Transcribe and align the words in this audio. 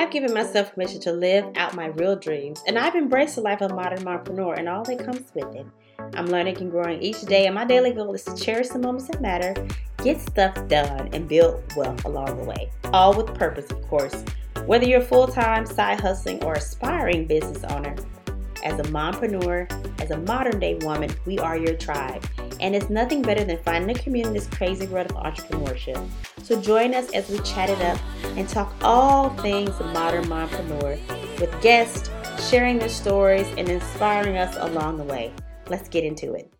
I've 0.00 0.10
given 0.10 0.32
myself 0.32 0.72
permission 0.72 0.98
to 1.00 1.12
live 1.12 1.44
out 1.56 1.74
my 1.74 1.88
real 1.88 2.16
dreams, 2.16 2.62
and 2.66 2.78
I've 2.78 2.94
embraced 2.94 3.34
the 3.34 3.42
life 3.42 3.60
of 3.60 3.70
a 3.70 3.74
modern 3.74 4.08
entrepreneur 4.08 4.54
and 4.54 4.66
all 4.66 4.82
that 4.84 5.04
comes 5.04 5.30
with 5.34 5.54
it. 5.54 5.66
I'm 6.14 6.24
learning 6.24 6.56
and 6.56 6.70
growing 6.70 7.02
each 7.02 7.20
day, 7.20 7.44
and 7.44 7.54
my 7.54 7.66
daily 7.66 7.92
goal 7.92 8.14
is 8.14 8.24
to 8.24 8.34
cherish 8.34 8.68
the 8.70 8.78
moments 8.78 9.08
that 9.08 9.20
matter, 9.20 9.54
get 9.98 10.18
stuff 10.18 10.54
done, 10.68 11.10
and 11.12 11.28
build 11.28 11.62
wealth 11.76 12.02
along 12.06 12.38
the 12.38 12.44
way. 12.44 12.70
All 12.94 13.12
with 13.12 13.34
purpose, 13.34 13.70
of 13.70 13.86
course. 13.88 14.24
Whether 14.64 14.86
you're 14.86 15.02
full 15.02 15.26
time, 15.26 15.66
side 15.66 16.00
hustling, 16.00 16.42
or 16.44 16.54
aspiring 16.54 17.26
business 17.26 17.62
owner, 17.64 17.94
as 18.64 18.80
a 18.80 18.84
mompreneur, 18.84 19.70
as 20.00 20.12
a 20.12 20.16
modern 20.16 20.58
day 20.58 20.78
woman, 20.80 21.10
we 21.26 21.38
are 21.40 21.58
your 21.58 21.76
tribe. 21.76 22.24
And 22.60 22.76
it's 22.76 22.90
nothing 22.90 23.22
better 23.22 23.42
than 23.42 23.56
finding 23.62 23.96
a 23.96 23.98
community 23.98 24.28
in 24.28 24.34
this 24.34 24.46
crazy 24.48 24.86
world 24.86 25.10
of 25.10 25.16
entrepreneurship. 25.16 26.06
So 26.42 26.60
join 26.60 26.94
us 26.94 27.10
as 27.14 27.30
we 27.30 27.38
chat 27.38 27.70
it 27.70 27.80
up 27.80 27.98
and 28.36 28.46
talk 28.46 28.74
all 28.82 29.30
things 29.38 29.70
modern 29.80 30.24
mompreneur 30.24 30.98
with 31.40 31.62
guests 31.62 32.10
sharing 32.50 32.78
their 32.78 32.90
stories 32.90 33.46
and 33.56 33.66
inspiring 33.68 34.36
us 34.36 34.54
along 34.58 34.98
the 34.98 35.04
way. 35.04 35.32
Let's 35.68 35.88
get 35.88 36.04
into 36.04 36.34
it. 36.34 36.52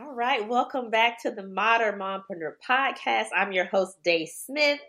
All 0.00 0.14
right, 0.14 0.48
welcome 0.48 0.90
back 0.90 1.20
to 1.22 1.30
the 1.30 1.46
Modern 1.46 1.98
Mompreneur 1.98 2.52
Podcast. 2.66 3.26
I'm 3.36 3.52
your 3.52 3.66
host, 3.66 4.02
Day 4.02 4.26
Smith. 4.26 4.80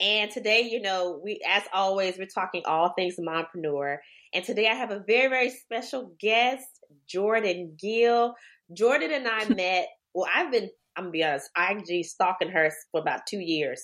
And 0.00 0.30
today, 0.30 0.68
you 0.70 0.82
know, 0.82 1.20
we, 1.22 1.40
as 1.48 1.62
always, 1.72 2.18
we're 2.18 2.26
talking 2.26 2.62
all 2.66 2.92
things 2.92 3.16
mompreneur. 3.18 3.98
And 4.34 4.44
today 4.44 4.68
I 4.68 4.74
have 4.74 4.90
a 4.90 5.02
very, 5.06 5.28
very 5.28 5.50
special 5.50 6.14
guest, 6.20 6.66
Jordan 7.08 7.76
Gill. 7.80 8.34
Jordan 8.72 9.12
and 9.12 9.28
I 9.28 9.48
met, 9.54 9.88
well, 10.14 10.28
I've 10.34 10.50
been, 10.50 10.70
I'm 10.96 11.04
gonna 11.04 11.12
be 11.12 11.24
honest, 11.24 11.50
IG 11.56 12.04
stalking 12.04 12.50
her 12.50 12.70
for 12.92 13.00
about 13.00 13.26
two 13.28 13.40
years. 13.40 13.82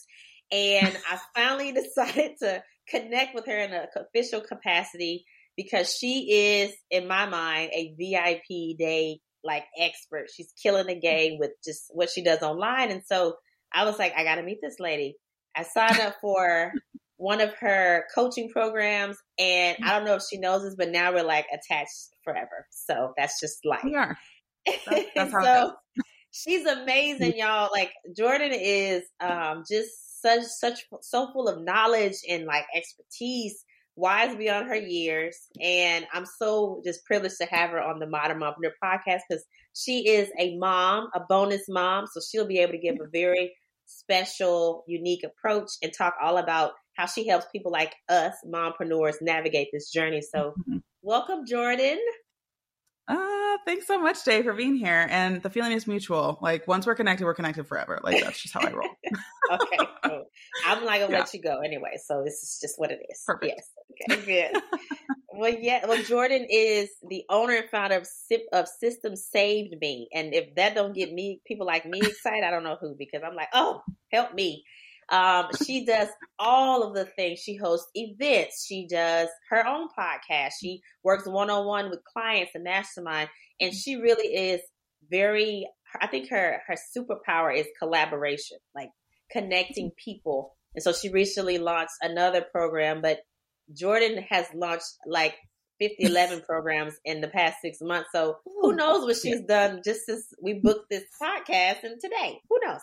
And 0.53 0.97
I 1.11 1.19
finally 1.35 1.73
decided 1.97 2.33
to 2.41 2.63
connect 2.89 3.35
with 3.35 3.47
her 3.47 3.59
in 3.59 3.73
an 3.73 3.87
official 3.97 4.41
capacity 4.41 5.25
because 5.57 5.95
she 5.99 6.31
is, 6.31 6.75
in 6.91 7.09
my 7.09 7.27
mind, 7.27 7.71
a 7.73 7.95
VIP 7.99 8.79
day 8.79 9.21
like 9.43 9.65
expert. 9.79 10.27
She's 10.35 10.53
killing 10.61 10.87
the 10.87 10.99
game 10.99 11.39
with 11.39 11.53
just 11.65 11.85
what 11.91 12.11
she 12.11 12.23
does 12.23 12.43
online. 12.43 12.91
And 12.91 13.03
so 13.07 13.37
I 13.73 13.85
was 13.85 13.99
like, 13.99 14.13
I 14.17 14.25
got 14.25 14.37
to 14.37 14.43
meet 14.43 14.59
this 14.61 14.77
lady. 14.81 15.17
I 15.57 15.63
signed 15.63 16.01
up 16.01 16.17
for 16.21 16.73
one 17.17 17.41
of 17.41 17.55
her 17.61 18.05
coaching 18.15 18.51
programs, 18.51 19.17
and 19.39 19.79
I 19.83 19.97
don't 19.97 20.05
know 20.05 20.17
if 20.17 20.23
she 20.31 20.39
knows 20.39 20.63
this, 20.63 20.75
but 20.77 20.91
now 20.91 21.13
we're 21.13 21.25
like 21.25 21.47
attached 21.53 22.11
forever. 22.23 22.67
So 22.71 23.15
that's 23.17 23.41
just 23.41 23.65
life. 23.65 23.81
We 23.85 23.95
are. 23.95 24.19
That's, 24.67 25.07
that's 25.15 25.33
how 25.33 25.43
so 25.43 25.73
she's 26.31 26.67
amazing, 26.67 27.35
y'all. 27.37 27.71
Like 27.73 27.93
Jordan 28.17 28.53
is 28.53 29.05
um, 29.21 29.65
just 29.71 30.23
such 30.23 30.45
such 30.45 30.81
so 31.03 31.33
full 31.33 31.49
of 31.49 31.63
knowledge 31.63 32.17
and 32.29 32.45
like 32.45 32.67
expertise, 32.75 33.65
wise 33.95 34.37
beyond 34.37 34.69
her 34.69 34.77
years, 34.77 35.37
and 35.61 36.07
I'm 36.13 36.27
so 36.39 36.83
just 36.85 37.05
privileged 37.05 37.39
to 37.41 37.47
have 37.47 37.71
her 37.71 37.81
on 37.81 37.99
the 37.99 38.07
Modern 38.07 38.41
Mompreneur 38.41 38.73
podcast 38.83 39.21
because 39.29 39.45
she 39.75 40.09
is 40.09 40.29
a 40.39 40.57
mom, 40.57 41.09
a 41.15 41.21
bonus 41.29 41.65
mom, 41.69 42.07
so 42.07 42.21
she'll 42.21 42.47
be 42.47 42.59
able 42.59 42.73
to 42.73 42.79
give 42.79 42.97
a 43.01 43.09
very 43.09 43.53
special, 43.87 44.85
unique 44.87 45.25
approach 45.25 45.71
and 45.83 45.93
talk 45.93 46.15
all 46.23 46.39
about 46.39 46.73
how 46.97 47.07
she 47.07 47.29
helps 47.29 47.47
people 47.53 47.71
like 47.71 47.95
us, 48.09 48.35
mompreneurs, 48.47 49.17
navigate 49.21 49.69
this 49.73 49.91
journey. 49.91 50.23
So, 50.23 50.55
mm-hmm. 50.59 50.79
welcome, 51.03 51.47
Jordan. 51.47 51.99
Uh, 53.09 53.59
thanks 53.65 53.87
so 53.87 54.01
much, 54.01 54.23
Day, 54.25 54.43
for 54.43 54.53
being 54.53 54.77
here. 54.77 55.07
And 55.11 55.43
the 55.43 55.51
feeling 55.51 55.73
is 55.73 55.87
mutual. 55.87 56.39
Like 56.41 56.67
once 56.67 56.87
we're 56.87 56.95
connected, 56.95 57.25
we're 57.25 57.35
connected 57.35 57.67
forever. 57.67 58.01
Like 58.03 58.23
that's 58.23 58.41
just 58.41 58.55
how 58.55 58.61
I 58.61 58.73
roll. 58.73 58.89
okay, 59.53 59.79
cool. 60.05 60.25
I'm 60.67 60.85
not 60.85 60.99
gonna 60.99 61.07
yeah. 61.13 61.19
let 61.21 61.35
you 61.35 61.43
go 61.43 61.61
anyway. 61.61 61.99
So 62.05 62.23
this 62.25 62.43
is 62.43 62.59
just 62.61 62.75
what 62.79 62.91
it 62.91 63.01
is. 63.09 63.23
Perfect. 63.25 63.55
Yes. 63.57 63.71
Okay. 64.11 64.51
Good. 64.53 64.63
well, 65.33 65.55
yeah. 65.59 65.87
Well, 65.87 66.03
Jordan 66.03 66.47
is 66.51 66.91
the 67.09 67.25
owner 67.31 67.55
and 67.55 67.71
founder 67.71 67.97
of 67.97 68.09
of 68.53 68.69
Systems 68.69 69.27
Saved 69.31 69.75
Me, 69.81 70.09
and 70.13 70.35
if 70.35 70.55
that 70.57 70.75
don't 70.75 70.95
get 70.95 71.13
me 71.13 71.41
people 71.47 71.67
like 71.67 71.87
me 71.87 72.01
excited, 72.01 72.45
I 72.45 72.51
don't 72.51 72.65
know 72.65 72.77
who 72.81 72.97
because 72.99 73.23
I'm 73.25 73.37
like, 73.37 73.49
oh, 73.55 73.83
help 74.11 74.35
me. 74.35 74.65
Um, 75.09 75.47
she 75.65 75.85
does 75.85 76.09
all 76.39 76.83
of 76.83 76.95
the 76.95 77.05
things. 77.05 77.39
She 77.39 77.57
hosts 77.57 77.89
events. 77.95 78.65
She 78.67 78.87
does 78.89 79.29
her 79.51 79.67
own 79.67 79.89
podcast. 79.97 80.53
She 80.61 80.81
works 81.05 81.27
one 81.27 81.51
on 81.51 81.67
one 81.67 81.91
with 81.91 82.01
clients 82.05 82.53
and 82.55 82.65
mastermind. 82.65 83.29
And 83.61 83.75
she 83.75 83.97
really 83.97 84.27
is 84.27 84.61
very. 85.11 85.69
I 86.01 86.09
think 86.09 86.29
her 86.31 86.61
her 86.67 86.77
superpower 86.97 87.57
is 87.57 87.67
collaboration, 87.79 88.59
like 88.75 88.91
connecting 89.31 89.93
people. 89.97 90.57
And 90.75 90.83
so 90.83 90.93
she 90.93 91.09
recently 91.09 91.59
launched 91.59 91.95
another 92.03 92.43
program, 92.43 93.01
but 93.01 93.21
Jordan 93.73 94.23
has 94.29 94.47
launched 94.55 94.93
like 95.07 95.35
50, 95.81 96.05
11 96.05 96.43
programs 96.47 96.95
in 97.05 97.21
the 97.21 97.29
past 97.29 97.57
six 97.63 97.79
months. 97.81 98.11
So 98.13 98.37
who 98.45 98.75
knows 98.75 99.05
what 99.05 99.17
she's 99.17 99.43
done 99.43 99.81
just 99.85 100.05
since 100.07 100.27
we 100.43 100.55
booked 100.55 100.91
this 100.91 101.05
podcast 101.21 101.83
and 101.85 102.01
today? 102.01 102.41
Who 102.49 102.59
knows? 102.65 102.81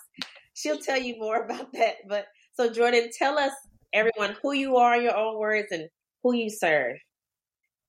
She'll 0.53 0.79
tell 0.79 0.99
you 0.99 1.17
more 1.17 1.43
about 1.45 1.71
that. 1.73 1.95
But 2.07 2.25
so 2.53 2.71
Jordan, 2.71 3.09
tell 3.17 3.37
us 3.37 3.53
everyone 3.93 4.35
who 4.41 4.53
you 4.53 4.77
are 4.77 4.95
in 4.95 5.03
your 5.03 5.17
own 5.17 5.37
words 5.37 5.67
and 5.71 5.87
who 6.23 6.33
you 6.33 6.49
serve. 6.49 6.97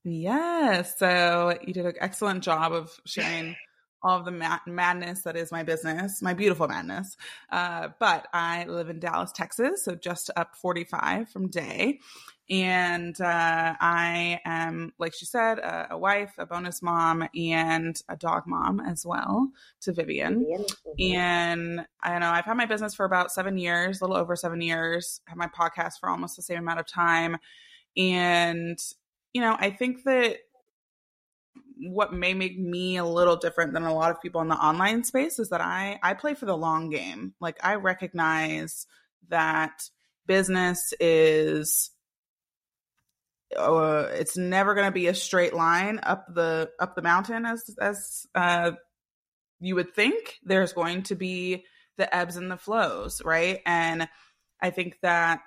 Yes. 0.04 0.98
So 0.98 1.56
you 1.66 1.72
did 1.72 1.86
an 1.86 1.94
excellent 2.00 2.42
job 2.42 2.72
of 2.72 2.90
sharing 3.06 3.56
all 4.04 4.18
of 4.18 4.24
the 4.26 4.30
mad- 4.30 4.60
madness 4.66 5.22
that 5.22 5.36
is 5.36 5.50
my 5.50 5.62
business, 5.62 6.20
my 6.20 6.34
beautiful 6.34 6.68
madness. 6.68 7.16
Uh, 7.50 7.88
but 7.98 8.28
I 8.32 8.64
live 8.64 8.90
in 8.90 9.00
Dallas, 9.00 9.32
Texas, 9.32 9.84
so 9.84 9.94
just 9.94 10.30
up 10.36 10.54
45 10.54 11.30
from 11.30 11.48
Day. 11.48 12.00
And 12.50 13.18
uh, 13.22 13.74
I 13.80 14.38
am, 14.44 14.92
like 14.98 15.14
she 15.14 15.24
said, 15.24 15.58
a, 15.58 15.88
a, 15.92 15.98
wife, 15.98 16.34
a 16.36 16.44
bonus 16.44 16.82
mom, 16.82 17.26
and 17.34 17.98
a 18.10 18.16
dog 18.16 18.42
mom 18.46 18.80
as 18.80 19.06
well 19.06 19.48
to 19.80 19.92
Vivian. 19.94 20.44
Vivian. 20.44 20.66
And 20.98 21.86
I 22.02 22.18
know 22.18 22.28
I've 22.28 22.44
had 22.44 22.58
my 22.58 22.66
business 22.66 22.94
for 22.94 23.06
about 23.06 23.32
seven 23.32 23.56
years, 23.56 24.00
a 24.00 24.04
little 24.04 24.18
over 24.18 24.36
seven 24.36 24.60
years. 24.60 25.22
I 25.26 25.30
have 25.30 25.38
my 25.38 25.48
podcast 25.48 25.94
for 25.98 26.10
almost 26.10 26.36
the 26.36 26.42
same 26.42 26.58
amount 26.58 26.80
of 26.80 26.86
time. 26.86 27.38
And, 27.96 28.78
you 29.32 29.40
know, 29.40 29.56
I 29.58 29.70
think 29.70 30.04
that 30.04 30.40
what 31.90 32.12
may 32.12 32.34
make 32.34 32.58
me 32.58 32.96
a 32.96 33.04
little 33.04 33.36
different 33.36 33.72
than 33.72 33.84
a 33.84 33.94
lot 33.94 34.10
of 34.10 34.20
people 34.20 34.40
in 34.40 34.48
the 34.48 34.54
online 34.54 35.04
space 35.04 35.38
is 35.38 35.50
that 35.50 35.60
I 35.60 35.98
I 36.02 36.14
play 36.14 36.34
for 36.34 36.46
the 36.46 36.56
long 36.56 36.90
game. 36.90 37.34
Like 37.40 37.58
I 37.62 37.76
recognize 37.76 38.86
that 39.28 39.88
business 40.26 40.92
is 41.00 41.90
uh, 43.56 44.08
it's 44.12 44.36
never 44.36 44.74
going 44.74 44.86
to 44.86 44.92
be 44.92 45.06
a 45.06 45.14
straight 45.14 45.54
line 45.54 46.00
up 46.02 46.26
the 46.34 46.70
up 46.80 46.94
the 46.94 47.02
mountain 47.02 47.46
as 47.46 47.64
as 47.80 48.26
uh, 48.34 48.72
you 49.60 49.74
would 49.76 49.94
think. 49.94 50.38
There's 50.42 50.72
going 50.72 51.04
to 51.04 51.14
be 51.14 51.64
the 51.96 52.14
ebbs 52.14 52.36
and 52.36 52.50
the 52.50 52.56
flows, 52.56 53.22
right? 53.24 53.60
And 53.64 54.08
I 54.60 54.70
think 54.70 54.98
that 55.02 55.40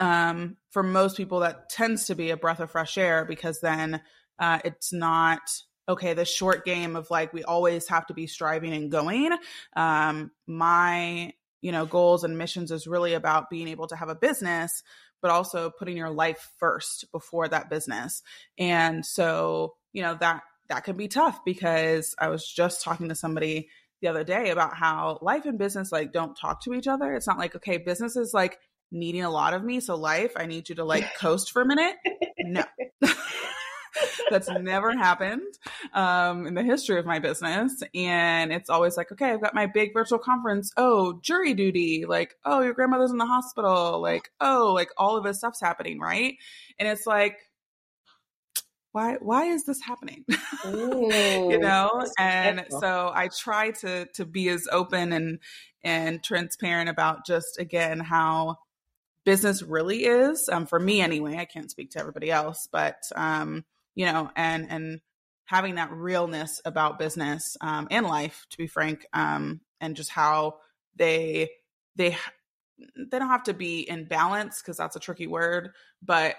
um, 0.00 0.56
for 0.70 0.82
most 0.82 1.16
people, 1.16 1.40
that 1.40 1.68
tends 1.68 2.06
to 2.06 2.14
be 2.14 2.30
a 2.30 2.36
breath 2.36 2.60
of 2.60 2.70
fresh 2.70 2.96
air 2.96 3.24
because 3.24 3.60
then 3.60 4.00
uh, 4.40 4.58
it's 4.64 4.92
not 4.92 5.40
okay 5.88 6.14
the 6.14 6.24
short 6.24 6.64
game 6.64 6.96
of 6.96 7.10
like 7.10 7.32
we 7.32 7.44
always 7.44 7.88
have 7.88 8.06
to 8.06 8.14
be 8.14 8.26
striving 8.26 8.72
and 8.72 8.90
going. 8.90 9.36
Um, 9.76 10.30
my 10.46 11.32
you 11.60 11.72
know 11.72 11.86
goals 11.86 12.24
and 12.24 12.38
missions 12.38 12.72
is 12.72 12.86
really 12.86 13.14
about 13.14 13.50
being 13.50 13.68
able 13.68 13.86
to 13.88 13.96
have 13.96 14.08
a 14.08 14.14
business 14.14 14.82
but 15.22 15.30
also 15.30 15.70
putting 15.70 15.96
your 15.96 16.10
life 16.10 16.50
first 16.58 17.04
before 17.12 17.46
that 17.48 17.68
business. 17.68 18.22
And 18.58 19.04
so 19.04 19.74
you 19.92 20.02
know 20.02 20.16
that 20.20 20.42
that 20.68 20.84
can 20.84 20.96
be 20.96 21.08
tough 21.08 21.44
because 21.44 22.14
i 22.20 22.28
was 22.28 22.46
just 22.46 22.84
talking 22.84 23.08
to 23.08 23.14
somebody 23.16 23.68
the 24.00 24.08
other 24.08 24.22
day 24.22 24.50
about 24.50 24.76
how 24.76 25.18
life 25.20 25.44
and 25.44 25.58
business 25.58 25.90
like 25.92 26.12
don't 26.12 26.36
talk 26.36 26.62
to 26.62 26.72
each 26.72 26.86
other. 26.86 27.12
It's 27.14 27.26
not 27.26 27.38
like 27.38 27.56
okay 27.56 27.76
business 27.76 28.16
is 28.16 28.32
like 28.32 28.58
needing 28.92 29.22
a 29.22 29.30
lot 29.30 29.54
of 29.54 29.62
me 29.62 29.78
so 29.78 29.94
life 29.94 30.32
i 30.36 30.46
need 30.46 30.68
you 30.68 30.74
to 30.74 30.84
like 30.84 31.14
coast 31.18 31.52
for 31.52 31.62
a 31.62 31.66
minute. 31.66 31.96
No 32.38 32.64
That's 34.30 34.48
never 34.48 34.92
happened 34.92 35.54
um, 35.92 36.46
in 36.46 36.54
the 36.54 36.62
history 36.62 36.98
of 36.98 37.06
my 37.06 37.18
business. 37.18 37.82
And 37.94 38.52
it's 38.52 38.70
always 38.70 38.96
like, 38.96 39.12
okay, 39.12 39.30
I've 39.30 39.42
got 39.42 39.54
my 39.54 39.66
big 39.66 39.92
virtual 39.92 40.18
conference. 40.18 40.72
Oh, 40.76 41.20
jury 41.22 41.54
duty. 41.54 42.04
Like, 42.06 42.34
oh, 42.44 42.60
your 42.60 42.74
grandmother's 42.74 43.10
in 43.10 43.18
the 43.18 43.26
hospital. 43.26 44.00
Like, 44.00 44.30
oh, 44.40 44.72
like 44.74 44.90
all 44.96 45.16
of 45.16 45.24
this 45.24 45.38
stuff's 45.38 45.60
happening, 45.60 45.98
right? 45.98 46.36
And 46.78 46.88
it's 46.88 47.06
like, 47.06 47.36
why 48.92 49.14
why 49.20 49.44
is 49.44 49.64
this 49.64 49.80
happening 49.80 50.24
Ooh, 50.66 51.48
you 51.50 51.58
know 51.58 52.04
and 52.18 52.64
so 52.80 53.10
i 53.14 53.28
try 53.28 53.70
to 53.70 54.06
to 54.14 54.24
be 54.24 54.48
as 54.48 54.66
open 54.70 55.12
and 55.12 55.38
and 55.84 56.22
transparent 56.22 56.88
about 56.88 57.24
just 57.24 57.58
again 57.58 58.00
how 58.00 58.56
business 59.24 59.62
really 59.62 60.04
is 60.04 60.48
um, 60.50 60.66
for 60.66 60.80
me 60.80 61.00
anyway 61.00 61.36
i 61.36 61.44
can't 61.44 61.70
speak 61.70 61.90
to 61.90 62.00
everybody 62.00 62.30
else 62.30 62.68
but 62.72 63.00
um 63.14 63.64
you 63.94 64.06
know, 64.06 64.30
and 64.36 64.70
and 64.70 65.00
having 65.44 65.76
that 65.76 65.90
realness 65.90 66.60
about 66.64 66.98
business 66.98 67.56
um, 67.60 67.88
and 67.90 68.06
life, 68.06 68.46
to 68.50 68.56
be 68.56 68.66
frank, 68.66 69.04
um, 69.12 69.60
and 69.80 69.96
just 69.96 70.10
how 70.10 70.56
they 70.96 71.50
they 71.96 72.16
they 72.96 73.18
don't 73.18 73.28
have 73.28 73.44
to 73.44 73.54
be 73.54 73.80
in 73.80 74.06
balance 74.06 74.60
because 74.60 74.76
that's 74.76 74.96
a 74.96 75.00
tricky 75.00 75.26
word, 75.26 75.70
but 76.02 76.36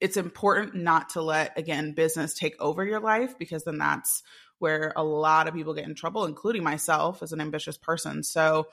it's 0.00 0.16
important 0.16 0.74
not 0.74 1.10
to 1.10 1.22
let 1.22 1.58
again 1.58 1.92
business 1.92 2.34
take 2.34 2.54
over 2.60 2.84
your 2.84 3.00
life 3.00 3.36
because 3.38 3.64
then 3.64 3.78
that's 3.78 4.22
where 4.58 4.92
a 4.94 5.02
lot 5.02 5.48
of 5.48 5.54
people 5.54 5.74
get 5.74 5.86
in 5.86 5.94
trouble, 5.94 6.24
including 6.26 6.62
myself 6.62 7.22
as 7.22 7.32
an 7.32 7.40
ambitious 7.40 7.78
person. 7.78 8.22
So, 8.22 8.68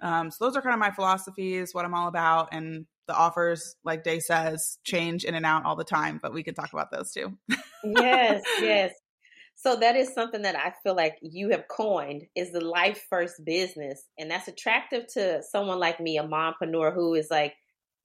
um, 0.00 0.30
so 0.30 0.44
those 0.44 0.56
are 0.56 0.62
kind 0.62 0.74
of 0.74 0.80
my 0.80 0.92
philosophies, 0.92 1.74
what 1.74 1.84
I'm 1.84 1.94
all 1.94 2.08
about, 2.08 2.48
and 2.52 2.86
the 3.12 3.18
offers, 3.18 3.76
like 3.84 4.04
Day 4.04 4.20
says, 4.20 4.78
change 4.84 5.24
in 5.24 5.34
and 5.34 5.44
out 5.44 5.66
all 5.66 5.76
the 5.76 5.84
time. 5.84 6.18
But 6.20 6.32
we 6.32 6.42
can 6.42 6.54
talk 6.54 6.72
about 6.72 6.90
those 6.90 7.12
too. 7.12 7.36
yes, 7.84 8.42
yes. 8.60 8.94
So 9.54 9.76
that 9.76 9.96
is 9.96 10.14
something 10.14 10.42
that 10.42 10.56
I 10.56 10.72
feel 10.82 10.96
like 10.96 11.18
you 11.20 11.50
have 11.50 11.68
coined 11.68 12.22
is 12.34 12.52
the 12.52 12.64
life 12.64 13.04
first 13.10 13.44
business. 13.44 14.04
And 14.18 14.30
that's 14.30 14.48
attractive 14.48 15.06
to 15.14 15.42
someone 15.42 15.78
like 15.78 16.00
me, 16.00 16.16
a 16.16 16.24
mompreneur 16.24 16.94
who 16.94 17.14
is 17.14 17.28
like, 17.30 17.54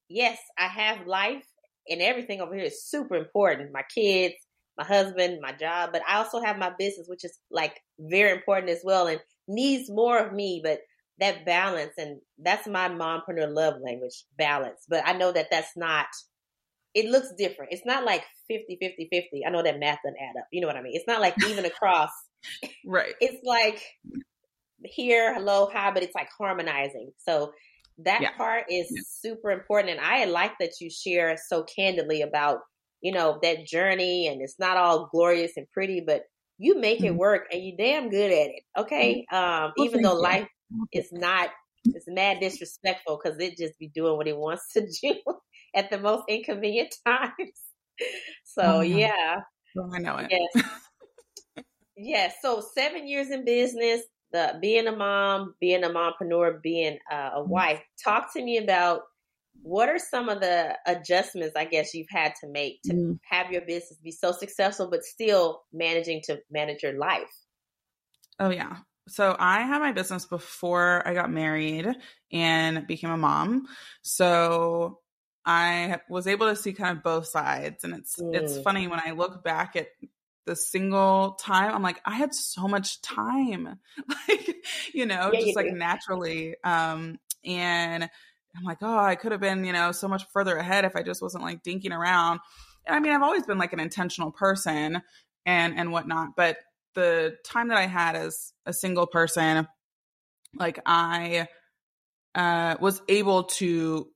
yes, 0.09 0.37
I 0.59 0.67
have 0.67 1.07
life 1.07 1.45
and 1.87 2.01
everything 2.01 2.41
over 2.41 2.53
here 2.53 2.65
is 2.65 2.85
super 2.85 3.15
important. 3.15 3.71
My 3.71 3.83
kids, 3.95 4.35
my 4.77 4.83
husband, 4.83 5.39
my 5.41 5.53
job, 5.53 5.91
but 5.93 6.01
I 6.07 6.17
also 6.17 6.41
have 6.41 6.57
my 6.57 6.73
business, 6.77 7.07
which 7.07 7.23
is 7.23 7.39
like 7.49 7.79
very 7.97 8.33
important 8.33 8.69
as 8.69 8.81
well 8.83 9.07
and 9.07 9.21
needs 9.47 9.89
more 9.89 10.19
of 10.19 10.33
me, 10.33 10.59
but 10.61 10.79
that 11.19 11.45
balance 11.45 11.93
and 11.97 12.19
that's 12.37 12.67
my 12.67 12.89
mompreneur 12.89 13.53
love 13.53 13.75
language, 13.83 14.23
balance. 14.37 14.85
But 14.87 15.03
I 15.05 15.13
know 15.13 15.31
that 15.31 15.47
that's 15.51 15.75
not 15.75 16.07
it 16.93 17.09
looks 17.09 17.31
different. 17.37 17.71
It's 17.73 17.85
not 17.85 18.05
like 18.05 18.23
50 18.47 18.77
50 18.81 19.07
50. 19.11 19.45
I 19.45 19.51
know 19.51 19.61
that 19.61 19.79
math 19.79 19.99
doesn't 20.03 20.17
add 20.19 20.39
up. 20.39 20.47
You 20.51 20.61
know 20.61 20.67
what 20.67 20.77
I 20.77 20.81
mean? 20.81 20.95
It's 20.95 21.07
not 21.07 21.21
like 21.21 21.35
even 21.47 21.65
across. 21.65 22.09
right. 22.85 23.13
It's 23.21 23.43
like 23.43 23.81
here, 24.83 25.33
hello, 25.33 25.69
hi, 25.71 25.91
but 25.91 26.03
it's 26.03 26.15
like 26.15 26.29
harmonizing. 26.37 27.11
So 27.17 27.51
that 27.99 28.21
yeah. 28.21 28.31
part 28.37 28.65
is 28.69 28.87
yeah. 28.89 29.01
super 29.05 29.51
important. 29.51 29.97
And 29.97 29.99
I 29.99 30.25
like 30.25 30.53
that 30.59 30.79
you 30.79 30.89
share 30.89 31.37
so 31.47 31.63
candidly 31.63 32.21
about, 32.21 32.59
you 33.01 33.11
know, 33.11 33.39
that 33.41 33.65
journey 33.65 34.27
and 34.27 34.41
it's 34.41 34.59
not 34.59 34.77
all 34.77 35.09
glorious 35.11 35.51
and 35.57 35.69
pretty, 35.71 36.01
but 36.05 36.23
you 36.57 36.79
make 36.79 36.99
mm-hmm. 36.99 37.07
it 37.07 37.15
work 37.15 37.47
and 37.51 37.63
you 37.63 37.75
damn 37.77 38.09
good 38.09 38.31
at 38.31 38.49
it. 38.49 38.63
Okay. 38.77 39.25
Mm-hmm. 39.31 39.35
Um, 39.35 39.73
well, 39.75 39.87
even 39.87 40.01
though 40.01 40.15
life 40.15 40.47
is 40.91 41.09
not 41.11 41.49
it's 41.85 42.05
mad 42.07 42.39
disrespectful 42.39 43.19
because 43.21 43.39
it 43.39 43.57
just 43.57 43.77
be 43.79 43.87
doing 43.87 44.17
what 44.17 44.27
it 44.27 44.37
wants 44.37 44.73
to 44.73 44.81
do 45.01 45.13
at 45.75 45.89
the 45.89 45.99
most 45.99 46.23
inconvenient 46.27 46.93
times. 47.05 47.61
So 48.43 48.61
oh, 48.63 48.81
yeah. 48.81 49.37
Oh, 49.77 49.89
I 49.93 49.99
know 49.99 50.17
it. 50.17 50.31
Yes. 50.31 50.65
yes. 51.95 52.35
So 52.41 52.63
seven 52.75 53.07
years 53.07 53.29
in 53.29 53.45
business, 53.45 54.01
the 54.31 54.57
being 54.61 54.87
a 54.87 54.95
mom, 54.95 55.55
being 55.59 55.83
a 55.83 55.89
mompreneur, 55.89 56.61
being 56.61 56.97
uh, 57.11 57.31
a 57.35 57.39
mm-hmm. 57.39 57.49
wife. 57.49 57.81
Talk 58.03 58.33
to 58.33 58.43
me 58.43 58.57
about 58.57 59.01
what 59.63 59.89
are 59.89 59.99
some 59.99 60.29
of 60.29 60.39
the 60.39 60.77
adjustments 60.85 61.55
I 61.55 61.65
guess 61.65 61.93
you've 61.93 62.09
had 62.09 62.33
to 62.41 62.47
make 62.47 62.81
to 62.83 62.93
mm. 62.93 63.19
have 63.29 63.51
your 63.51 63.61
business 63.61 63.99
be 64.03 64.11
so 64.11 64.31
successful, 64.31 64.87
but 64.89 65.03
still 65.03 65.63
managing 65.73 66.21
to 66.25 66.39
manage 66.51 66.83
your 66.83 66.97
life. 66.97 67.33
Oh 68.39 68.51
yeah. 68.51 68.77
So 69.07 69.35
I 69.37 69.61
had 69.61 69.79
my 69.79 69.91
business 69.91 70.25
before 70.25 71.07
I 71.07 71.13
got 71.13 71.31
married 71.31 71.87
and 72.31 72.85
became 72.87 73.09
a 73.09 73.17
mom. 73.17 73.67
So 74.01 74.99
I 75.45 75.99
was 76.09 76.27
able 76.27 76.47
to 76.47 76.55
see 76.55 76.73
kind 76.73 76.97
of 76.97 77.03
both 77.03 77.27
sides 77.27 77.83
and 77.83 77.93
it's 77.93 78.17
mm. 78.17 78.35
it's 78.35 78.59
funny 78.59 78.87
when 78.87 79.01
I 79.03 79.11
look 79.11 79.43
back 79.43 79.75
at 79.75 79.87
the 80.47 80.55
single 80.55 81.33
time 81.33 81.75
i'm 81.75 81.83
like 81.83 81.99
i 82.05 82.15
had 82.15 82.33
so 82.33 82.67
much 82.67 83.01
time 83.01 83.77
like 84.29 84.55
you 84.93 85.05
know 85.05 85.29
yeah, 85.31 85.39
just 85.39 85.47
you 85.47 85.53
like 85.53 85.67
do. 85.67 85.73
naturally 85.73 86.55
um 86.63 87.19
and 87.43 88.09
i'm 88.55 88.63
like 88.63 88.77
oh 88.81 88.97
i 88.97 89.15
could 89.15 89.33
have 89.33 89.41
been 89.41 89.65
you 89.65 89.73
know 89.73 89.91
so 89.91 90.07
much 90.07 90.23
further 90.31 90.55
ahead 90.55 90.85
if 90.85 90.95
i 90.95 91.03
just 91.03 91.21
wasn't 91.21 91.43
like 91.43 91.63
dinking 91.63 91.91
around 91.91 92.39
and 92.85 92.95
i 92.95 92.99
mean 92.99 93.11
i've 93.11 93.21
always 93.21 93.45
been 93.45 93.57
like 93.57 93.73
an 93.73 93.79
intentional 93.79 94.31
person 94.31 95.01
and 95.45 95.77
and 95.77 95.91
whatnot 95.91 96.29
but 96.35 96.57
the 96.97 97.37
time 97.45 97.67
that 97.69 97.77
i 97.77 97.85
had 97.85 98.15
as 98.15 98.51
a 98.65 98.73
single 98.73 99.07
person 99.07 99.67
like 100.55 100.79
i 100.85 101.47
uh 102.35 102.75
was 102.81 103.01
able 103.07 103.43
to 103.43 104.07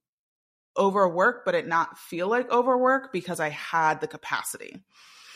overwork 0.78 1.46
but 1.46 1.56
it 1.56 1.68
not 1.68 1.98
feel 1.98 2.28
like 2.28 2.52
overwork 2.52 3.14
because 3.14 3.40
i 3.40 3.50
had 3.50 4.02
the 4.02 4.08
capacity 4.08 4.84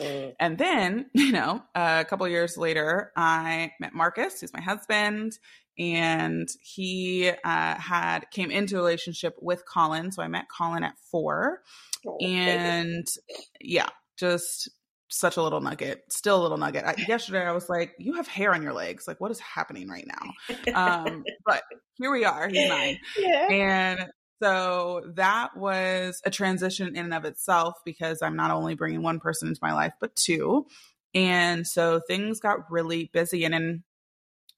Mm. 0.00 0.34
And 0.38 0.58
then, 0.58 1.06
you 1.14 1.32
know, 1.32 1.62
a 1.74 2.04
couple 2.04 2.26
years 2.28 2.56
later, 2.56 3.12
I 3.16 3.72
met 3.80 3.94
Marcus, 3.94 4.40
who's 4.40 4.52
my 4.52 4.60
husband, 4.60 5.38
and 5.78 6.48
he 6.60 7.28
uh, 7.28 7.74
had 7.74 8.30
came 8.30 8.50
into 8.50 8.76
a 8.76 8.78
relationship 8.78 9.36
with 9.40 9.64
Colin. 9.66 10.12
So 10.12 10.22
I 10.22 10.28
met 10.28 10.46
Colin 10.54 10.84
at 10.84 10.98
four, 11.10 11.62
oh, 12.06 12.16
and 12.18 13.06
yeah, 13.60 13.88
just 14.18 14.70
such 15.08 15.36
a 15.36 15.42
little 15.42 15.60
nugget, 15.60 16.04
still 16.08 16.40
a 16.40 16.42
little 16.42 16.58
nugget. 16.58 16.84
I, 16.84 16.94
yesterday, 17.08 17.44
I 17.44 17.52
was 17.52 17.68
like, 17.68 17.94
"You 17.98 18.14
have 18.14 18.28
hair 18.28 18.54
on 18.54 18.62
your 18.62 18.72
legs. 18.72 19.06
Like, 19.06 19.20
what 19.20 19.30
is 19.30 19.40
happening 19.40 19.88
right 19.88 20.06
now?" 20.06 20.74
Um, 20.74 21.24
but 21.46 21.62
here 21.94 22.10
we 22.10 22.24
are. 22.24 22.48
He's 22.48 22.68
nine, 22.68 22.98
yeah. 23.18 23.48
and 23.50 24.10
so 24.42 25.02
that 25.14 25.56
was 25.56 26.20
a 26.24 26.30
transition 26.30 26.88
in 26.88 27.04
and 27.04 27.14
of 27.14 27.24
itself 27.24 27.74
because 27.84 28.20
I'm 28.22 28.36
not 28.36 28.50
only 28.50 28.74
bringing 28.74 29.02
one 29.02 29.18
person 29.18 29.48
into 29.48 29.60
my 29.62 29.72
life, 29.72 29.94
but 30.00 30.14
two. 30.14 30.66
And 31.14 31.66
so 31.66 32.00
things 32.06 32.40
got 32.40 32.70
really 32.70 33.10
busy. 33.14 33.44
And 33.44 33.54
in 33.54 33.84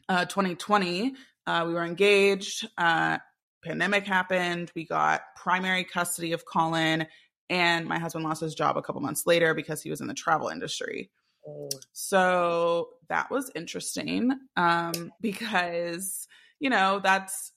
uh, 0.09 0.25
2020, 0.25 1.15
uh, 1.47 1.65
we 1.67 1.75
were 1.75 1.85
engaged. 1.85 2.67
Uh, 2.77 3.19
pandemic 3.65 4.07
happened. 4.07 4.73
We 4.75 4.85
got 4.85 5.23
primary 5.37 5.85
custody 5.85 6.33
of 6.33 6.45
Colin, 6.45 7.07
and 7.51 7.87
my 7.87 7.99
husband 7.99 8.25
lost 8.25 8.41
his 8.41 8.55
job 8.55 8.77
a 8.77 8.83
couple 8.83 9.01
months 9.01 9.27
later 9.27 9.55
because 9.55 9.83
he 9.83 9.91
was 9.91 10.01
in 10.01 10.07
the 10.07 10.15
travel 10.15 10.49
industry. 10.49 11.11
Oh. 11.47 11.69
So 11.93 12.91
that 13.09 13.31
was 13.31 13.51
interesting 13.55 14.33
um, 14.57 15.13
because, 15.21 16.27
you 16.61 16.71
know, 16.71 17.01
that's 17.03 17.53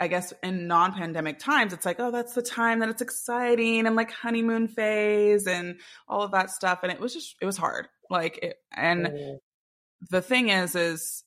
I 0.00 0.08
guess 0.08 0.32
in 0.42 0.66
non 0.66 0.94
pandemic 0.94 1.38
times, 1.38 1.74
it's 1.74 1.84
like, 1.84 2.00
oh, 2.00 2.10
that's 2.10 2.32
the 2.32 2.42
time 2.42 2.78
that 2.78 2.88
it's 2.88 3.02
exciting 3.02 3.86
and 3.86 3.94
like 3.94 4.10
honeymoon 4.10 4.66
phase 4.66 5.46
and 5.46 5.78
all 6.08 6.22
of 6.22 6.32
that 6.32 6.50
stuff. 6.50 6.80
And 6.82 6.90
it 6.90 6.98
was 6.98 7.12
just, 7.12 7.36
it 7.40 7.44
was 7.44 7.58
hard. 7.58 7.86
Like, 8.08 8.38
it, 8.42 8.56
and 8.74 9.06
mm. 9.06 9.36
the 10.10 10.22
thing 10.22 10.48
is, 10.48 10.74
is 10.74 11.22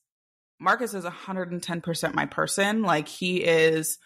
Marcus 0.58 0.92
is 0.92 1.04
110% 1.04 2.14
my 2.14 2.26
person. 2.26 2.82
Like, 2.82 3.06
he 3.06 3.36
is, 3.36 3.98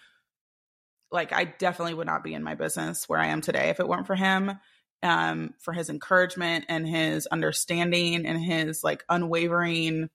like, 1.11 1.33
I 1.33 1.45
definitely 1.45 1.95
would 1.95 2.07
not 2.07 2.25
be 2.25 2.35
in 2.35 2.43
my 2.43 2.55
business 2.55 3.09
where 3.09 3.19
I 3.19 3.29
am 3.29 3.41
today 3.41 3.71
if 3.71 3.81
it 3.81 3.89
weren't 3.89 4.07
for 4.07 4.17
him. 4.17 4.59
Um, 5.01 5.55
for 5.61 5.73
his 5.73 5.91
encouragement 5.91 6.65
and 6.69 6.85
his 6.85 7.29
understanding 7.29 8.27
and 8.27 8.43
his 8.43 8.83
like 8.83 9.05
unwavering 9.09 10.09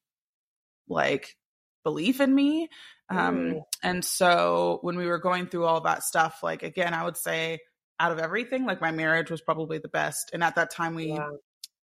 like 0.90 1.38
belief 1.86 2.20
in 2.20 2.36
me 2.36 2.68
um, 3.10 3.38
mm. 3.38 3.64
and 3.84 4.04
so 4.04 4.80
when 4.82 4.98
we 4.98 5.06
were 5.06 5.20
going 5.20 5.48
through 5.48 5.66
all 5.66 5.82
that 5.82 6.04
stuff, 6.04 6.40
like 6.42 6.64
again, 6.64 6.94
I 6.94 7.04
would 7.04 7.18
say 7.18 7.60
out 8.00 8.12
of 8.12 8.20
everything, 8.20 8.66
like 8.66 8.82
my 8.82 8.92
marriage 8.92 9.30
was 9.30 9.42
probably 9.42 9.78
the 9.78 9.88
best. 9.88 10.32
And 10.34 10.44
at 10.44 10.56
that 10.56 10.72
time, 10.72 10.96
we 10.96 11.10
yeah. 11.10 11.30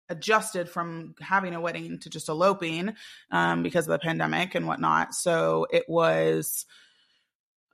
adjusted 0.10 0.70
from 0.70 1.16
having 1.22 1.56
a 1.56 1.62
wedding 1.62 2.00
to 2.00 2.10
just 2.10 2.30
eloping 2.30 2.96
um, 3.32 3.64
because 3.64 3.88
of 3.88 3.92
the 3.92 4.00
pandemic 4.00 4.56
and 4.56 4.68
whatnot. 4.68 5.14
So 5.14 5.68
it 5.72 5.86
was, 5.88 6.66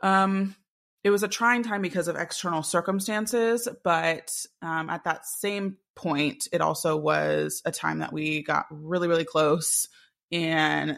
um, 0.01 0.55
it 1.03 1.11
was 1.11 1.23
a 1.23 1.27
trying 1.27 1.63
time 1.63 1.81
because 1.81 2.07
of 2.07 2.15
external 2.15 2.63
circumstances, 2.63 3.67
but 3.83 4.31
um, 4.61 4.89
at 4.89 5.05
that 5.05 5.25
same 5.25 5.77
point, 5.95 6.47
it 6.51 6.61
also 6.61 6.97
was 6.97 7.61
a 7.65 7.71
time 7.71 7.99
that 7.99 8.11
we 8.11 8.43
got 8.43 8.65
really, 8.69 9.07
really 9.07 9.25
close 9.25 9.87
and 10.31 10.97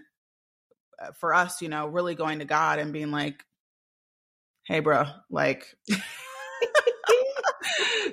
uh, 1.01 1.12
for 1.20 1.34
us, 1.34 1.62
you 1.62 1.70
know, 1.70 1.88
really 1.88 2.15
going 2.15 2.39
to 2.39 2.46
God 2.46 2.79
and 2.79 2.93
being 2.93 3.12
like, 3.12 3.43
hey, 4.65 4.79
bro, 4.79 5.05
like, 5.29 5.65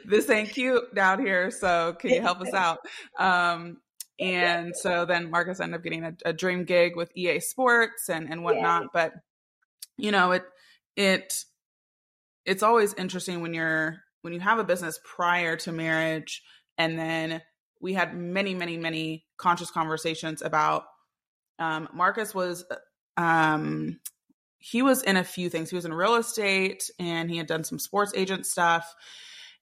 this 0.04 0.28
ain't 0.30 0.50
cute 0.50 0.94
down 0.94 1.24
here. 1.24 1.50
So 1.50 1.94
can 1.98 2.10
you 2.10 2.20
help 2.20 2.40
us 2.40 2.52
out? 2.54 2.78
Um, 3.18 3.78
and 4.20 4.74
so 4.76 5.04
then 5.04 5.30
Marcus 5.30 5.60
ended 5.60 5.78
up 5.78 5.84
getting 5.84 6.04
a, 6.04 6.14
a 6.24 6.32
dream 6.32 6.64
gig 6.64 6.96
with 6.96 7.16
EA 7.16 7.40
Sports 7.40 8.08
and, 8.08 8.30
and 8.30 8.42
whatnot. 8.42 8.82
Yeah. 8.82 8.88
But, 8.92 9.12
you 9.96 10.10
know, 10.10 10.32
it, 10.32 10.44
it, 10.96 11.44
it's 12.48 12.62
always 12.62 12.94
interesting 12.94 13.42
when 13.42 13.54
you're, 13.54 13.98
when 14.22 14.32
you 14.32 14.40
have 14.40 14.58
a 14.58 14.64
business 14.64 14.98
prior 15.04 15.56
to 15.56 15.72
marriage 15.72 16.42
and 16.76 16.98
then 16.98 17.42
we 17.80 17.94
had 17.94 18.16
many, 18.16 18.54
many, 18.54 18.76
many 18.76 19.24
conscious 19.36 19.70
conversations 19.70 20.42
about 20.42 20.84
um, 21.58 21.88
Marcus 21.92 22.34
was 22.34 22.64
um, 23.16 23.98
he 24.58 24.82
was 24.82 25.02
in 25.02 25.16
a 25.16 25.24
few 25.24 25.48
things. 25.48 25.70
He 25.70 25.76
was 25.76 25.84
in 25.84 25.92
real 25.92 26.16
estate 26.16 26.90
and 26.98 27.30
he 27.30 27.36
had 27.36 27.46
done 27.46 27.64
some 27.64 27.78
sports 27.78 28.12
agent 28.14 28.46
stuff. 28.46 28.92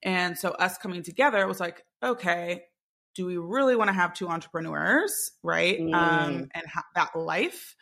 And 0.02 0.36
so 0.36 0.50
us 0.50 0.78
coming 0.78 1.02
together 1.02 1.46
was 1.46 1.60
like, 1.60 1.82
okay, 2.02 2.64
do 3.14 3.26
we 3.26 3.38
really 3.38 3.76
want 3.76 3.88
to 3.88 3.94
have 3.94 4.12
two 4.12 4.28
entrepreneurs, 4.28 5.32
right? 5.42 5.80
Um, 5.80 5.88
mm. 5.88 5.94
Um, 5.94 6.48
and 6.54 6.66
ha- 6.66 6.84
that 6.94 7.16
life. 7.16 7.75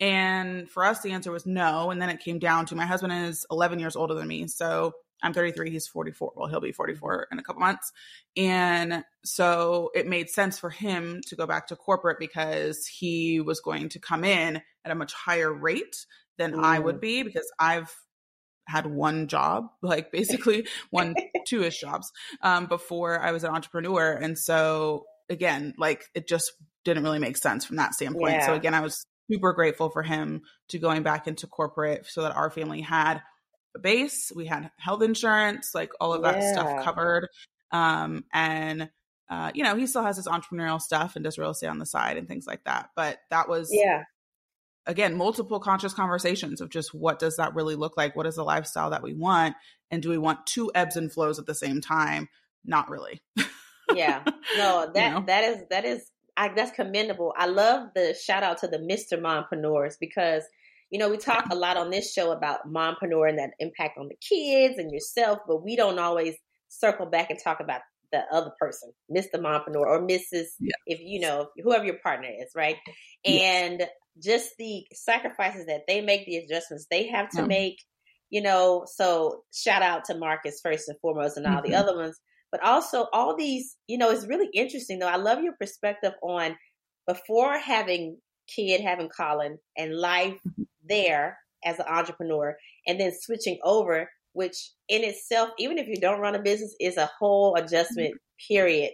And 0.00 0.68
for 0.68 0.84
us, 0.84 1.00
the 1.02 1.12
answer 1.12 1.30
was 1.30 1.46
no. 1.46 1.90
And 1.90 2.00
then 2.00 2.10
it 2.10 2.20
came 2.20 2.38
down 2.38 2.66
to 2.66 2.74
my 2.74 2.86
husband 2.86 3.12
is 3.12 3.46
11 3.50 3.78
years 3.78 3.96
older 3.96 4.14
than 4.14 4.28
me. 4.28 4.48
So 4.48 4.92
I'm 5.22 5.32
33, 5.32 5.70
he's 5.70 5.86
44. 5.86 6.32
Well, 6.36 6.48
he'll 6.48 6.60
be 6.60 6.72
44 6.72 7.28
in 7.32 7.38
a 7.38 7.42
couple 7.42 7.60
months. 7.60 7.92
And 8.36 9.04
so 9.24 9.90
it 9.94 10.06
made 10.06 10.28
sense 10.28 10.58
for 10.58 10.70
him 10.70 11.20
to 11.28 11.36
go 11.36 11.46
back 11.46 11.68
to 11.68 11.76
corporate 11.76 12.18
because 12.18 12.86
he 12.86 13.40
was 13.40 13.60
going 13.60 13.88
to 13.90 13.98
come 13.98 14.24
in 14.24 14.60
at 14.84 14.92
a 14.92 14.94
much 14.94 15.14
higher 15.14 15.52
rate 15.52 15.96
than 16.36 16.52
mm. 16.52 16.62
I 16.62 16.78
would 16.78 16.96
mm. 16.96 17.00
be 17.00 17.22
because 17.22 17.50
I've 17.58 17.92
had 18.66 18.86
one 18.86 19.28
job, 19.28 19.68
like 19.82 20.12
basically 20.12 20.66
one, 20.90 21.14
two 21.46 21.62
ish 21.62 21.80
jobs 21.80 22.12
um, 22.42 22.66
before 22.66 23.18
I 23.20 23.32
was 23.32 23.44
an 23.44 23.50
entrepreneur. 23.50 24.12
And 24.12 24.38
so 24.38 25.06
again, 25.30 25.74
like 25.78 26.04
it 26.14 26.28
just 26.28 26.52
didn't 26.84 27.02
really 27.02 27.18
make 27.18 27.36
sense 27.36 27.64
from 27.64 27.76
that 27.76 27.94
standpoint. 27.94 28.34
Yeah. 28.34 28.46
So 28.46 28.54
again, 28.54 28.74
I 28.74 28.80
was 28.80 29.06
super 29.30 29.52
grateful 29.52 29.90
for 29.90 30.02
him 30.02 30.42
to 30.68 30.78
going 30.78 31.02
back 31.02 31.26
into 31.26 31.46
corporate 31.46 32.06
so 32.06 32.22
that 32.22 32.36
our 32.36 32.50
family 32.50 32.80
had 32.80 33.22
a 33.76 33.78
base, 33.78 34.30
we 34.34 34.46
had 34.46 34.70
health 34.78 35.02
insurance, 35.02 35.74
like 35.74 35.90
all 36.00 36.12
of 36.12 36.22
that 36.22 36.40
yeah. 36.40 36.52
stuff 36.52 36.84
covered. 36.84 37.28
Um, 37.72 38.24
and 38.32 38.90
uh, 39.30 39.50
you 39.54 39.64
know, 39.64 39.74
he 39.74 39.86
still 39.86 40.04
has 40.04 40.16
his 40.16 40.26
entrepreneurial 40.26 40.80
stuff 40.80 41.16
and 41.16 41.24
does 41.24 41.38
real 41.38 41.50
estate 41.50 41.68
on 41.68 41.78
the 41.78 41.86
side 41.86 42.16
and 42.16 42.28
things 42.28 42.46
like 42.46 42.62
that. 42.64 42.90
But 42.94 43.18
that 43.30 43.48
was 43.48 43.70
yeah 43.72 44.04
again 44.86 45.16
multiple 45.16 45.60
conscious 45.60 45.94
conversations 45.94 46.60
of 46.60 46.70
just 46.70 46.94
what 46.94 47.18
does 47.18 47.36
that 47.36 47.54
really 47.54 47.74
look 47.74 47.96
like 47.96 48.14
what 48.16 48.26
is 48.26 48.36
the 48.36 48.44
lifestyle 48.44 48.90
that 48.90 49.02
we 49.02 49.14
want 49.14 49.54
and 49.90 50.02
do 50.02 50.10
we 50.10 50.18
want 50.18 50.46
two 50.46 50.70
ebbs 50.74 50.96
and 50.96 51.12
flows 51.12 51.38
at 51.38 51.46
the 51.46 51.54
same 51.54 51.80
time 51.80 52.28
not 52.64 52.90
really 52.90 53.22
yeah 53.94 54.22
no 54.56 54.90
that 54.94 55.08
you 55.08 55.14
know? 55.14 55.24
that 55.26 55.44
is 55.44 55.62
that 55.70 55.84
is 55.84 56.10
I, 56.36 56.48
that's 56.48 56.72
commendable 56.72 57.32
i 57.36 57.46
love 57.46 57.90
the 57.94 58.14
shout 58.14 58.42
out 58.42 58.58
to 58.58 58.68
the 58.68 58.78
mr 58.78 59.20
mompreneurs 59.20 59.94
because 60.00 60.42
you 60.90 60.98
know 60.98 61.08
we 61.08 61.16
talk 61.16 61.46
a 61.50 61.54
lot 61.54 61.76
on 61.76 61.90
this 61.90 62.12
show 62.12 62.32
about 62.32 62.68
mompreneur 62.70 63.28
and 63.28 63.38
that 63.38 63.50
impact 63.58 63.98
on 63.98 64.08
the 64.08 64.16
kids 64.16 64.78
and 64.78 64.90
yourself 64.90 65.40
but 65.46 65.62
we 65.64 65.76
don't 65.76 65.98
always 65.98 66.34
circle 66.68 67.06
back 67.06 67.30
and 67.30 67.38
talk 67.42 67.60
about 67.60 67.80
the 68.14 68.22
other 68.32 68.52
person, 68.60 68.92
Mr. 69.14 69.34
Mompreneur 69.36 69.86
or 69.86 70.00
Mrs. 70.00 70.46
Yeah. 70.60 70.74
If 70.86 71.00
you 71.00 71.20
know 71.20 71.48
whoever 71.62 71.84
your 71.84 71.98
partner 71.98 72.28
is, 72.28 72.52
right? 72.54 72.76
And 73.24 73.82
just 74.22 74.50
the 74.58 74.86
sacrifices 74.92 75.66
that 75.66 75.82
they 75.88 76.00
make, 76.00 76.24
the 76.24 76.36
adjustments 76.36 76.86
they 76.90 77.08
have 77.08 77.28
to 77.30 77.40
yeah. 77.40 77.46
make, 77.46 77.78
you 78.30 78.40
know. 78.40 78.86
So 78.86 79.42
shout 79.52 79.82
out 79.82 80.04
to 80.06 80.16
Marcus 80.16 80.60
first 80.62 80.88
and 80.88 80.98
foremost, 81.00 81.36
and 81.36 81.46
all 81.46 81.54
mm-hmm. 81.60 81.72
the 81.72 81.76
other 81.76 81.96
ones. 81.96 82.18
But 82.54 82.62
also 82.62 83.08
all 83.12 83.36
these, 83.36 83.76
you 83.88 83.98
know, 83.98 84.12
it's 84.12 84.28
really 84.28 84.48
interesting 84.54 85.00
though. 85.00 85.08
I 85.08 85.16
love 85.16 85.42
your 85.42 85.54
perspective 85.60 86.12
on 86.22 86.54
before 87.04 87.58
having 87.58 88.18
kid, 88.46 88.80
having 88.80 89.08
Colin, 89.08 89.58
and 89.76 89.98
life 89.98 90.38
mm-hmm. 90.46 90.62
there 90.88 91.36
as 91.64 91.80
an 91.80 91.86
entrepreneur, 91.88 92.56
and 92.86 93.00
then 93.00 93.10
switching 93.12 93.58
over 93.64 94.08
which 94.34 94.70
in 94.88 95.02
itself, 95.02 95.50
even 95.58 95.78
if 95.78 95.88
you 95.88 95.96
don't 95.96 96.20
run 96.20 96.36
a 96.36 96.42
business, 96.42 96.76
is 96.78 96.96
a 96.96 97.10
whole 97.18 97.56
adjustment 97.56 98.14
period. 98.48 98.90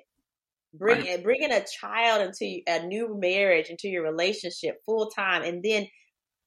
Bring 0.72 1.00
right. 1.00 1.22
bringing 1.22 1.52
a 1.52 1.62
child 1.80 2.22
into 2.22 2.60
a 2.66 2.86
new 2.86 3.14
marriage, 3.20 3.68
into 3.68 3.88
your 3.88 4.04
relationship 4.04 4.76
full 4.86 5.10
time, 5.10 5.42
and 5.42 5.62
then 5.62 5.86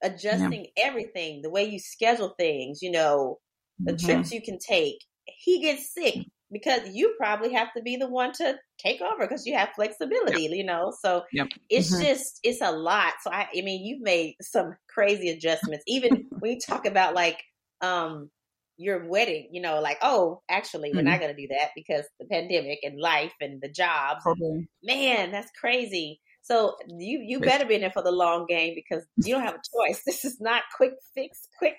adjusting 0.02 0.66
yeah. 0.76 0.86
everything, 0.86 1.44
the 1.44 1.52
way 1.52 1.66
you 1.66 1.78
schedule 1.78 2.34
things, 2.40 2.82
you 2.82 2.90
know, 2.90 3.38
the 3.78 3.94
mm-hmm. 3.94 4.04
trips 4.04 4.32
you 4.32 4.42
can 4.42 4.58
take. 4.58 4.98
He 5.26 5.62
gets 5.62 5.94
sick 5.94 6.16
because 6.54 6.82
you 6.94 7.16
probably 7.18 7.54
have 7.54 7.74
to 7.76 7.82
be 7.82 7.98
the 7.98 8.08
one 8.08 8.32
to 8.34 8.56
take 8.80 9.02
over 9.02 9.28
because 9.28 9.46
you 9.46 9.56
have 9.56 9.70
flexibility, 9.76 10.44
yep. 10.44 10.52
you 10.52 10.64
know. 10.64 10.94
So 11.02 11.24
yep. 11.34 11.48
it's 11.70 11.94
mm-hmm. 11.94 12.04
just 12.04 12.40
it's 12.44 12.62
a 12.62 12.72
lot. 12.72 13.14
So 13.24 13.32
I, 13.32 13.48
I 13.58 13.62
mean, 13.62 13.86
you've 13.86 14.02
made 14.02 14.36
some 14.42 14.76
crazy 14.88 15.30
adjustments. 15.30 15.84
Even 15.88 16.28
when 16.40 16.52
you 16.52 16.60
talk 16.66 16.86
about 16.86 17.16
like 17.16 17.42
um 17.82 18.30
your 18.78 19.08
wedding, 19.08 19.50
you 19.52 19.62
know, 19.62 19.80
like, 19.82 19.98
oh, 20.02 20.42
actually, 20.50 20.92
we're 20.92 21.02
mm-hmm. 21.02 21.10
not 21.10 21.20
going 21.20 21.36
to 21.36 21.42
do 21.42 21.48
that 21.50 21.70
because 21.76 22.06
the 22.20 22.26
pandemic 22.26 22.80
and 22.84 23.00
life 23.00 23.34
and 23.40 23.62
the 23.62 23.70
jobs. 23.70 24.22
And, 24.26 24.68
man, 24.84 25.32
that's 25.32 25.52
crazy. 25.60 26.20
So 26.42 26.76
you 26.90 27.24
you 27.26 27.40
better 27.40 27.66
be 27.66 27.76
in 27.76 27.82
there 27.82 27.92
for 27.92 28.04
the 28.04 28.12
long 28.12 28.46
game 28.48 28.74
because 28.76 29.06
you 29.18 29.34
don't 29.34 29.44
have 29.44 29.56
a 29.56 29.88
choice. 29.88 30.02
This 30.06 30.26
is 30.26 30.42
not 30.42 30.64
quick 30.76 30.94
fix, 31.16 31.40
quick 31.58 31.78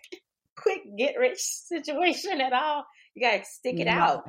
quick 0.56 0.80
get 0.96 1.18
rich 1.18 1.40
situation 1.40 2.40
at 2.40 2.52
all. 2.52 2.84
You 3.14 3.22
got 3.22 3.38
to 3.38 3.44
stick 3.44 3.78
it 3.78 3.86
out. 3.86 4.24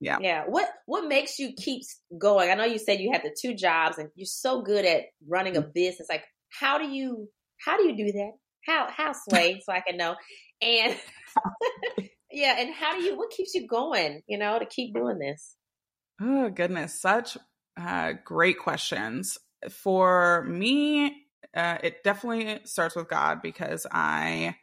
Yeah. 0.00 0.18
Yeah. 0.20 0.44
What 0.46 0.68
what 0.86 1.08
makes 1.08 1.38
you 1.38 1.52
keep 1.56 1.82
going? 2.18 2.50
I 2.50 2.54
know 2.54 2.64
you 2.64 2.78
said 2.78 3.00
you 3.00 3.10
had 3.12 3.22
the 3.22 3.34
two 3.40 3.54
jobs 3.54 3.96
and 3.98 4.10
you're 4.14 4.26
so 4.26 4.62
good 4.62 4.84
at 4.84 5.04
running 5.26 5.56
a 5.56 5.62
mm. 5.62 5.72
business. 5.72 6.08
Like 6.10 6.24
how 6.50 6.78
do 6.78 6.86
you 6.86 7.28
how 7.64 7.76
do 7.76 7.84
you 7.84 7.96
do 7.96 8.12
that? 8.12 8.32
How 8.66 8.88
how 8.90 9.12
sway 9.28 9.62
so 9.64 9.72
I 9.72 9.80
can 9.80 9.96
know? 9.96 10.14
And 10.60 10.98
yeah, 12.30 12.56
and 12.58 12.74
how 12.74 12.96
do 12.96 13.02
you 13.02 13.16
what 13.16 13.30
keeps 13.30 13.54
you 13.54 13.66
going, 13.66 14.22
you 14.26 14.38
know, 14.38 14.58
to 14.58 14.66
keep 14.66 14.94
doing 14.94 15.18
this? 15.18 15.56
Oh 16.20 16.50
goodness, 16.50 17.00
such 17.00 17.38
uh, 17.80 18.12
great 18.24 18.58
questions. 18.58 19.38
For 19.70 20.44
me, 20.44 21.06
uh, 21.56 21.78
it 21.82 22.04
definitely 22.04 22.60
starts 22.64 22.94
with 22.94 23.08
God 23.08 23.40
because 23.42 23.86
I 23.90 24.56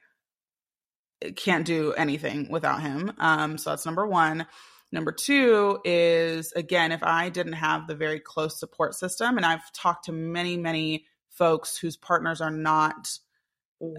can't 1.35 1.65
do 1.65 1.93
anything 1.93 2.49
without 2.49 2.81
him. 2.81 3.13
Um, 3.17 3.57
so 3.57 3.71
that's 3.71 3.85
number 3.85 4.05
one. 4.05 4.45
Number 4.91 5.11
two 5.11 5.79
is 5.85 6.51
again, 6.53 6.91
if 6.91 7.03
I 7.03 7.29
didn't 7.29 7.53
have 7.53 7.87
the 7.87 7.95
very 7.95 8.19
close 8.19 8.59
support 8.59 8.93
system, 8.95 9.37
and 9.37 9.45
I've 9.45 9.71
talked 9.73 10.05
to 10.05 10.11
many, 10.11 10.57
many 10.57 11.05
folks 11.29 11.77
whose 11.77 11.95
partners 11.95 12.41
are 12.41 12.51
not 12.51 13.07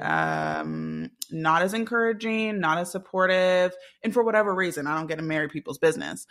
um 0.01 1.11
not 1.33 1.63
as 1.63 1.75
encouraging 1.75 2.61
not 2.61 2.79
as 2.79 2.93
supportive 2.93 3.73
and 4.05 4.15
for 4.15 4.23
whatever 4.23 4.55
reason 4.55 4.87
i 4.87 4.97
don't 4.97 5.09
get 5.09 5.17
to 5.17 5.25
marry 5.25 5.49
people's 5.49 5.79
business 5.79 6.25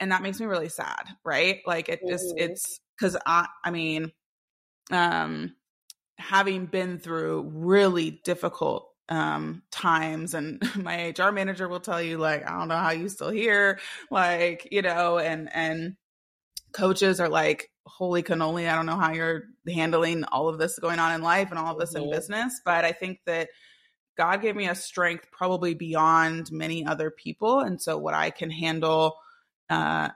and 0.00 0.12
that 0.12 0.22
makes 0.22 0.40
me 0.40 0.46
really 0.46 0.70
sad 0.70 1.04
right 1.24 1.60
like 1.66 1.90
it 1.90 2.00
just 2.08 2.24
mm-hmm. 2.24 2.50
it's 2.50 2.80
because 2.96 3.18
i 3.26 3.46
i 3.62 3.70
mean 3.70 4.10
um 4.90 5.54
having 6.16 6.64
been 6.64 6.98
through 6.98 7.50
really 7.52 8.22
difficult 8.24 8.88
um 9.08 9.62
times 9.70 10.34
and 10.34 10.62
my 10.82 11.12
hr 11.18 11.30
manager 11.30 11.68
will 11.68 11.80
tell 11.80 12.00
you 12.00 12.16
like 12.18 12.48
i 12.48 12.58
don't 12.58 12.68
know 12.68 12.76
how 12.76 12.90
you 12.90 13.08
still 13.08 13.30
here 13.30 13.78
like 14.10 14.68
you 14.70 14.82
know 14.82 15.18
and 15.18 15.50
and 15.54 15.96
coaches 16.72 17.20
are 17.20 17.28
like 17.28 17.70
holy 17.86 18.22
cannoli 18.22 18.68
i 18.68 18.74
don't 18.74 18.86
know 18.86 18.96
how 18.96 19.12
you're 19.12 19.44
handling 19.68 20.24
all 20.24 20.48
of 20.48 20.58
this 20.58 20.78
going 20.78 20.98
on 20.98 21.12
in 21.14 21.22
life 21.22 21.50
and 21.50 21.58
all 21.58 21.72
of 21.72 21.78
this 21.78 21.94
mm-hmm. 21.94 22.04
in 22.04 22.10
business 22.10 22.60
but 22.64 22.84
i 22.84 22.92
think 22.92 23.18
that 23.26 23.48
god 24.16 24.40
gave 24.40 24.56
me 24.56 24.68
a 24.68 24.74
strength 24.74 25.26
probably 25.30 25.74
beyond 25.74 26.50
many 26.50 26.84
other 26.86 27.10
people 27.10 27.60
and 27.60 27.80
so 27.80 27.98
what 27.98 28.14
i 28.14 28.30
can 28.30 28.50
handle 28.50 29.16
uh 29.68 30.08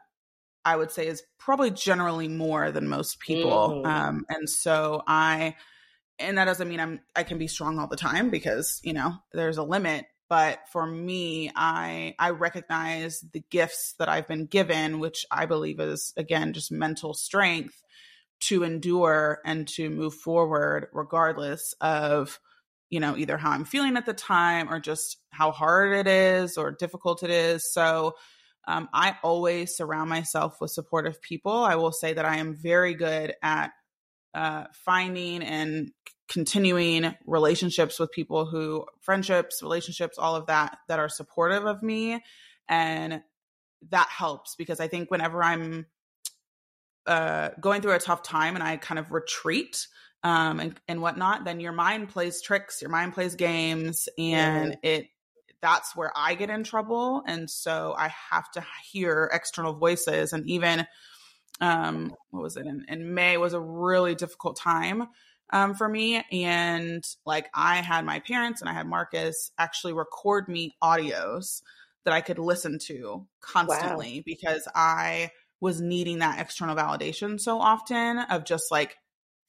i 0.64 0.74
would 0.74 0.90
say 0.90 1.06
is 1.06 1.22
probably 1.38 1.70
generally 1.70 2.28
more 2.28 2.72
than 2.72 2.88
most 2.88 3.20
people 3.20 3.82
mm-hmm. 3.84 3.86
um 3.86 4.24
and 4.30 4.48
so 4.48 5.02
i 5.06 5.54
and 6.18 6.38
that 6.38 6.44
doesn't 6.44 6.68
mean 6.68 6.80
i'm 6.80 7.00
i 7.16 7.22
can 7.22 7.38
be 7.38 7.48
strong 7.48 7.78
all 7.78 7.88
the 7.88 7.96
time 7.96 8.30
because 8.30 8.80
you 8.82 8.92
know 8.92 9.14
there's 9.32 9.58
a 9.58 9.62
limit 9.62 10.06
but 10.28 10.60
for 10.72 10.86
me 10.86 11.50
i 11.54 12.14
i 12.18 12.30
recognize 12.30 13.20
the 13.32 13.42
gifts 13.50 13.94
that 13.98 14.08
i've 14.08 14.28
been 14.28 14.46
given 14.46 14.98
which 14.98 15.24
i 15.30 15.46
believe 15.46 15.80
is 15.80 16.12
again 16.16 16.52
just 16.52 16.72
mental 16.72 17.14
strength 17.14 17.82
to 18.40 18.62
endure 18.62 19.40
and 19.44 19.66
to 19.66 19.90
move 19.90 20.14
forward 20.14 20.88
regardless 20.92 21.74
of 21.80 22.38
you 22.90 23.00
know 23.00 23.16
either 23.16 23.36
how 23.36 23.50
i'm 23.50 23.64
feeling 23.64 23.96
at 23.96 24.06
the 24.06 24.14
time 24.14 24.72
or 24.72 24.80
just 24.80 25.18
how 25.30 25.50
hard 25.50 25.92
it 25.92 26.06
is 26.06 26.56
or 26.56 26.72
difficult 26.72 27.22
it 27.22 27.30
is. 27.30 27.72
So 27.72 28.14
um, 28.66 28.88
i 28.92 29.16
always 29.22 29.76
surround 29.76 30.10
myself 30.10 30.60
with 30.60 30.70
supportive 30.70 31.20
people. 31.22 31.52
I 31.52 31.76
will 31.76 31.92
say 31.92 32.12
that 32.12 32.24
i 32.24 32.36
am 32.36 32.54
very 32.54 32.94
good 32.94 33.34
at 33.42 33.72
uh, 34.34 34.64
finding 34.72 35.42
and 35.42 35.90
continuing 36.28 37.14
relationships 37.26 37.98
with 37.98 38.12
people 38.12 38.44
who 38.44 38.84
friendships 39.00 39.62
relationships 39.62 40.18
all 40.18 40.36
of 40.36 40.46
that 40.46 40.78
that 40.88 40.98
are 40.98 41.08
supportive 41.08 41.64
of 41.64 41.82
me 41.82 42.22
and 42.68 43.22
that 43.90 44.08
helps 44.08 44.54
because 44.54 44.78
i 44.78 44.86
think 44.88 45.10
whenever 45.10 45.42
i'm 45.42 45.86
uh, 47.06 47.48
going 47.58 47.80
through 47.80 47.94
a 47.94 47.98
tough 47.98 48.22
time 48.22 48.54
and 48.54 48.62
i 48.62 48.76
kind 48.76 48.98
of 48.98 49.12
retreat 49.12 49.86
um, 50.22 50.60
and, 50.60 50.78
and 50.86 51.00
whatnot 51.00 51.44
then 51.46 51.60
your 51.60 51.72
mind 51.72 52.10
plays 52.10 52.42
tricks 52.42 52.82
your 52.82 52.90
mind 52.90 53.14
plays 53.14 53.34
games 53.34 54.08
and 54.18 54.72
mm. 54.72 54.78
it 54.82 55.06
that's 55.62 55.96
where 55.96 56.12
i 56.14 56.34
get 56.34 56.50
in 56.50 56.62
trouble 56.62 57.22
and 57.26 57.48
so 57.48 57.94
i 57.96 58.12
have 58.30 58.50
to 58.50 58.62
hear 58.92 59.30
external 59.32 59.72
voices 59.72 60.34
and 60.34 60.46
even 60.46 60.86
um 61.60 62.14
what 62.30 62.42
was 62.42 62.56
it 62.56 62.66
in, 62.66 62.84
in 62.88 63.14
may 63.14 63.36
was 63.36 63.52
a 63.52 63.60
really 63.60 64.14
difficult 64.14 64.56
time 64.56 65.08
um, 65.50 65.74
for 65.74 65.88
me. 65.88 66.24
And 66.30 67.04
like 67.24 67.48
I 67.54 67.76
had 67.76 68.04
my 68.04 68.20
parents 68.20 68.60
and 68.60 68.68
I 68.68 68.74
had 68.74 68.86
Marcus 68.86 69.50
actually 69.58 69.92
record 69.92 70.48
me 70.48 70.76
audios 70.82 71.62
that 72.04 72.14
I 72.14 72.20
could 72.20 72.38
listen 72.38 72.78
to 72.86 73.26
constantly 73.40 74.18
wow. 74.18 74.22
because 74.24 74.68
I 74.74 75.30
was 75.60 75.80
needing 75.80 76.20
that 76.20 76.40
external 76.40 76.76
validation 76.76 77.40
so 77.40 77.60
often 77.60 78.18
of 78.18 78.44
just 78.44 78.70
like 78.70 78.96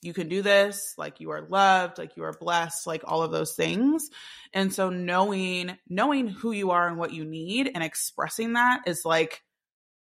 you 0.01 0.13
can 0.13 0.29
do 0.29 0.41
this, 0.41 0.93
like 0.97 1.19
you 1.19 1.31
are 1.31 1.41
loved, 1.41 1.97
like 1.97 2.15
you 2.15 2.23
are 2.23 2.33
blessed, 2.33 2.87
like 2.87 3.03
all 3.05 3.21
of 3.21 3.31
those 3.31 3.53
things. 3.53 4.09
And 4.53 4.73
so 4.73 4.89
knowing 4.89 5.77
knowing 5.89 6.29
who 6.29 6.51
you 6.51 6.71
are 6.71 6.87
and 6.87 6.97
what 6.97 7.13
you 7.13 7.25
need 7.25 7.69
and 7.73 7.83
expressing 7.83 8.53
that 8.53 8.81
is 8.87 9.01
like, 9.03 9.41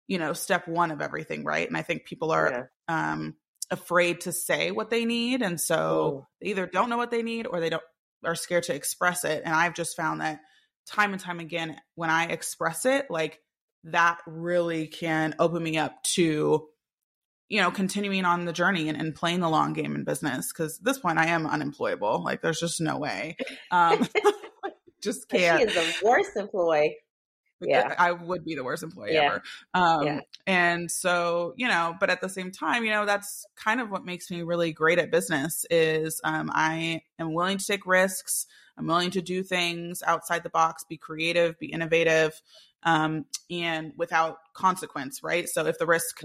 you 0.09 0.19
know, 0.19 0.33
step 0.33 0.69
1 0.69 0.91
of 0.91 1.01
everything, 1.01 1.45
right? 1.45 1.67
And 1.67 1.77
I 1.77 1.83
think 1.83 2.05
people 2.05 2.31
are 2.31 2.69
yeah. 2.89 3.13
um 3.13 3.35
afraid 3.71 4.21
to 4.21 4.33
say 4.33 4.71
what 4.71 4.91
they 4.91 5.05
need 5.05 5.43
and 5.43 5.61
so 5.61 5.77
oh. 5.77 6.27
they 6.41 6.51
either 6.51 6.67
don't 6.67 6.89
know 6.89 6.97
what 6.97 7.11
they 7.11 7.23
need 7.23 7.49
or 7.49 7.59
they 7.59 7.69
don't 7.69 7.83
are 8.25 8.35
scared 8.35 8.65
to 8.65 8.75
express 8.75 9.25
it. 9.25 9.43
And 9.45 9.55
I've 9.55 9.75
just 9.75 9.97
found 9.97 10.21
that 10.21 10.41
time 10.87 11.13
and 11.13 11.21
time 11.21 11.41
again 11.41 11.77
when 11.95 12.11
I 12.11 12.27
express 12.27 12.87
it, 12.87 13.11
like 13.11 13.41
that 13.85 14.19
really 14.27 14.87
can 14.87 15.35
open 15.39 15.63
me 15.63 15.79
up 15.79 16.03
to 16.15 16.69
you 17.49 17.61
know, 17.61 17.71
continuing 17.71 18.25
on 18.25 18.45
the 18.45 18.53
journey 18.53 18.89
and, 18.89 19.01
and 19.01 19.15
playing 19.15 19.39
the 19.39 19.49
long 19.49 19.73
game 19.73 19.95
in 19.95 20.03
business. 20.03 20.51
Cause 20.51 20.79
at 20.79 20.85
this 20.85 20.99
point 20.99 21.19
I 21.19 21.27
am 21.27 21.47
unemployable. 21.47 22.23
Like 22.25 22.43
there's 22.43 22.61
just 22.61 22.81
no 22.81 22.99
way. 22.99 23.37
Um, 23.71 24.09
just 25.03 25.29
can't. 25.29 25.61
She 25.61 25.67
is 25.67 26.01
the 26.01 26.07
worst 26.07 26.37
employee. 26.37 26.97
Yeah. 27.61 27.95
I 27.99 28.13
would 28.13 28.45
be 28.45 28.55
the 28.55 28.65
worst 28.65 28.83
employee 28.83 29.15
yeah. 29.15 29.23
ever. 29.23 29.43
Um, 29.75 30.07
yeah. 30.07 30.21
and 30.47 30.91
so, 30.91 31.55
you 31.57 31.69
know, 31.69 31.95
but 31.99 32.11
at 32.11 32.21
the 32.21 32.29
same 32.29 32.51
time, 32.51 32.85
you 32.85 32.91
know, 32.91 33.07
that's 33.07 33.47
kind 33.57 33.81
of 33.81 33.91
what 33.91 34.05
makes 34.05 34.31
me 34.31 34.43
really 34.43 34.73
great 34.73 34.99
at 34.99 35.11
business 35.11 35.65
is, 35.71 36.21
um, 36.25 36.51
I 36.53 37.03
am 37.19 37.35
willing 37.35 37.59
to 37.59 37.67
take 37.67 37.87
risks. 37.87 38.47
I'm 38.79 38.87
willing 38.87 39.11
to 39.13 39.23
do 39.23 39.43
things 39.43 40.03
outside 40.07 40.43
the 40.43 40.51
box, 40.51 40.85
be 40.89 40.99
creative, 40.99 41.59
be 41.59 41.67
innovative, 41.67 42.41
um, 42.83 43.25
and 43.51 43.93
without 43.97 44.37
consequence, 44.55 45.23
right? 45.23 45.49
So 45.49 45.65
if 45.67 45.79
the 45.79 45.87
risk 45.87 46.21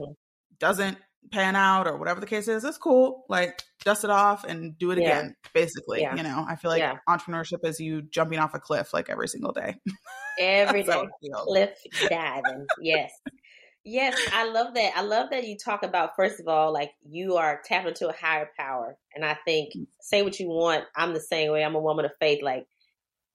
doesn't 0.59 0.97
pan 1.31 1.55
out 1.55 1.87
or 1.87 1.97
whatever 1.97 2.19
the 2.19 2.25
case 2.25 2.47
is, 2.47 2.63
it's 2.63 2.77
cool. 2.77 3.25
Like 3.29 3.63
dust 3.85 4.03
it 4.03 4.09
off 4.09 4.43
and 4.43 4.77
do 4.77 4.91
it 4.91 4.99
yeah. 4.99 5.19
again, 5.19 5.35
basically. 5.53 6.01
Yeah. 6.01 6.15
You 6.15 6.23
know, 6.23 6.45
I 6.47 6.55
feel 6.55 6.71
like 6.71 6.79
yeah. 6.79 6.97
entrepreneurship 7.07 7.63
is 7.63 7.79
you 7.79 8.01
jumping 8.01 8.39
off 8.39 8.53
a 8.53 8.59
cliff 8.59 8.93
like 8.93 9.09
every 9.09 9.27
single 9.27 9.51
day. 9.51 9.75
Every 10.39 10.83
day. 10.83 11.03
Cliff 11.33 11.77
diving. 12.09 12.67
Yes. 12.81 13.11
Yes, 13.83 14.15
I 14.31 14.47
love 14.47 14.75
that. 14.75 14.93
I 14.95 15.01
love 15.01 15.31
that 15.31 15.47
you 15.47 15.57
talk 15.57 15.81
about 15.81 16.15
first 16.15 16.39
of 16.39 16.47
all, 16.47 16.71
like 16.71 16.91
you 17.09 17.37
are 17.37 17.61
tapped 17.65 17.87
into 17.87 18.09
a 18.09 18.13
higher 18.13 18.49
power. 18.57 18.95
And 19.15 19.25
I 19.25 19.35
think 19.43 19.73
mm. 19.75 19.87
say 19.99 20.21
what 20.21 20.39
you 20.39 20.49
want. 20.49 20.83
I'm 20.95 21.13
the 21.13 21.19
same 21.19 21.51
way. 21.51 21.63
I'm 21.63 21.73
a 21.73 21.79
woman 21.79 22.05
of 22.05 22.11
faith. 22.19 22.43
Like 22.43 22.67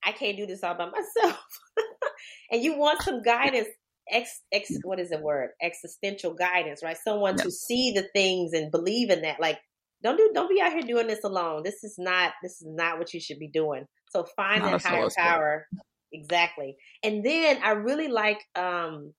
I 0.04 0.12
can't 0.12 0.36
do 0.36 0.46
this 0.46 0.62
all 0.62 0.74
by 0.74 0.86
myself. 0.86 1.44
and 2.52 2.62
you 2.62 2.78
want 2.78 3.02
some 3.02 3.22
guidance 3.22 3.68
ex, 4.10 4.40
ex 4.52 4.70
what 4.82 5.00
is 5.00 5.10
the 5.10 5.18
word 5.18 5.50
existential 5.62 6.34
guidance 6.34 6.82
right 6.82 6.96
someone 6.96 7.36
to 7.36 7.50
see 7.50 7.92
the 7.92 8.06
things 8.14 8.52
and 8.52 8.70
believe 8.70 9.10
in 9.10 9.22
that 9.22 9.40
like 9.40 9.58
don't 10.02 10.16
do 10.16 10.30
don't 10.34 10.48
be 10.48 10.60
out 10.60 10.72
here 10.72 10.82
doing 10.82 11.06
this 11.06 11.24
alone 11.24 11.62
this 11.64 11.82
is 11.82 11.96
not 11.98 12.32
this 12.42 12.60
is 12.60 12.66
not 12.66 12.98
what 12.98 13.12
you 13.12 13.20
should 13.20 13.38
be 13.38 13.48
doing 13.48 13.84
so 14.10 14.24
find 14.36 14.62
not 14.62 14.82
that 14.82 14.82
higher 14.82 15.08
power 15.16 15.66
exactly 16.12 16.76
and 17.02 17.24
then 17.24 17.58
i 17.62 17.70
really 17.70 18.08
like 18.08 18.40
um 18.54 19.12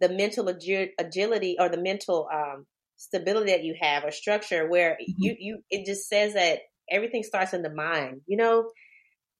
the 0.00 0.08
mental 0.08 0.46
agi- 0.46 0.90
agility 0.98 1.56
or 1.58 1.68
the 1.68 1.80
mental 1.80 2.28
um 2.32 2.66
stability 2.96 3.50
that 3.50 3.64
you 3.64 3.74
have 3.80 4.04
or 4.04 4.10
structure 4.10 4.68
where 4.68 4.92
mm-hmm. 4.92 5.12
you 5.16 5.36
you 5.38 5.58
it 5.70 5.86
just 5.86 6.08
says 6.08 6.34
that 6.34 6.60
everything 6.90 7.22
starts 7.22 7.52
in 7.52 7.62
the 7.62 7.72
mind 7.72 8.20
you 8.26 8.36
know 8.36 8.64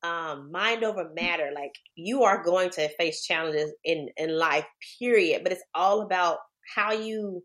um, 0.05 0.51
mind 0.53 0.85
over 0.85 1.11
matter. 1.15 1.51
Like 1.55 1.73
you 1.95 2.25
are 2.25 2.45
going 2.45 2.71
to 2.71 2.89
face 2.97 3.25
challenges 3.25 3.73
in 3.85 4.09
in 4.17 4.39
life, 4.39 4.67
period. 4.99 5.43
But 5.43 5.53
it's 5.53 5.65
all 5.75 6.03
about 6.03 6.39
how 6.77 6.93
you 6.93 7.43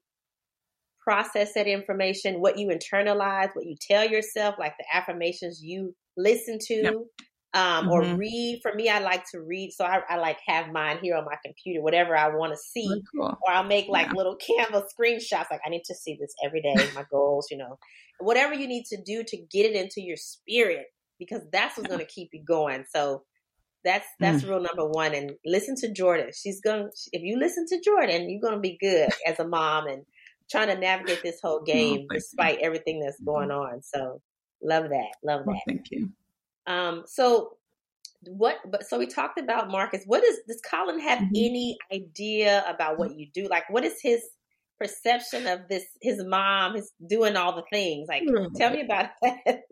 process 1.01 1.53
that 1.53 1.67
information, 1.67 2.41
what 2.41 2.57
you 2.59 2.67
internalize, 2.67 3.49
what 3.53 3.65
you 3.65 3.75
tell 3.79 4.07
yourself, 4.07 4.55
like 4.59 4.73
the 4.77 4.85
affirmations 4.93 5.61
you 5.63 5.95
listen 6.17 6.59
to. 6.59 6.75
Yep. 6.75 6.93
Um, 7.51 7.87
mm-hmm. 7.87 7.89
or 7.89 8.15
read. 8.15 8.59
For 8.61 8.73
me, 8.75 8.89
I 8.89 8.99
like 8.99 9.23
to 9.31 9.41
read, 9.41 9.71
so 9.71 9.83
I, 9.83 10.01
I 10.07 10.17
like 10.17 10.37
have 10.45 10.71
mine 10.71 10.99
here 11.01 11.15
on 11.15 11.25
my 11.25 11.35
computer, 11.43 11.81
whatever 11.81 12.15
I 12.15 12.35
want 12.35 12.53
to 12.53 12.57
see, 12.57 13.01
cool. 13.15 13.37
or 13.41 13.51
I'll 13.51 13.63
make 13.63 13.87
like 13.87 14.07
yeah. 14.07 14.13
little 14.15 14.37
Canva 14.59 14.83
screenshots. 14.83 15.47
Like 15.49 15.61
I 15.65 15.69
need 15.69 15.83
to 15.85 15.95
see 15.95 16.15
this 16.19 16.33
every 16.45 16.61
day, 16.61 16.75
my 16.93 17.05
goals, 17.09 17.47
you 17.49 17.57
know, 17.57 17.79
whatever 18.19 18.53
you 18.53 18.67
need 18.67 18.85
to 18.91 19.01
do 19.01 19.23
to 19.23 19.37
get 19.51 19.65
it 19.65 19.75
into 19.75 19.99
your 20.01 20.17
spirit 20.17 20.85
because 21.17 21.41
that's 21.51 21.77
what's 21.77 21.89
going 21.89 21.99
to 21.99 22.05
keep 22.05 22.29
you 22.33 22.43
going. 22.43 22.85
So 22.89 23.23
that's 23.83 24.07
that's 24.19 24.43
mm. 24.43 24.49
rule 24.49 24.61
number 24.61 24.87
one. 24.87 25.13
And 25.13 25.31
listen 25.45 25.75
to 25.77 25.91
Jordan. 25.91 26.29
She's 26.33 26.61
going. 26.61 26.89
If 27.11 27.21
you 27.21 27.37
listen 27.37 27.65
to 27.69 27.81
Jordan, 27.81 28.29
you're 28.29 28.41
going 28.41 28.55
to 28.55 28.59
be 28.59 28.77
good 28.79 29.09
as 29.25 29.39
a 29.39 29.47
mom 29.47 29.87
and 29.87 30.03
trying 30.49 30.67
to 30.67 30.77
navigate 30.77 31.21
this 31.21 31.39
whole 31.41 31.61
game 31.61 32.07
oh, 32.09 32.13
despite 32.13 32.59
you. 32.59 32.65
everything 32.65 32.99
that's 32.99 33.17
mm-hmm. 33.17 33.29
going 33.29 33.51
on. 33.51 33.81
So 33.83 34.21
love 34.63 34.89
that. 34.89 35.11
Love 35.23 35.45
that. 35.45 35.61
thank 35.67 35.91
you. 35.91 36.11
Um. 36.69 37.03
So 37.07 37.57
what? 38.23 38.57
But 38.69 38.85
so 38.87 38.97
we 38.97 39.07
talked 39.07 39.39
about 39.39 39.69
Marcus. 39.69 40.03
What 40.05 40.23
is 40.23 40.37
does 40.47 40.61
Colin 40.69 40.99
have 40.99 41.19
mm-hmm. 41.19 41.35
any 41.35 41.77
idea 41.91 42.63
about 42.67 42.97
what 42.97 43.15
you 43.15 43.27
do? 43.33 43.47
Like, 43.49 43.69
what 43.69 43.83
is 43.83 43.95
his 44.01 44.21
perception 44.79 45.47
of 45.47 45.61
this? 45.69 45.85
His 46.01 46.23
mom 46.23 46.75
is 46.75 46.91
doing 47.05 47.35
all 47.35 47.55
the 47.55 47.63
things. 47.71 48.07
Like, 48.07 48.23
mm-hmm. 48.23 48.55
tell 48.55 48.71
me 48.71 48.81
about 48.81 49.09
that. 49.21 49.63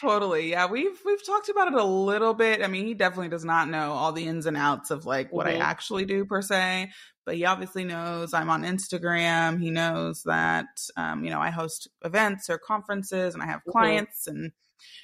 Totally. 0.00 0.50
Yeah, 0.50 0.66
we've 0.66 1.00
we've 1.06 1.24
talked 1.24 1.48
about 1.48 1.68
it 1.68 1.74
a 1.74 1.84
little 1.84 2.34
bit. 2.34 2.62
I 2.62 2.66
mean, 2.66 2.86
he 2.86 2.94
definitely 2.94 3.30
does 3.30 3.46
not 3.46 3.68
know 3.68 3.92
all 3.92 4.12
the 4.12 4.26
ins 4.26 4.46
and 4.46 4.56
outs 4.56 4.90
of 4.90 5.06
like 5.06 5.32
what 5.32 5.46
mm-hmm. 5.46 5.62
I 5.62 5.64
actually 5.64 6.04
do 6.04 6.26
per 6.26 6.42
se, 6.42 6.90
but 7.24 7.36
he 7.36 7.46
obviously 7.46 7.84
knows 7.84 8.34
I'm 8.34 8.50
on 8.50 8.62
Instagram. 8.62 9.60
He 9.60 9.70
knows 9.70 10.22
that 10.24 10.66
um, 10.98 11.24
you 11.24 11.30
know, 11.30 11.40
I 11.40 11.48
host 11.48 11.88
events 12.04 12.50
or 12.50 12.58
conferences 12.58 13.32
and 13.32 13.42
I 13.42 13.46
have 13.46 13.60
mm-hmm. 13.60 13.70
clients 13.70 14.26
and 14.26 14.52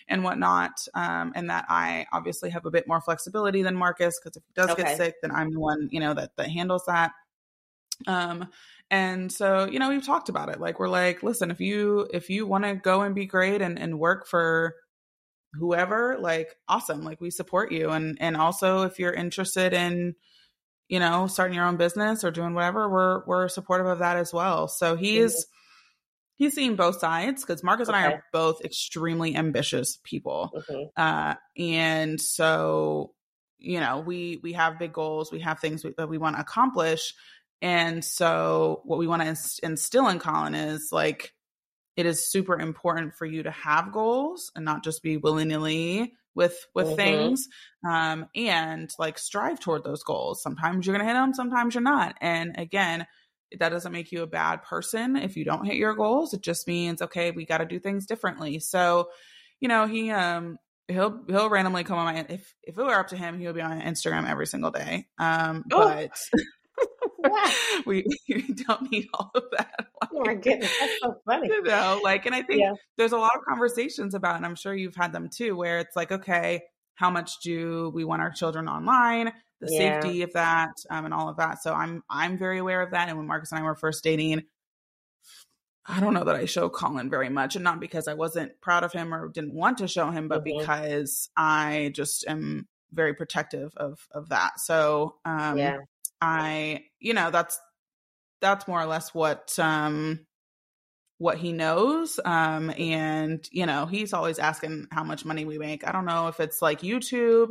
and 0.08 0.24
whatnot. 0.24 0.72
Um, 0.94 1.32
and 1.34 1.50
that 1.50 1.66
I 1.68 2.06
obviously 2.12 2.50
have 2.50 2.66
a 2.66 2.70
bit 2.70 2.88
more 2.88 3.00
flexibility 3.00 3.62
than 3.62 3.76
Marcus 3.76 4.18
because 4.18 4.36
if 4.36 4.42
he 4.44 4.52
does 4.54 4.70
okay. 4.70 4.82
get 4.82 4.96
sick, 4.96 5.14
then 5.22 5.30
I'm 5.30 5.50
the 5.52 5.60
one, 5.60 5.88
you 5.90 6.00
know, 6.00 6.14
that 6.14 6.36
that 6.36 6.50
handles 6.50 6.84
that. 6.86 7.12
Um, 8.06 8.48
and 8.90 9.32
so, 9.32 9.64
you 9.64 9.78
know, 9.78 9.88
we've 9.88 10.04
talked 10.04 10.28
about 10.28 10.48
it. 10.48 10.60
Like 10.60 10.78
we're 10.78 10.88
like, 10.88 11.22
listen, 11.22 11.50
if 11.50 11.60
you 11.60 12.08
if 12.12 12.28
you 12.28 12.46
want 12.46 12.64
to 12.64 12.74
go 12.74 13.02
and 13.02 13.14
be 13.14 13.26
great 13.26 13.62
and, 13.62 13.78
and 13.78 13.98
work 13.98 14.26
for 14.26 14.74
whoever, 15.54 16.18
like 16.18 16.56
awesome. 16.68 17.02
Like 17.02 17.20
we 17.20 17.30
support 17.30 17.72
you. 17.72 17.90
And 17.90 18.18
and 18.20 18.36
also 18.36 18.82
if 18.82 18.98
you're 18.98 19.12
interested 19.12 19.72
in, 19.72 20.14
you 20.88 20.98
know, 20.98 21.26
starting 21.26 21.54
your 21.54 21.66
own 21.66 21.76
business 21.76 22.24
or 22.24 22.30
doing 22.30 22.54
whatever, 22.54 22.88
we're 22.88 23.24
we're 23.26 23.48
supportive 23.48 23.86
of 23.86 24.00
that 24.00 24.16
as 24.16 24.32
well. 24.32 24.68
So 24.68 24.96
he's 24.96 25.32
mm-hmm. 25.32 25.58
He's 26.36 26.54
seen 26.54 26.76
both 26.76 26.98
sides 26.98 27.42
because 27.42 27.62
Marcus 27.62 27.88
okay. 27.88 27.96
and 27.96 28.06
I 28.06 28.12
are 28.12 28.24
both 28.32 28.64
extremely 28.64 29.36
ambitious 29.36 29.98
people. 30.04 30.50
Mm-hmm. 30.54 30.82
Uh 30.96 31.34
and 31.56 32.20
so 32.20 33.14
you 33.58 33.80
know 33.80 34.00
we 34.00 34.40
we 34.42 34.54
have 34.54 34.78
big 34.78 34.92
goals 34.92 35.30
we 35.30 35.38
have 35.38 35.60
things 35.60 35.84
we, 35.84 35.94
that 35.96 36.08
we 36.08 36.18
want 36.18 36.34
to 36.34 36.42
accomplish 36.42 37.14
and 37.62 38.04
so, 38.04 38.82
what 38.84 38.98
we 38.98 39.06
want 39.06 39.22
to 39.22 39.60
instill 39.62 40.08
in 40.08 40.18
Colin 40.18 40.56
is 40.56 40.90
like, 40.90 41.32
it 41.96 42.06
is 42.06 42.28
super 42.28 42.58
important 42.58 43.14
for 43.14 43.24
you 43.24 43.44
to 43.44 43.52
have 43.52 43.92
goals 43.92 44.50
and 44.56 44.64
not 44.64 44.82
just 44.82 45.02
be 45.02 45.16
willy 45.16 45.44
nilly 45.44 46.14
with 46.34 46.66
with 46.74 46.86
mm-hmm. 46.86 46.96
things 46.96 47.48
um 47.86 48.26
and 48.34 48.90
like 48.98 49.18
strive 49.18 49.60
toward 49.60 49.84
those 49.84 50.02
goals 50.02 50.42
sometimes 50.42 50.86
you're 50.86 50.96
gonna 50.96 51.06
hit 51.06 51.12
them 51.12 51.34
sometimes 51.34 51.74
you're 51.74 51.82
not 51.82 52.16
and 52.22 52.54
again 52.56 53.06
that 53.58 53.70
doesn't 53.70 53.92
make 53.92 54.12
you 54.12 54.22
a 54.22 54.26
bad 54.26 54.62
person 54.62 55.16
if 55.16 55.36
you 55.36 55.44
don't 55.44 55.64
hit 55.64 55.76
your 55.76 55.94
goals 55.94 56.34
it 56.34 56.42
just 56.42 56.66
means 56.66 57.02
okay 57.02 57.30
we 57.30 57.44
got 57.44 57.58
to 57.58 57.66
do 57.66 57.78
things 57.78 58.06
differently 58.06 58.58
so 58.58 59.08
you 59.60 59.68
know 59.68 59.86
he 59.86 60.10
um 60.10 60.56
he'll 60.88 61.22
he'll 61.28 61.50
randomly 61.50 61.84
come 61.84 61.98
on 61.98 62.14
my 62.14 62.26
if 62.28 62.54
if 62.62 62.76
it 62.78 62.82
were 62.82 62.94
up 62.94 63.08
to 63.08 63.16
him 63.16 63.38
he 63.38 63.46
would 63.46 63.54
be 63.54 63.60
on 63.60 63.80
instagram 63.80 64.28
every 64.28 64.46
single 64.46 64.70
day 64.70 65.06
um 65.18 65.64
oh. 65.72 65.78
but 65.84 66.10
we, 67.86 68.04
we, 68.28 68.42
don't 68.66 68.90
need 68.90 69.08
all 69.14 69.30
of 69.34 69.44
that. 69.56 69.86
Like, 70.00 70.10
oh 70.14 70.22
my 70.24 70.34
goodness, 70.34 70.74
that's 70.80 70.98
so 71.00 71.14
funny. 71.26 71.48
You 71.48 71.62
know, 71.62 72.00
like, 72.02 72.26
and 72.26 72.34
I 72.34 72.42
think 72.42 72.60
yeah. 72.60 72.72
there's 72.96 73.12
a 73.12 73.18
lot 73.18 73.32
of 73.36 73.42
conversations 73.48 74.14
about, 74.14 74.36
and 74.36 74.46
I'm 74.46 74.54
sure 74.54 74.74
you've 74.74 74.96
had 74.96 75.12
them 75.12 75.28
too, 75.28 75.56
where 75.56 75.78
it's 75.78 75.96
like, 75.96 76.12
okay, 76.12 76.62
how 76.94 77.10
much 77.10 77.40
do 77.42 77.90
we 77.94 78.04
want 78.04 78.22
our 78.22 78.30
children 78.30 78.68
online? 78.68 79.32
The 79.62 79.72
yeah. 79.72 80.00
safety 80.00 80.22
of 80.22 80.32
that, 80.32 80.72
um, 80.90 81.04
and 81.04 81.14
all 81.14 81.28
of 81.28 81.36
that. 81.36 81.62
So 81.62 81.72
I'm 81.72 82.02
I'm 82.10 82.36
very 82.36 82.58
aware 82.58 82.82
of 82.82 82.90
that. 82.90 83.08
And 83.08 83.16
when 83.16 83.28
Marcus 83.28 83.52
and 83.52 83.60
I 83.60 83.62
were 83.62 83.76
first 83.76 84.02
dating, 84.02 84.42
I 85.86 86.00
don't 86.00 86.14
know 86.14 86.24
that 86.24 86.34
I 86.34 86.46
show 86.46 86.68
Colin 86.68 87.08
very 87.08 87.28
much, 87.28 87.54
and 87.54 87.62
not 87.62 87.78
because 87.78 88.08
I 88.08 88.14
wasn't 88.14 88.60
proud 88.60 88.82
of 88.82 88.92
him 88.92 89.14
or 89.14 89.28
didn't 89.28 89.54
want 89.54 89.78
to 89.78 89.86
show 89.86 90.10
him, 90.10 90.26
but 90.26 90.44
mm-hmm. 90.44 90.58
because 90.58 91.30
I 91.36 91.92
just 91.94 92.26
am 92.26 92.66
very 92.92 93.14
protective 93.14 93.72
of 93.76 94.04
of 94.10 94.30
that. 94.30 94.58
So 94.58 95.14
um, 95.24 95.58
yeah. 95.58 95.78
I, 96.20 96.84
you 96.98 97.14
know, 97.14 97.30
that's 97.30 97.56
that's 98.40 98.66
more 98.66 98.80
or 98.80 98.86
less 98.86 99.14
what 99.14 99.56
um 99.60 100.26
what 101.18 101.38
he 101.38 101.52
knows. 101.52 102.18
Um 102.24 102.70
and, 102.70 103.46
you 103.52 103.66
know, 103.66 103.86
he's 103.86 104.12
always 104.12 104.40
asking 104.40 104.88
how 104.90 105.04
much 105.04 105.24
money 105.24 105.44
we 105.44 105.58
make. 105.58 105.86
I 105.86 105.92
don't 105.92 106.04
know 106.04 106.26
if 106.26 106.40
it's 106.40 106.60
like 106.60 106.80
YouTube 106.80 107.50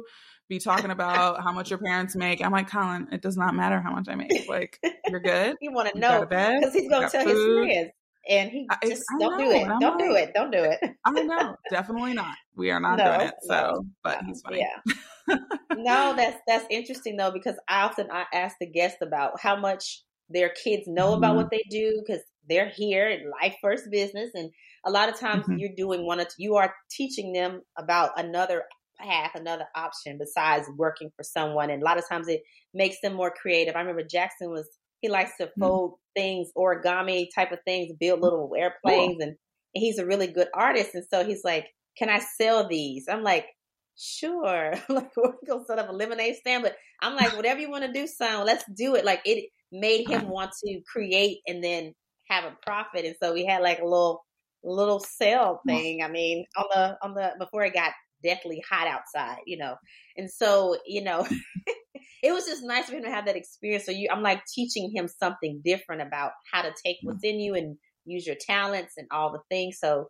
be 0.52 0.60
talking 0.60 0.92
about 0.92 1.42
how 1.42 1.54
much 1.54 1.70
your 1.70 1.80
parents 1.80 2.14
make. 2.14 2.44
I'm 2.44 2.52
like, 2.52 2.70
Colin, 2.70 3.08
it 3.14 3.22
does 3.22 3.38
not 3.38 3.56
matter 3.56 3.80
how 3.80 3.94
much 3.94 4.10
I 4.10 4.16
make. 4.16 4.50
Like, 4.50 4.78
you're 5.08 5.22
good. 5.22 5.56
you 5.62 5.72
want 5.72 5.94
to 5.94 5.98
know 5.98 6.26
because 6.26 6.74
he's 6.74 6.90
going 6.90 7.04
to 7.04 7.10
tell 7.10 7.24
food. 7.24 7.68
his 7.70 7.74
friends. 7.74 7.92
and 8.28 8.50
he 8.52 8.68
just 8.84 9.04
I, 9.16 9.20
don't 9.20 9.40
know, 9.40 9.46
do 9.46 9.52
it. 9.52 9.68
Don't 9.80 9.98
like, 9.98 10.00
do 10.00 10.16
it. 10.16 10.32
Don't 10.36 10.52
do 10.52 10.58
it. 10.58 10.80
I 11.06 11.12
know, 11.12 11.56
definitely 11.70 12.14
not. 12.14 12.36
We 12.54 12.70
are 12.70 12.82
not 12.82 12.98
no, 12.98 13.06
doing 13.06 13.28
it. 13.30 13.34
So, 13.44 13.54
no, 13.54 13.86
but 14.04 14.24
he's 14.26 14.42
funny. 14.42 14.60
Yeah. 14.60 15.38
no, 15.78 16.16
that's 16.18 16.38
that's 16.46 16.66
interesting 16.70 17.16
though 17.16 17.32
because 17.32 17.56
I 17.70 17.84
often 17.84 18.10
I 18.12 18.26
ask 18.34 18.58
the 18.60 18.68
guests 18.68 18.98
about 19.02 19.40
how 19.40 19.56
much 19.56 20.04
their 20.30 20.50
kids 20.50 20.84
know 20.86 21.12
mm-hmm. 21.12 21.20
about 21.20 21.38
what 21.38 21.50
they 21.50 21.64
do 21.70 22.04
because 22.06 22.22
they're 22.50 22.70
here 22.76 23.08
in 23.08 23.32
life 23.42 23.56
first 23.62 23.90
business, 23.90 24.32
and 24.34 24.52
a 24.86 24.92
lot 24.92 25.08
of 25.08 25.18
times 25.18 25.44
mm-hmm. 25.44 25.60
you're 25.60 25.76
doing 25.78 26.06
one 26.06 26.20
of 26.20 26.28
you 26.38 26.56
are 26.56 26.74
teaching 26.90 27.32
them 27.32 27.62
about 27.78 28.20
another 28.20 28.64
path, 29.02 29.32
another 29.36 29.66
option 29.76 30.18
besides 30.18 30.68
working 30.78 31.12
for 31.16 31.24
someone, 31.24 31.70
and 31.70 31.82
a 31.82 31.86
lot 31.86 31.98
of 31.98 32.08
times 32.08 32.28
it 32.28 32.42
makes 32.74 32.98
them 33.02 33.14
more 33.14 33.32
creative. 33.32 33.76
I 33.76 33.80
remember 33.80 34.04
Jackson 34.04 34.50
was 34.50 34.68
he 35.02 35.10
likes 35.10 35.32
to 35.40 35.48
mm-hmm. 35.48 35.62
fold 35.62 35.92
mm-hmm. 35.92 36.22
things, 36.22 36.52
origami 36.58 37.28
type 37.34 37.52
of 37.52 37.60
things, 37.66 37.92
build 38.00 38.22
little 38.22 38.52
airplanes, 38.58 39.18
cool. 39.18 39.22
and, 39.22 39.36
and 39.76 39.82
he's 39.82 39.98
a 39.98 40.06
really 40.06 40.28
good 40.28 40.48
artist. 40.54 40.92
And 40.94 41.06
so 41.10 41.26
he's 41.26 41.44
like, 41.44 41.68
"Can 41.98 42.10
I 42.10 42.20
sell 42.20 42.68
these?" 42.68 43.06
I'm 43.10 43.24
like, 43.24 43.48
"Sure." 43.98 44.74
like 44.90 45.12
we're 45.18 45.34
gonna 45.48 45.66
set 45.66 45.80
up 45.80 45.90
a 45.90 45.94
lemonade 45.94 46.36
stand, 46.36 46.64
but 46.64 46.76
I'm 47.02 47.16
like, 47.16 47.36
"Whatever 47.36 47.60
you 47.60 47.72
want 47.72 47.86
to 47.86 47.92
do, 47.94 48.08
son, 48.08 48.46
let's 48.46 48.64
do 48.76 48.96
it." 48.96 49.06
Like 49.06 49.22
it 49.26 49.50
made 49.72 50.08
him 50.08 50.30
want 50.30 50.52
to 50.66 50.82
create 50.92 51.40
and 51.48 51.64
then 51.64 51.94
have 52.30 52.46
a 52.46 52.56
profit, 52.66 53.06
and 53.06 53.16
so 53.22 53.34
we 53.34 53.46
had 53.46 53.62
like 53.62 53.80
a 53.80 53.86
little 53.86 54.24
little 54.64 55.00
sale 55.00 55.62
thing. 55.68 56.04
I 56.04 56.08
mean, 56.08 56.46
on 56.56 56.66
the 56.72 56.98
on 57.02 57.14
the 57.16 57.32
before 57.40 57.64
it 57.64 57.74
got 57.74 57.94
deathly 58.24 58.64
hot 58.70 58.88
outside, 58.88 59.40
you 59.46 59.58
know. 59.58 59.76
And 60.18 60.30
so, 60.30 60.78
you 60.86 61.04
know, 61.04 61.28
it 62.24 62.32
was 62.32 62.46
just 62.46 62.64
nice 62.64 62.86
for 62.86 62.96
him 62.96 63.04
to 63.04 63.12
have 63.12 63.26
that 63.26 63.36
experience. 63.36 63.86
So 63.86 63.92
you, 63.92 64.10
I'm 64.12 64.22
like 64.22 64.44
teaching 64.46 64.92
him 64.94 65.08
something 65.08 65.62
different 65.64 66.02
about 66.02 66.32
how 66.52 66.62
to 66.62 66.74
take 66.86 66.98
what's 67.04 67.24
in 67.24 67.40
you 67.40 67.56
and 67.56 67.78
use 68.06 68.26
your 68.26 68.36
talents 68.40 68.94
and 68.98 69.08
all 69.12 69.32
the 69.32 69.42
things. 69.50 69.78
So 69.80 70.10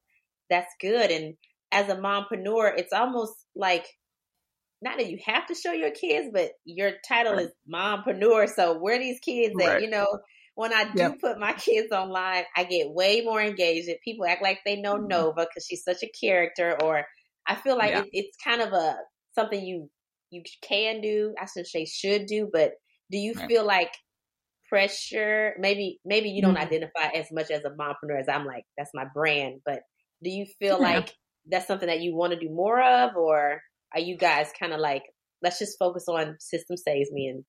that's 0.50 0.74
good. 0.80 1.12
And 1.12 1.36
as 1.72 1.90
a 1.90 1.96
mompreneur, 1.96 2.78
it's 2.78 2.94
almost 2.94 3.34
like 3.56 3.86
not 4.82 4.98
that 4.98 5.10
you 5.10 5.20
have 5.26 5.48
to 5.48 5.56
show 5.56 5.72
your 5.72 5.92
kids, 5.92 6.30
but 6.34 6.52
your 6.66 6.92
title 7.08 7.34
right. 7.34 7.46
is 7.46 7.52
mompreneur. 7.72 8.50
So 8.50 8.78
where 8.78 9.00
these 9.00 9.20
kids 9.20 9.54
right. 9.58 9.82
You 9.82 9.90
know, 9.90 10.08
when 10.56 10.74
I 10.74 10.86
do 10.86 11.04
yep. 11.04 11.20
put 11.22 11.40
my 11.40 11.54
kids 11.54 11.92
online, 11.92 12.44
I 12.56 12.64
get 12.66 12.92
way 12.92 13.22
more 13.22 13.42
engaged. 13.42 13.90
People 14.04 14.26
act 14.26 14.42
like 14.42 14.60
they 14.66 14.76
know 14.76 14.96
mm-hmm. 14.96 15.08
Nova 15.08 15.48
because 15.48 15.66
she's 15.68 15.84
such 15.84 16.04
a 16.04 16.10
character, 16.10 16.78
or 16.82 17.06
I 17.52 17.56
feel 17.56 17.78
like 17.78 17.92
yeah. 17.92 18.02
it, 18.02 18.10
it's 18.14 18.38
kind 18.42 18.62
of 18.62 18.72
a 18.72 18.96
something 19.36 19.64
you 19.64 19.90
you 20.30 20.44
can 20.62 21.02
do. 21.02 21.34
I 21.40 21.46
should 21.46 21.68
say 21.68 21.86
should 21.86 22.26
do, 22.26 22.50
but 22.52 22.72
do 23.12 23.18
you 23.18 23.34
right. 23.34 23.48
feel 23.48 23.66
like 23.66 23.92
pressure? 24.70 25.54
Maybe 25.60 26.00
maybe 26.06 26.30
you 26.30 26.42
don't 26.42 26.56
mm-hmm. 26.56 26.64
identify 26.64 27.08
as 27.14 27.28
much 27.32 27.52
as 27.52 27.64
a 27.66 27.72
mompreneur 27.72 28.20
as 28.20 28.30
I'm 28.30 28.46
like 28.46 28.64
that's 28.78 28.92
my 28.94 29.06
brand, 29.14 29.60
but 29.66 29.82
do 30.24 30.30
you 30.30 30.46
feel 30.60 30.80
yeah. 30.80 30.96
like 30.96 31.14
that's 31.50 31.68
something 31.68 31.88
that 31.88 32.02
you 32.02 32.16
want 32.16 32.32
to 32.32 32.40
do 32.40 32.50
more 32.50 32.82
of, 32.82 33.18
or 33.18 33.62
are 33.94 34.00
you 34.00 34.18
guys 34.18 34.50
kind 34.58 34.72
of 34.72 34.80
like 34.80 35.04
let's 35.42 35.60
just 35.60 35.78
focus 35.78 36.06
on 36.08 36.38
Systems 36.40 36.84
Saved 36.86 37.12
Me 37.12 37.28
and 37.28 37.44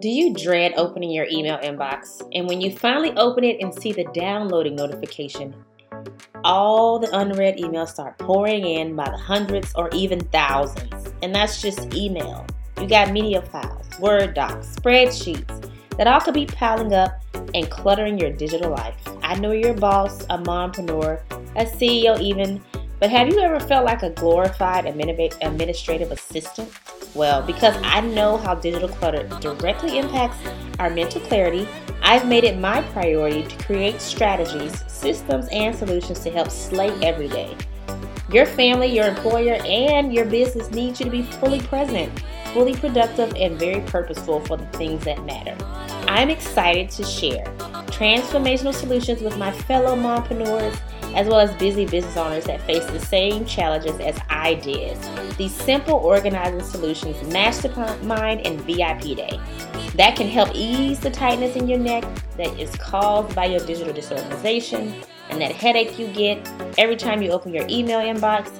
do 0.00 0.08
you 0.08 0.34
dread 0.34 0.72
opening 0.76 1.10
your 1.10 1.26
email 1.30 1.58
inbox? 1.58 2.20
And 2.32 2.48
when 2.48 2.60
you 2.60 2.76
finally 2.76 3.12
open 3.16 3.44
it 3.44 3.60
and 3.60 3.72
see 3.72 3.92
the 3.92 4.04
downloading 4.12 4.74
notification, 4.74 5.54
all 6.44 6.98
the 6.98 7.08
unread 7.16 7.58
emails 7.58 7.88
start 7.88 8.18
pouring 8.18 8.66
in 8.66 8.94
by 8.94 9.08
the 9.10 9.16
hundreds 9.16 9.72
or 9.74 9.88
even 9.92 10.20
thousands. 10.20 11.12
And 11.22 11.34
that's 11.34 11.60
just 11.62 11.94
email. 11.94 12.46
You 12.80 12.88
got 12.88 13.12
media 13.12 13.40
files, 13.42 13.86
Word 13.98 14.34
docs, 14.34 14.74
spreadsheets 14.76 15.70
that 15.96 16.06
all 16.06 16.20
could 16.20 16.34
be 16.34 16.46
piling 16.46 16.92
up 16.92 17.22
and 17.54 17.70
cluttering 17.70 18.18
your 18.18 18.30
digital 18.30 18.70
life. 18.70 18.96
I 19.22 19.36
know 19.36 19.52
you're 19.52 19.72
a 19.72 19.74
boss, 19.74 20.22
a 20.24 20.38
mompreneur, 20.38 21.20
a 21.56 21.64
CEO, 21.64 22.20
even, 22.20 22.62
but 22.98 23.10
have 23.10 23.28
you 23.28 23.40
ever 23.40 23.60
felt 23.60 23.84
like 23.84 24.02
a 24.02 24.10
glorified 24.10 24.86
administrative 24.86 26.10
assistant? 26.10 26.72
Well, 27.14 27.42
because 27.42 27.76
I 27.82 28.00
know 28.00 28.36
how 28.38 28.56
digital 28.56 28.88
clutter 28.88 29.28
directly 29.40 29.98
impacts 29.98 30.36
our 30.80 30.90
mental 30.90 31.20
clarity, 31.20 31.68
I've 32.06 32.28
made 32.28 32.44
it 32.44 32.58
my 32.58 32.82
priority 32.92 33.44
to 33.44 33.64
create 33.64 33.98
strategies, 33.98 34.84
systems, 34.92 35.48
and 35.50 35.74
solutions 35.74 36.20
to 36.20 36.30
help 36.30 36.50
slay 36.50 36.90
every 37.02 37.28
day. 37.28 37.56
Your 38.30 38.44
family, 38.44 38.88
your 38.88 39.06
employer, 39.06 39.54
and 39.64 40.12
your 40.12 40.26
business 40.26 40.70
need 40.70 41.00
you 41.00 41.06
to 41.06 41.10
be 41.10 41.22
fully 41.22 41.60
present, 41.60 42.12
fully 42.52 42.74
productive, 42.74 43.32
and 43.36 43.58
very 43.58 43.80
purposeful 43.86 44.40
for 44.40 44.58
the 44.58 44.66
things 44.66 45.02
that 45.04 45.24
matter. 45.24 45.56
I'm 46.06 46.28
excited 46.28 46.90
to 46.90 47.04
share 47.04 47.46
transformational 47.86 48.74
solutions 48.74 49.22
with 49.22 49.38
my 49.38 49.50
fellow 49.50 49.96
mompreneurs 49.96 50.78
as 51.14 51.26
well 51.26 51.40
as 51.40 51.54
busy 51.54 51.86
business 51.86 52.16
owners 52.16 52.44
that 52.44 52.60
face 52.62 52.84
the 52.86 53.00
same 53.00 53.44
challenges 53.44 53.98
as 54.00 54.18
I 54.28 54.54
did. 54.54 54.96
These 55.36 55.54
simple 55.54 55.94
organizing 55.94 56.62
solutions, 56.62 57.16
Mastermind 57.32 58.46
and 58.46 58.60
VIP 58.62 59.16
Day, 59.16 59.40
that 59.94 60.16
can 60.16 60.28
help 60.28 60.50
ease 60.54 61.00
the 61.00 61.10
tightness 61.10 61.56
in 61.56 61.68
your 61.68 61.78
neck 61.78 62.04
that 62.36 62.58
is 62.58 62.74
caused 62.76 63.34
by 63.34 63.46
your 63.46 63.64
digital 63.64 63.92
disorganization 63.92 64.94
and 65.30 65.40
that 65.40 65.52
headache 65.52 65.98
you 65.98 66.08
get 66.08 66.46
every 66.78 66.96
time 66.96 67.22
you 67.22 67.30
open 67.30 67.54
your 67.54 67.66
email 67.68 68.00
inbox. 68.00 68.50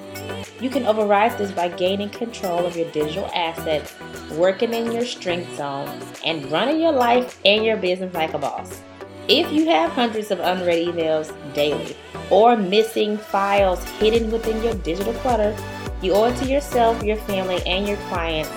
You 0.61 0.69
can 0.69 0.85
override 0.85 1.37
this 1.37 1.51
by 1.51 1.67
gaining 1.67 2.09
control 2.09 2.65
of 2.65 2.77
your 2.77 2.89
digital 2.91 3.29
assets, 3.35 3.93
working 4.31 4.73
in 4.73 4.91
your 4.91 5.05
strength 5.05 5.57
zone, 5.57 5.89
and 6.25 6.49
running 6.51 6.81
your 6.81 6.93
life 6.93 7.39
and 7.43 7.65
your 7.65 7.77
business 7.77 8.13
like 8.13 8.33
a 8.33 8.39
boss. 8.39 8.81
If 9.27 9.51
you 9.51 9.65
have 9.69 9.89
hundreds 9.89 10.29
of 10.29 10.39
unread 10.39 10.85
emails 10.85 11.33
daily 11.55 11.97
or 12.29 12.55
missing 12.55 13.17
files 13.17 13.83
hidden 13.97 14.29
within 14.29 14.61
your 14.61 14.75
digital 14.75 15.13
clutter, 15.13 15.57
you 16.03 16.13
owe 16.13 16.25
it 16.25 16.37
to 16.37 16.45
yourself, 16.45 17.01
your 17.01 17.17
family, 17.17 17.59
and 17.65 17.87
your 17.87 17.97
clients 18.09 18.51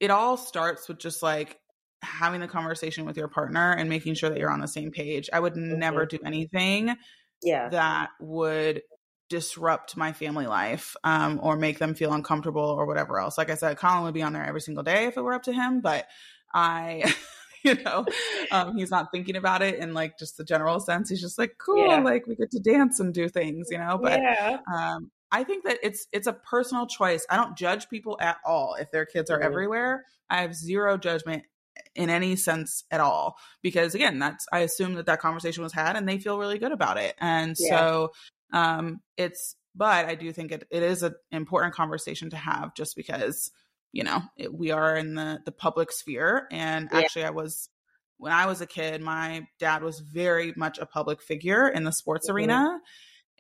it 0.01 0.11
all 0.11 0.37
starts 0.37 0.89
with 0.89 0.99
just 0.99 1.23
like 1.23 1.59
having 2.03 2.41
the 2.41 2.49
conversation 2.49 3.05
with 3.05 3.17
your 3.17 3.29
partner 3.29 3.73
and 3.73 3.89
making 3.89 4.15
sure 4.15 4.31
that 4.31 4.39
you're 4.39 4.51
on 4.51 4.61
the 4.61 4.69
same 4.69 4.91
page. 4.91 5.29
I 5.33 5.41
would 5.41 5.55
mm-hmm. 5.55 5.79
never 5.79 6.07
do 6.07 6.19
anything 6.25 6.97
yeah. 7.43 7.69
that 7.69 8.11
would 8.21 8.83
disrupt 9.29 9.97
my 9.97 10.13
family 10.13 10.47
life 10.47 10.97
um, 11.05 11.39
or 11.43 11.57
make 11.57 11.79
them 11.79 11.95
feel 11.95 12.13
uncomfortable 12.13 12.63
or 12.63 12.87
whatever 12.87 13.19
else. 13.21 13.39
Like 13.39 13.51
i 13.51 13.55
said 13.55 13.77
colin 13.77 14.05
would 14.05 14.15
be 14.15 14.23
on 14.23 14.33
there 14.33 14.45
every 14.45 14.61
single 14.61 14.83
day 14.83 15.05
if 15.05 15.17
it 15.17 15.23
were 15.23 15.35
up 15.35 15.45
to 15.45 15.53
him 15.53 15.81
but 15.81 16.07
i 16.53 17.15
you 17.65 17.75
know 17.83 18.05
um, 18.51 18.77
he's 18.77 18.91
not 18.91 19.11
thinking 19.13 19.37
about 19.37 19.63
it 19.63 19.77
in 19.77 19.95
like 19.95 20.19
just 20.19 20.37
the 20.37 20.45
general 20.45 20.81
sense 20.81 21.09
he's 21.09 21.21
just 21.21 21.39
like 21.39 21.57
cool 21.59 21.87
yeah. 21.87 22.01
like 22.01 22.27
we 22.27 22.35
get 22.35 22.51
to 22.51 22.61
dance 22.61 23.01
and 23.01 23.13
do 23.13 23.29
things 23.29 23.69
you 23.71 23.79
know 23.79 23.99
but 24.01 24.21
yeah. 24.21 24.59
um, 24.75 25.11
i 25.31 25.45
think 25.45 25.65
that 25.65 25.79
it's 25.83 26.07
it's 26.13 26.27
a 26.27 26.33
personal 26.33 26.87
choice 26.87 27.27
i 27.31 27.37
don't 27.37 27.57
judge 27.57 27.89
people 27.89 28.17
at 28.21 28.39
all 28.45 28.77
if 28.81 28.91
their 28.91 29.05
kids 29.05 29.31
are 29.31 29.39
mm-hmm. 29.39 29.47
everywhere 29.47 30.05
i 30.29 30.41
have 30.41 30.55
zero 30.55 30.97
judgment 30.97 31.43
in 31.95 32.11
any 32.11 32.37
sense 32.37 32.85
at 32.91 33.01
all 33.01 33.37
because 33.63 33.95
again 33.95 34.19
that's 34.19 34.47
i 34.53 34.61
assume 34.61 34.95
that 34.95 35.07
that 35.07 35.21
conversation 35.21 35.63
was 35.63 35.73
had 35.73 35.97
and 35.97 36.09
they 36.09 36.19
feel 36.19 36.39
really 36.39 36.59
good 36.59 36.73
about 36.73 36.99
it 36.99 37.15
and 37.19 37.57
yeah. 37.59 37.79
so 37.79 38.13
um 38.53 39.01
it's 39.17 39.57
but 39.75 40.07
i 40.07 40.15
do 40.15 40.33
think 40.33 40.53
it, 40.53 40.67
it 40.71 40.83
is 40.83 41.03
an 41.03 41.15
important 41.31 41.75
conversation 41.75 42.31
to 42.31 42.37
have 42.37 42.75
just 42.75 42.97
because 42.97 43.51
you 43.93 44.05
know 44.05 44.21
it, 44.37 44.53
we 44.53 44.71
are 44.71 44.97
in 44.97 45.15
the 45.15 45.41
the 45.45 45.53
public 45.53 45.93
sphere 45.93 46.47
and 46.51 46.89
yeah. 46.93 46.99
actually 46.99 47.25
i 47.25 47.31
was 47.31 47.69
when 48.19 48.33
i 48.33 48.47
was 48.47 48.61
a 48.61 48.67
kid 48.67 49.01
my 49.01 49.47
dad 49.59 49.83
was 49.83 50.01
very 50.01 50.53
much 50.57 50.79
a 50.79 50.87
public 50.87 51.23
figure 51.23 51.69
in 51.69 51.85
the 51.85 51.93
sports 51.93 52.27
mm-hmm. 52.27 52.37
arena 52.37 52.81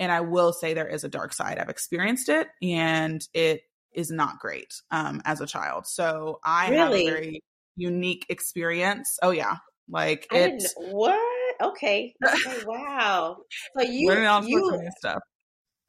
And 0.01 0.11
I 0.11 0.23
will 0.23 0.55
say 0.55 0.73
there 0.73 0.89
is 0.89 1.05
a 1.05 1.09
dark 1.09 1.35
side. 1.35 1.59
I've 1.59 1.69
experienced 1.69 2.31
it 2.31 2.49
and 2.63 3.21
it 3.35 3.61
is 3.93 4.11
not 4.11 4.39
great 4.39 4.73
um, 4.91 5.21
as 5.27 5.43
a 5.43 5.47
child. 5.47 5.87
So 5.87 6.41
I 6.43 6.71
really? 6.71 7.05
have 7.05 7.15
a 7.15 7.21
very 7.21 7.43
unique 7.77 8.25
experience. 8.31 9.19
Oh 9.23 9.31
yeah. 9.31 9.57
Like 9.91 10.27
it's 10.33 10.75
what? 10.77 11.21
Okay. 11.63 12.15
okay. 12.25 12.63
Wow. 12.65 13.37
So 13.77 13.83
you 13.85 14.11
you 14.47 14.89
stuff. 14.99 15.21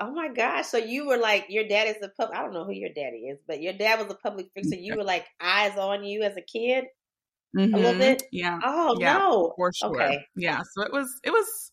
Oh 0.03 0.11
my 0.11 0.29
gosh! 0.29 0.65
So 0.65 0.79
you 0.79 1.05
were 1.05 1.17
like 1.17 1.45
your 1.49 1.67
dad 1.67 1.87
is 1.87 1.97
a 2.01 2.09
public, 2.09 2.35
I 2.35 2.41
don't 2.41 2.53
know 2.53 2.65
who 2.65 2.71
your 2.71 2.89
daddy 2.89 3.27
is, 3.31 3.37
but 3.47 3.61
your 3.61 3.73
dad 3.73 3.99
was 3.99 4.09
a 4.09 4.15
public 4.15 4.47
figure. 4.55 4.71
So 4.71 4.79
you 4.81 4.95
were 4.95 5.03
like 5.03 5.27
eyes 5.39 5.77
on 5.77 6.03
you 6.03 6.23
as 6.23 6.35
a 6.35 6.41
kid, 6.41 6.85
mm-hmm. 7.55 7.71
a 7.71 7.77
little 7.77 7.91
mm-hmm. 7.91 7.99
bit. 7.99 8.23
Yeah. 8.31 8.59
Oh 8.63 8.95
yeah, 8.99 9.13
no. 9.19 9.53
For 9.55 9.71
sure. 9.71 10.01
Okay. 10.01 10.25
Yeah. 10.35 10.61
So 10.73 10.81
it 10.81 10.91
was 10.91 11.07
it 11.23 11.29
was 11.29 11.71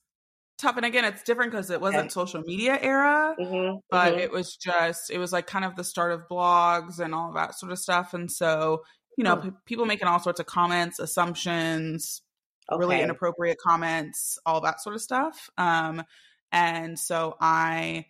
tough, 0.59 0.77
and 0.77 0.85
again, 0.85 1.07
it's 1.07 1.23
different 1.23 1.53
because 1.53 1.71
it 1.71 1.81
wasn't 1.81 2.01
okay. 2.01 2.09
social 2.11 2.43
media 2.43 2.79
era, 2.79 3.35
mm-hmm. 3.41 3.79
but 3.91 4.13
mm-hmm. 4.13 4.21
it 4.21 4.31
was 4.31 4.57
just 4.57 5.11
it 5.11 5.17
was 5.17 5.33
like 5.33 5.47
kind 5.47 5.65
of 5.65 5.75
the 5.77 5.85
start 5.85 6.13
of 6.13 6.29
blogs 6.31 6.99
and 6.99 7.15
all 7.15 7.33
that 7.33 7.55
sort 7.59 7.73
of 7.73 7.79
stuff, 7.79 8.13
and 8.13 8.31
so 8.31 8.83
you 9.17 9.25
know 9.25 9.37
p- 9.37 9.51
people 9.65 9.87
making 9.87 10.07
all 10.07 10.19
sorts 10.19 10.39
of 10.39 10.45
comments, 10.45 10.99
assumptions, 10.99 12.21
okay. 12.71 12.79
really 12.79 13.01
inappropriate 13.01 13.57
comments, 13.59 14.39
all 14.45 14.61
that 14.61 14.83
sort 14.83 14.95
of 14.95 15.01
stuff. 15.01 15.49
Um, 15.57 16.03
and 16.53 16.99
so 16.99 17.37
I 17.41 18.07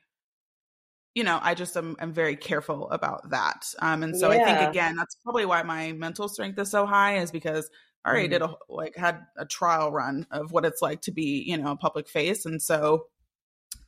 you 1.18 1.24
know, 1.24 1.40
I 1.42 1.54
just 1.54 1.76
am, 1.76 1.96
am 1.98 2.12
very 2.12 2.36
careful 2.36 2.88
about 2.90 3.30
that. 3.30 3.66
Um, 3.80 4.04
and 4.04 4.16
so 4.16 4.30
yeah. 4.30 4.40
I 4.40 4.44
think 4.44 4.70
again, 4.70 4.94
that's 4.94 5.16
probably 5.24 5.46
why 5.46 5.64
my 5.64 5.90
mental 5.90 6.28
strength 6.28 6.56
is 6.60 6.70
so 6.70 6.86
high 6.86 7.16
is 7.16 7.32
because 7.32 7.68
I 8.04 8.10
already 8.10 8.28
mm. 8.28 8.30
did 8.30 8.42
a 8.42 8.54
like 8.68 8.94
had 8.94 9.26
a 9.36 9.44
trial 9.44 9.90
run 9.90 10.28
of 10.30 10.52
what 10.52 10.64
it's 10.64 10.80
like 10.80 11.00
to 11.02 11.10
be, 11.10 11.42
you 11.44 11.56
know, 11.56 11.72
a 11.72 11.76
public 11.76 12.08
face. 12.08 12.46
And 12.46 12.62
so 12.62 13.06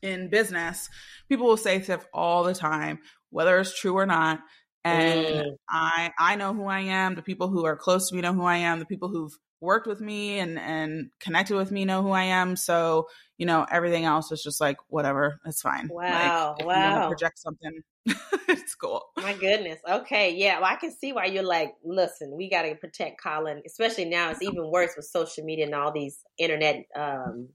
in 0.03 0.29
business, 0.29 0.89
people 1.29 1.47
will 1.47 1.57
say 1.57 1.81
stuff 1.83 2.05
all 2.13 2.43
the 2.43 2.53
time, 2.53 2.99
whether 3.31 3.57
it's 3.61 3.79
true 3.79 3.97
or 3.97 4.07
not. 4.07 4.41
And 4.83 5.27
mm. 5.27 5.57
I 5.69 6.11
I 6.19 6.35
know 6.35 6.53
who 6.53 6.65
I 6.65 6.81
am. 6.81 7.15
The 7.15 7.23
people 7.23 7.47
who 7.47 7.65
are 7.65 7.77
close 7.77 8.09
to 8.09 8.17
me 8.17 8.23
know 8.23 8.33
who 8.33 8.43
I 8.43 8.57
am. 8.57 8.81
The 8.81 8.87
people 8.87 9.09
who've 9.09 9.39
worked 9.61 9.87
with 9.87 10.01
me 10.01 10.41
and 10.41 10.59
and 10.59 11.11
connected 11.21 11.55
with 11.55 11.71
me 11.71 11.85
know 11.85 12.03
who 12.03 12.11
I 12.11 12.25
am. 12.25 12.57
So 12.57 13.07
you 13.41 13.47
know 13.47 13.67
everything 13.71 14.05
else 14.05 14.31
is 14.33 14.43
just 14.43 14.61
like 14.61 14.77
whatever, 14.89 15.41
it's 15.47 15.63
fine. 15.63 15.89
Wow, 15.91 16.57
like, 16.59 16.67
wow. 16.67 17.09
project 17.09 17.39
something, 17.39 17.81
it's 18.49 18.75
cool. 18.75 19.03
My 19.17 19.33
goodness. 19.33 19.79
Okay, 19.89 20.35
yeah. 20.37 20.61
Well, 20.61 20.71
I 20.71 20.77
can 20.77 20.93
see 20.93 21.15
why 21.15 21.25
you're 21.25 21.43
like, 21.43 21.73
listen, 21.83 22.37
we 22.37 22.51
got 22.51 22.63
to 22.63 22.75
protect 22.75 23.23
Colin, 23.23 23.63
especially 23.67 24.05
now. 24.05 24.31
It's 24.31 24.43
even 24.43 24.71
worse 24.71 24.91
with 24.95 25.07
social 25.07 25.43
media 25.43 25.65
and 25.65 25.75
all 25.75 25.91
these 25.91 26.19
internet. 26.39 26.85
um 26.95 27.49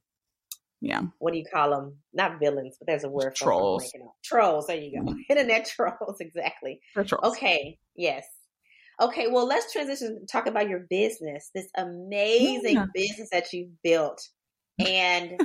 yeah. 0.82 1.02
What 1.20 1.34
do 1.34 1.40
you 1.40 1.46
call 1.46 1.70
them? 1.70 1.98
Not 2.14 2.40
villains, 2.40 2.78
but 2.80 2.88
there's 2.88 3.04
a 3.04 3.10
word 3.10 3.38
for 3.38 3.46
trolls. 3.46 3.92
Trolls. 4.24 4.68
There 4.68 4.78
you 4.78 5.02
go. 5.02 5.16
Internet 5.30 5.66
trolls. 5.66 6.18
Exactly. 6.20 6.80
Trolls. 6.94 7.36
Okay. 7.36 7.80
Yes. 7.96 8.26
Okay, 9.02 9.28
well, 9.28 9.48
let's 9.48 9.74
transition 9.74 10.26
talk 10.26 10.48
about 10.48 10.70
your 10.70 10.86
business, 10.90 11.50
this 11.54 11.68
amazing 11.76 12.76
yeah. 12.76 12.86
business 12.94 13.30
that 13.32 13.52
you've 13.52 13.82
built. 13.84 14.30
And, 14.80 15.40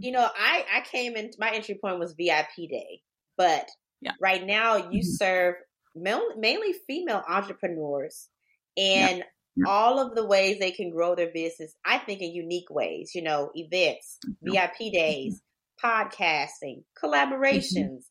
you 0.00 0.12
know, 0.12 0.26
I, 0.36 0.64
I 0.76 0.80
came 0.80 1.16
in, 1.16 1.30
my 1.38 1.50
entry 1.50 1.78
point 1.80 1.98
was 1.98 2.14
VIP 2.18 2.68
day, 2.68 3.02
but 3.36 3.68
yeah. 4.00 4.12
right 4.20 4.44
now 4.44 4.76
you 4.76 5.00
mm-hmm. 5.00 5.00
serve 5.02 5.54
mainly 5.94 6.74
female 6.86 7.22
entrepreneurs 7.28 8.28
and 8.76 9.18
yeah. 9.18 9.24
Yeah. 9.54 9.64
all 9.68 10.00
of 10.00 10.14
the 10.14 10.24
ways 10.24 10.58
they 10.58 10.70
can 10.70 10.90
grow 10.90 11.14
their 11.14 11.30
business, 11.32 11.74
I 11.84 11.98
think 11.98 12.22
in 12.22 12.32
unique 12.32 12.70
ways, 12.70 13.12
you 13.14 13.22
know, 13.22 13.50
events, 13.54 14.18
VIP 14.42 14.92
days, 14.92 15.40
podcasting, 15.82 16.82
mm-hmm. 16.82 17.06
collaborations. 17.06 18.04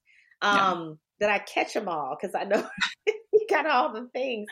Um, 0.43 0.97
that 1.21 1.29
I 1.29 1.39
catch 1.39 1.73
them 1.73 1.88
all 1.88 2.17
because 2.19 2.36
I 2.36 2.43
know 2.43 2.67
you 3.07 3.45
got 3.49 3.67
all 3.67 3.93
the 3.93 4.10
things. 4.12 4.47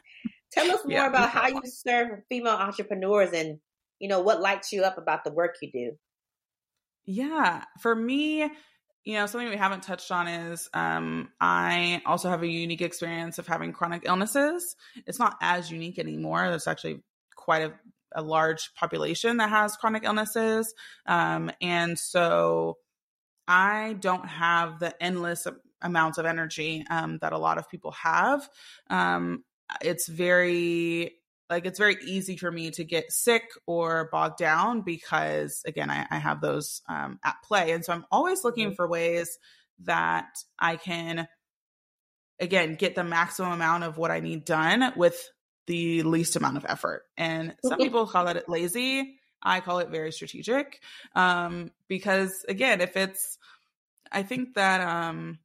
Tell 0.52 0.72
us 0.72 0.82
more 0.86 1.08
about 1.08 1.30
how 1.30 1.48
you 1.48 1.62
serve 1.66 2.22
female 2.30 2.54
entrepreneurs 2.54 3.32
and 3.34 3.60
you 4.00 4.08
know 4.08 4.22
what 4.22 4.40
lights 4.40 4.72
you 4.72 4.84
up 4.84 4.98
about 4.98 5.24
the 5.26 5.32
work 5.32 5.56
you 5.62 5.72
do. 5.72 5.98
Yeah, 7.12 7.64
for 7.80 7.96
me, 7.96 8.42
you 9.04 9.14
know, 9.16 9.26
something 9.26 9.50
we 9.50 9.58
haven't 9.58 9.82
touched 9.82 10.12
on 10.12 10.28
is 10.28 10.70
um, 10.76 11.30
I 11.42 12.04
also 12.06 12.30
have 12.30 12.44
a 12.44 12.48
unique 12.48 12.84
experience 12.84 13.40
of 13.40 13.48
having 13.48 13.74
chronic 13.74 14.04
illnesses. 14.06 14.76
It's 15.08 15.18
not 15.18 15.36
as 15.42 15.72
unique 15.72 15.98
anymore. 15.98 16.48
There's 16.48 16.68
actually 16.68 17.02
quite 17.36 17.64
a, 17.64 17.74
a 18.14 18.22
large 18.22 18.76
population 18.76 19.38
that 19.38 19.50
has 19.50 19.76
chronic 19.76 20.04
illnesses, 20.04 20.72
um, 21.08 21.50
and 21.60 21.98
so 21.98 22.78
I 23.48 23.96
don't 24.00 24.28
have 24.28 24.78
the 24.78 24.94
endless 25.02 25.48
amounts 25.82 26.20
of 26.20 26.28
energy 26.28 26.86
um, 26.92 27.18
that 27.24 27.34
a 27.34 27.40
lot 27.40 27.58
of 27.58 27.72
people 27.72 27.90
have. 28.04 28.48
Um, 28.88 29.44
it's 29.82 30.08
very 30.08 31.19
like 31.50 31.66
it's 31.66 31.80
very 31.80 31.98
easy 32.06 32.38
for 32.38 32.52
me 32.52 32.72
to 32.72 32.84
get 32.84 33.12
sick 33.12 33.44
or 33.66 34.10
bogged 34.12 34.38
down 34.38 34.82
because 34.82 35.64
again 35.66 35.90
I, 35.90 36.06
I 36.10 36.18
have 36.18 36.42
those 36.42 36.82
um, 36.88 37.20
at 37.24 37.36
play, 37.44 37.72
and 37.72 37.84
so 37.84 37.94
I'm 37.94 38.06
always 38.12 38.44
looking 38.44 38.68
mm-hmm. 38.68 38.76
for 38.76 38.88
ways 38.88 39.38
that 39.84 40.28
I 40.58 40.76
can 40.76 41.28
again 42.40 42.76
get 42.76 42.96
the 42.96 43.04
maximum 43.04 43.52
amount 43.54 43.84
of 43.84 43.98
what 43.98 44.12
I 44.12 44.20
need 44.20 44.46
done 44.46 44.94
with 44.96 45.30
the 45.68 46.04
least 46.04 46.36
amount 46.36 46.58
of 46.58 46.66
effort. 46.68 47.04
And 47.18 47.56
some 47.64 47.78
people 47.80 48.08
call 48.08 48.28
it 48.28 48.50
lazy. 48.50 49.16
I 49.42 49.62
call 49.62 49.80
it 49.80 49.90
very 49.90 50.12
strategic 50.12 50.82
um, 51.16 51.72
because 51.88 52.46
again, 52.48 52.82
if 52.82 52.98
it's 52.98 53.38
I 54.12 54.24
think 54.24 54.56
that 54.56 54.82
um, 54.82 55.40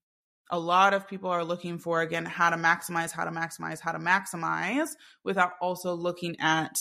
a 0.50 0.58
lot 0.58 0.94
of 0.94 1.08
people 1.08 1.30
are 1.30 1.44
looking 1.44 1.78
for 1.78 2.00
again 2.00 2.24
how 2.24 2.50
to 2.50 2.56
maximize 2.56 3.10
how 3.10 3.24
to 3.24 3.30
maximize 3.30 3.80
how 3.80 3.92
to 3.92 3.98
maximize 3.98 4.88
without 5.24 5.52
also 5.60 5.94
looking 5.94 6.36
at 6.40 6.76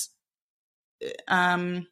um 1.28 1.88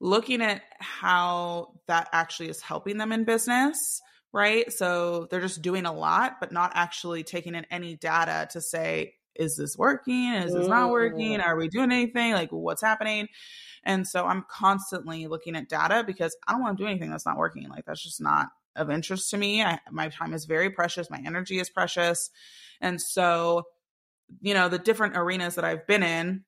looking 0.00 0.42
at 0.42 0.62
how 0.78 1.72
that 1.86 2.08
actually 2.12 2.48
is 2.48 2.60
helping 2.60 2.98
them 2.98 3.12
in 3.12 3.24
business 3.24 4.00
right? 4.32 4.70
So 4.70 5.26
they're 5.30 5.40
just 5.40 5.62
doing 5.62 5.86
a 5.86 5.92
lot 5.92 6.34
but 6.40 6.52
not 6.52 6.72
actually 6.74 7.24
taking 7.24 7.54
in 7.54 7.66
any 7.70 7.96
data 7.96 8.48
to 8.52 8.60
say 8.60 9.14
is 9.34 9.56
this 9.56 9.76
working? 9.78 10.34
Is 10.34 10.52
this 10.52 10.66
not 10.66 10.90
working? 10.90 11.40
Are 11.40 11.56
we 11.56 11.68
doing 11.68 11.92
anything? 11.92 12.32
Like 12.32 12.50
what's 12.50 12.82
happening? 12.82 13.28
And 13.84 14.06
so 14.06 14.26
i'm 14.26 14.44
constantly 14.50 15.26
looking 15.26 15.56
at 15.56 15.68
data 15.68 16.04
because 16.06 16.36
i 16.46 16.52
don't 16.52 16.60
want 16.60 16.76
to 16.76 16.84
do 16.84 16.88
anything 16.88 17.10
that's 17.10 17.26
not 17.26 17.38
working. 17.38 17.68
Like 17.68 17.84
that's 17.86 18.02
just 18.02 18.20
not 18.20 18.48
of 18.78 18.90
interest 18.90 19.30
to 19.30 19.36
me. 19.36 19.62
I, 19.62 19.80
my 19.90 20.08
time 20.08 20.32
is 20.32 20.44
very 20.44 20.70
precious. 20.70 21.10
My 21.10 21.20
energy 21.24 21.58
is 21.58 21.68
precious. 21.68 22.30
And 22.80 23.00
so, 23.00 23.64
you 24.40 24.54
know, 24.54 24.68
the 24.68 24.78
different 24.78 25.16
arenas 25.16 25.56
that 25.56 25.64
I've 25.64 25.86
been 25.86 26.02
in, 26.02 26.44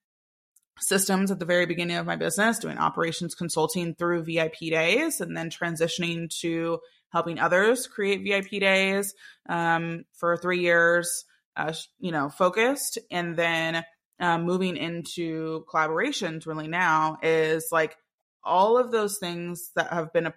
systems 0.79 1.31
at 1.31 1.39
the 1.39 1.45
very 1.45 1.67
beginning 1.67 1.97
of 1.97 2.07
my 2.07 2.17
business, 2.17 2.59
doing 2.59 2.79
operations 2.79 3.35
consulting 3.35 3.95
through 3.95 4.25
VIP 4.25 4.59
days, 4.71 5.21
and 5.21 5.37
then 5.37 5.51
transitioning 5.51 6.31
to 6.41 6.79
helping 7.13 7.39
others 7.39 7.87
create 7.87 8.25
VIP 8.25 8.61
days 8.61 9.15
um, 9.49 10.05
for 10.15 10.37
three 10.37 10.61
years, 10.61 11.25
uh, 11.57 11.73
you 11.99 12.13
know, 12.13 12.29
focused. 12.29 12.99
And 13.11 13.37
then 13.37 13.85
um, 14.21 14.45
moving 14.45 14.77
into 14.77 15.65
collaborations 15.73 16.47
really 16.47 16.69
now 16.69 17.19
is 17.23 17.69
like 17.73 17.97
all 18.45 18.79
of 18.79 18.91
those 18.91 19.19
things 19.19 19.71
that 19.77 19.93
have 19.93 20.13
been 20.13 20.27
a, 20.27 20.35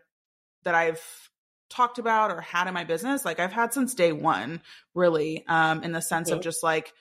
that 0.63 0.75
I've 0.75 1.03
talked 1.73 1.97
about 1.97 2.29
or 2.29 2.39
had 2.39 2.67
in 2.67 2.73
my 2.73 2.83
business 2.83 3.25
like 3.25 3.39
i've 3.39 3.51
had 3.51 3.73
since 3.73 3.95
day 3.95 4.11
one 4.11 4.61
really 4.93 5.43
um 5.47 5.83
in 5.83 5.91
the 5.91 6.01
sense 6.01 6.29
of 6.29 6.41
just 6.41 6.61
like 6.61 6.93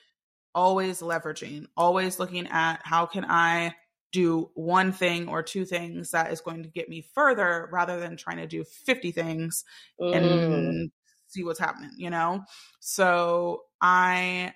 always 0.55 1.01
leveraging 1.01 1.65
always 1.77 2.19
looking 2.19 2.47
at 2.47 2.79
how 2.83 3.05
can 3.05 3.23
i 3.25 3.73
do 4.13 4.49
one 4.53 4.91
thing 4.91 5.27
or 5.27 5.43
two 5.43 5.65
things 5.65 6.11
that 6.11 6.31
is 6.31 6.39
going 6.39 6.63
to 6.63 6.69
get 6.69 6.87
me 6.87 7.03
further 7.13 7.67
rather 7.71 7.99
than 7.99 8.15
trying 8.15 8.37
to 8.37 8.47
do 8.47 8.63
50 8.63 9.11
things 9.11 9.65
mm. 9.99 10.15
and 10.15 10.91
see 11.27 11.43
what's 11.43 11.59
happening 11.59 11.91
you 11.97 12.09
know? 12.09 12.43
So 12.79 13.63
i 13.81 14.53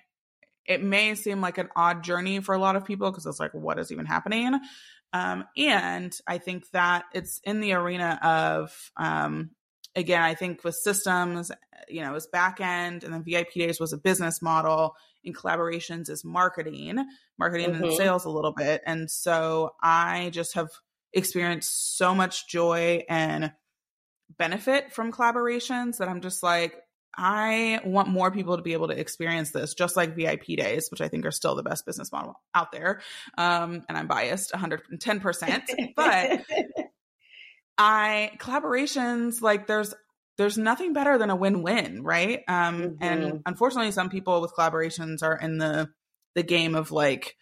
it 0.64 0.82
may 0.82 1.14
seem 1.14 1.40
like 1.40 1.58
an 1.58 1.68
odd 1.74 2.04
journey 2.04 2.40
for 2.40 2.54
a 2.54 2.58
lot 2.58 2.76
of 2.76 2.84
people 2.84 3.10
because 3.10 3.26
it's 3.26 3.40
like 3.40 3.52
what 3.52 3.78
is 3.78 3.92
even 3.92 4.06
happening? 4.06 4.58
Um, 5.12 5.44
and 5.56 6.14
i 6.26 6.38
think 6.38 6.70
that 6.72 7.06
it's 7.14 7.40
in 7.42 7.60
the 7.60 7.72
arena 7.72 8.18
of 8.22 8.90
um, 8.96 9.50
again, 9.98 10.22
I 10.22 10.34
think 10.34 10.64
with 10.64 10.76
systems, 10.76 11.50
you 11.88 12.02
know, 12.02 12.10
it 12.10 12.14
was 12.14 12.26
back 12.26 12.60
end, 12.60 13.04
and 13.04 13.12
then 13.12 13.24
VIP 13.24 13.52
days 13.54 13.80
was 13.80 13.92
a 13.92 13.98
business 13.98 14.40
model. 14.40 14.94
In 15.24 15.32
collaborations 15.32 16.08
is 16.08 16.24
marketing, 16.24 17.04
marketing 17.38 17.70
mm-hmm. 17.70 17.84
and 17.84 17.92
sales 17.94 18.24
a 18.24 18.30
little 18.30 18.52
bit. 18.52 18.82
And 18.86 19.10
so 19.10 19.74
I 19.82 20.30
just 20.32 20.54
have 20.54 20.68
experienced 21.12 21.98
so 21.98 22.14
much 22.14 22.48
joy 22.48 23.04
and 23.08 23.52
benefit 24.38 24.92
from 24.92 25.12
collaborations 25.12 25.98
that 25.98 26.08
I'm 26.08 26.20
just 26.20 26.42
like, 26.42 26.76
I 27.16 27.80
want 27.84 28.08
more 28.08 28.30
people 28.30 28.56
to 28.56 28.62
be 28.62 28.74
able 28.74 28.88
to 28.88 28.98
experience 28.98 29.50
this, 29.50 29.74
just 29.74 29.96
like 29.96 30.14
VIP 30.14 30.44
days, 30.56 30.88
which 30.90 31.00
I 31.00 31.08
think 31.08 31.26
are 31.26 31.32
still 31.32 31.56
the 31.56 31.64
best 31.64 31.84
business 31.84 32.12
model 32.12 32.40
out 32.54 32.70
there. 32.70 33.00
Um, 33.36 33.82
and 33.88 33.98
I'm 33.98 34.06
biased 34.06 34.52
110%, 34.52 35.94
but 35.96 36.42
I 37.78 38.32
collaborations 38.38 39.40
like 39.40 39.68
there's 39.68 39.94
there's 40.36 40.58
nothing 40.58 40.92
better 40.92 41.18
than 41.18 41.30
a 41.30 41.36
win-win, 41.36 42.02
right? 42.02 42.42
Um, 42.48 42.80
mm-hmm. 42.82 43.02
And 43.02 43.42
unfortunately, 43.46 43.92
some 43.92 44.08
people 44.08 44.40
with 44.40 44.52
collaborations 44.52 45.22
are 45.22 45.36
in 45.36 45.58
the 45.58 45.88
the 46.34 46.42
game 46.42 46.74
of 46.74 46.92
like, 46.92 47.36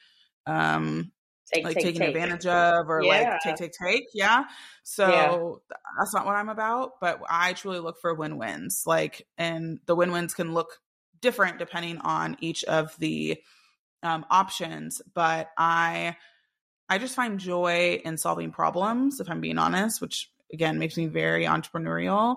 um, 0.46 1.12
take, 1.52 1.64
like 1.64 1.74
take, 1.74 1.84
taking 1.84 2.00
take. 2.00 2.08
advantage 2.14 2.46
of 2.46 2.88
or 2.88 3.02
yeah. 3.02 3.30
like 3.32 3.40
take 3.42 3.56
take 3.56 3.72
take. 3.72 4.04
Yeah. 4.14 4.44
So 4.82 5.08
yeah. 5.08 5.76
that's 5.98 6.14
not 6.14 6.24
what 6.24 6.36
I'm 6.36 6.48
about. 6.48 6.92
But 7.00 7.20
I 7.28 7.52
truly 7.52 7.80
look 7.80 8.00
for 8.00 8.14
win-wins. 8.14 8.84
Like, 8.86 9.26
and 9.36 9.78
the 9.86 9.94
win-wins 9.94 10.34
can 10.34 10.54
look 10.54 10.78
different 11.20 11.58
depending 11.58 11.98
on 11.98 12.36
each 12.40 12.64
of 12.64 12.96
the 12.98 13.36
um, 14.02 14.24
options. 14.30 15.02
But 15.14 15.50
I 15.58 16.16
I 16.88 16.98
just 16.98 17.14
find 17.14 17.38
joy 17.38 18.00
in 18.04 18.16
solving 18.16 18.52
problems, 18.52 19.20
if 19.20 19.28
I'm 19.28 19.40
being 19.40 19.58
honest, 19.58 20.00
which 20.00 20.30
again 20.52 20.78
makes 20.78 20.96
me 20.96 21.06
very 21.06 21.44
entrepreneurial. 21.44 22.36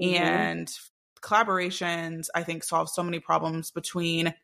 Mm-hmm. 0.00 0.22
And 0.22 0.72
collaborations, 1.20 2.28
I 2.34 2.42
think, 2.42 2.64
solve 2.64 2.88
so 2.88 3.02
many 3.02 3.20
problems 3.20 3.70
between 3.70 4.34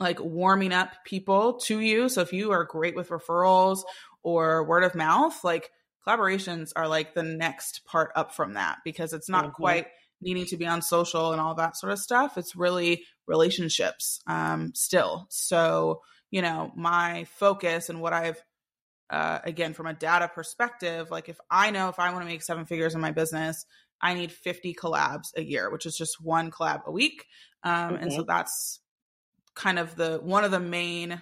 like 0.00 0.20
warming 0.20 0.72
up 0.72 0.90
people 1.04 1.54
to 1.54 1.80
you. 1.80 2.08
So 2.08 2.20
if 2.20 2.32
you 2.32 2.52
are 2.52 2.64
great 2.64 2.96
with 2.96 3.10
referrals 3.10 3.82
or 4.22 4.64
word 4.64 4.84
of 4.84 4.94
mouth, 4.94 5.38
like 5.44 5.70
collaborations 6.06 6.72
are 6.74 6.88
like 6.88 7.14
the 7.14 7.22
next 7.22 7.84
part 7.84 8.10
up 8.16 8.34
from 8.34 8.54
that 8.54 8.78
because 8.84 9.12
it's 9.12 9.28
not 9.28 9.44
mm-hmm. 9.44 9.62
quite 9.62 9.86
needing 10.20 10.46
to 10.46 10.56
be 10.56 10.66
on 10.66 10.82
social 10.82 11.32
and 11.32 11.40
all 11.40 11.54
that 11.54 11.76
sort 11.76 11.92
of 11.92 11.98
stuff. 11.98 12.38
It's 12.38 12.56
really 12.56 13.04
relationships 13.26 14.20
um, 14.26 14.72
still. 14.74 15.26
So, 15.28 16.00
you 16.30 16.42
know, 16.42 16.72
my 16.74 17.24
focus 17.36 17.88
and 17.88 18.00
what 18.00 18.12
I've 18.12 18.42
uh, 19.10 19.38
again 19.44 19.74
from 19.74 19.86
a 19.86 19.94
data 19.94 20.30
perspective 20.34 21.10
like 21.10 21.28
if 21.28 21.38
i 21.50 21.70
know 21.70 21.88
if 21.88 21.98
i 21.98 22.10
want 22.12 22.24
to 22.24 22.28
make 22.28 22.42
seven 22.42 22.64
figures 22.64 22.94
in 22.94 23.00
my 23.00 23.12
business 23.12 23.66
i 24.00 24.14
need 24.14 24.32
50 24.32 24.74
collabs 24.74 25.26
a 25.36 25.42
year 25.42 25.70
which 25.70 25.86
is 25.86 25.96
just 25.96 26.16
one 26.20 26.50
collab 26.50 26.84
a 26.86 26.92
week 26.92 27.24
um, 27.62 27.94
okay. 27.94 28.02
and 28.02 28.12
so 28.12 28.22
that's 28.22 28.80
kind 29.54 29.78
of 29.78 29.94
the 29.96 30.18
one 30.22 30.44
of 30.44 30.50
the 30.50 30.60
main 30.60 31.20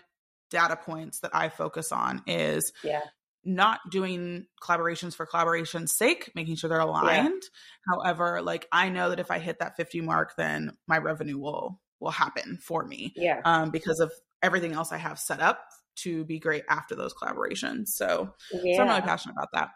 data 0.51 0.77
points 0.77 1.21
that 1.21 1.35
i 1.35 1.49
focus 1.49 1.93
on 1.93 2.23
is 2.27 2.73
yeah 2.85 3.01
not 3.45 3.81
doing 3.91 4.47
collaborations 4.63 5.15
for 5.15 5.27
collaboration's 5.27 5.97
sake, 5.97 6.31
making 6.35 6.57
sure 6.57 6.71
they're 6.71 6.79
aligned. 6.79 7.43
Yeah. 7.43 7.95
However, 7.95 8.41
like 8.43 8.69
I 8.71 8.89
know 8.89 9.11
that 9.11 9.21
if 9.21 9.31
I 9.31 9.39
hit 9.39 9.59
that 9.59 9.77
50 9.77 10.01
mark, 10.01 10.35
then 10.37 10.77
my 10.87 10.99
revenue 10.99 11.39
will 11.39 11.81
will 12.01 12.11
happen 12.11 12.59
for 12.61 12.85
me. 12.85 13.13
Yeah. 13.17 13.41
Um, 13.45 13.71
because 13.71 14.01
of 14.01 14.13
everything 14.43 14.73
else 14.73 14.93
I 14.93 14.97
have 14.97 15.19
set 15.19 15.41
up 15.41 15.65
to 15.97 16.25
be 16.25 16.39
great 16.39 16.65
after 16.69 16.95
those 16.95 17.15
collaborations. 17.15 17.89
So, 17.89 18.35
yeah. 18.53 18.77
so 18.77 18.83
I'm 18.83 18.89
really 18.89 19.03
passionate 19.03 19.35
about 19.35 19.51
that. 19.53 19.69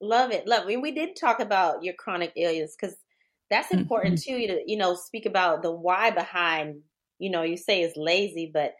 Love 0.00 0.30
it. 0.32 0.46
Love 0.46 0.68
it. 0.68 0.80
We 0.80 0.92
did 0.92 1.16
talk 1.16 1.40
about 1.40 1.82
your 1.82 1.94
chronic 1.94 2.32
illness 2.36 2.76
because 2.78 2.96
that's 3.50 3.70
important 3.72 4.18
mm-hmm. 4.18 4.36
too 4.36 4.46
to, 4.48 4.62
you 4.66 4.76
know, 4.76 4.94
speak 4.94 5.26
about 5.26 5.62
the 5.62 5.70
why 5.70 6.10
behind, 6.10 6.82
you 7.18 7.30
know, 7.30 7.42
you 7.42 7.56
say 7.56 7.82
it's 7.82 7.96
lazy, 7.96 8.50
but 8.52 8.72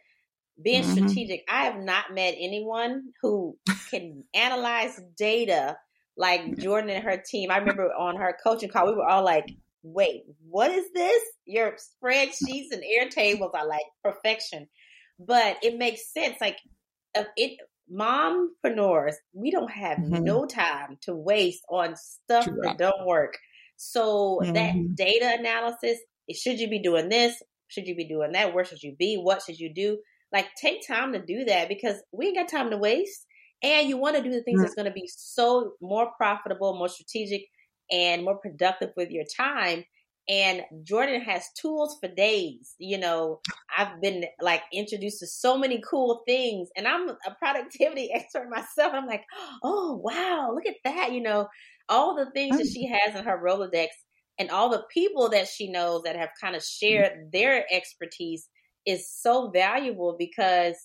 being 0.61 0.83
mm-hmm. 0.83 1.07
strategic. 1.07 1.43
I 1.49 1.65
have 1.65 1.77
not 1.77 2.13
met 2.13 2.35
anyone 2.37 3.13
who 3.21 3.57
can 3.89 4.23
analyze 4.33 4.99
data 5.17 5.77
like 6.17 6.57
Jordan 6.57 6.89
and 6.91 7.03
her 7.03 7.21
team. 7.29 7.51
I 7.51 7.57
remember 7.57 7.93
on 7.93 8.17
her 8.17 8.37
coaching 8.43 8.69
call, 8.69 8.87
we 8.87 8.95
were 8.95 9.07
all 9.07 9.23
like, 9.23 9.45
wait, 9.83 10.23
what 10.49 10.71
is 10.71 10.85
this? 10.93 11.21
Your 11.45 11.73
spreadsheets 11.73 12.71
and 12.71 12.83
Airtables 12.83 13.53
are 13.53 13.67
like 13.67 13.83
perfection 14.03 14.67
but 15.19 15.57
it 15.63 15.77
makes 15.77 16.11
sense. 16.13 16.35
Like 16.41 16.57
it, 17.37 17.59
mompreneurs, 17.91 19.15
we 19.33 19.51
don't 19.51 19.71
have 19.71 19.97
mm-hmm. 19.97 20.23
no 20.23 20.45
time 20.45 20.97
to 21.03 21.15
waste 21.15 21.63
on 21.69 21.95
stuff 21.95 22.45
True. 22.45 22.59
that 22.63 22.77
don't 22.77 23.05
work. 23.05 23.37
So 23.77 24.39
mm-hmm. 24.41 24.53
that 24.53 24.95
data 24.95 25.35
analysis, 25.39 25.99
should 26.33 26.59
you 26.59 26.69
be 26.69 26.81
doing 26.81 27.09
this? 27.09 27.41
Should 27.67 27.87
you 27.87 27.95
be 27.95 28.07
doing 28.07 28.31
that? 28.33 28.53
Where 28.53 28.65
should 28.65 28.81
you 28.81 28.95
be? 28.97 29.15
What 29.15 29.41
should 29.43 29.59
you 29.59 29.73
do? 29.73 29.97
Like 30.31 30.47
take 30.59 30.85
time 30.87 31.13
to 31.13 31.19
do 31.23 31.45
that 31.45 31.69
because 31.69 31.95
we 32.11 32.27
ain't 32.27 32.37
got 32.37 32.49
time 32.49 32.71
to 32.71 32.77
waste. 32.77 33.25
And 33.63 33.87
you 33.87 33.97
want 33.97 34.17
to 34.17 34.23
do 34.23 34.31
the 34.31 34.43
things 34.43 34.57
mm-hmm. 34.57 34.63
that's 34.63 34.75
going 34.75 34.87
to 34.87 34.91
be 34.91 35.07
so 35.07 35.73
more 35.81 36.11
profitable, 36.17 36.77
more 36.77 36.89
strategic, 36.89 37.45
and 37.91 38.23
more 38.23 38.37
productive 38.37 38.89
with 38.97 39.11
your 39.11 39.23
time. 39.37 39.85
And 40.27 40.63
Jordan 40.83 41.21
has 41.21 41.51
tools 41.59 41.97
for 42.01 42.07
days. 42.07 42.73
You 42.79 42.97
know, 42.97 43.41
I've 43.77 44.01
been 44.01 44.25
like 44.41 44.63
introduced 44.73 45.19
to 45.19 45.27
so 45.27 45.57
many 45.57 45.81
cool 45.87 46.23
things, 46.27 46.69
and 46.75 46.87
I'm 46.87 47.09
a 47.09 47.35
productivity 47.37 48.11
expert 48.13 48.49
myself. 48.49 48.93
I'm 48.93 49.05
like, 49.05 49.23
oh, 49.63 50.01
wow, 50.03 50.51
look 50.53 50.65
at 50.65 50.77
that. 50.83 51.11
You 51.11 51.21
know, 51.21 51.47
all 51.89 52.15
the 52.15 52.31
things 52.31 52.57
that 52.57 52.67
oh. 52.67 52.73
she 52.73 52.87
has 52.87 53.15
in 53.15 53.23
her 53.23 53.41
Rolodex 53.43 53.89
and 54.37 54.49
all 54.49 54.69
the 54.69 54.83
people 54.91 55.29
that 55.29 55.47
she 55.47 55.71
knows 55.71 56.03
that 56.03 56.15
have 56.15 56.29
kind 56.39 56.55
of 56.55 56.63
shared 56.63 57.31
their 57.31 57.65
expertise 57.71 58.49
is 58.85 59.09
so 59.09 59.49
valuable 59.49 60.15
because 60.17 60.75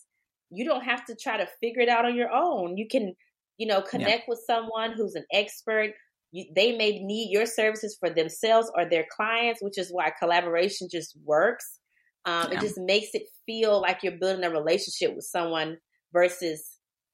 you 0.51 0.65
don't 0.65 0.85
have 0.85 1.05
to 1.07 1.17
try 1.17 1.37
to 1.37 1.49
figure 1.61 1.83
it 1.83 1.89
out 1.89 2.05
on 2.05 2.15
your 2.15 2.31
own. 2.31 2.77
You 2.77 2.87
can, 2.89 3.15
you 3.59 3.67
know, 3.67 3.83
connect 3.83 4.23
yeah. 4.23 4.25
with 4.29 4.41
someone 4.47 4.93
who's 4.93 5.15
an 5.15 5.25
expert 5.33 5.93
you, 6.33 6.47
they 6.55 6.77
may 6.77 7.01
need 7.03 7.31
your 7.31 7.47
services 7.47 7.97
for 7.99 8.11
themselves 8.11 8.71
or 8.77 8.89
their 8.89 9.07
clients, 9.15 9.63
which 9.63 9.79
is 9.79 9.91
why 9.91 10.13
collaboration 10.19 10.89
just 10.91 11.17
works. 11.25 11.79
Um, 12.25 12.49
yeah. 12.51 12.59
It 12.59 12.61
just 12.61 12.79
makes 12.79 13.09
it 13.15 13.23
feel 13.47 13.81
like 13.81 13.99
you're 14.03 14.19
building 14.19 14.45
a 14.45 14.51
relationship 14.51 15.15
with 15.15 15.25
someone 15.25 15.79
versus 16.13 16.65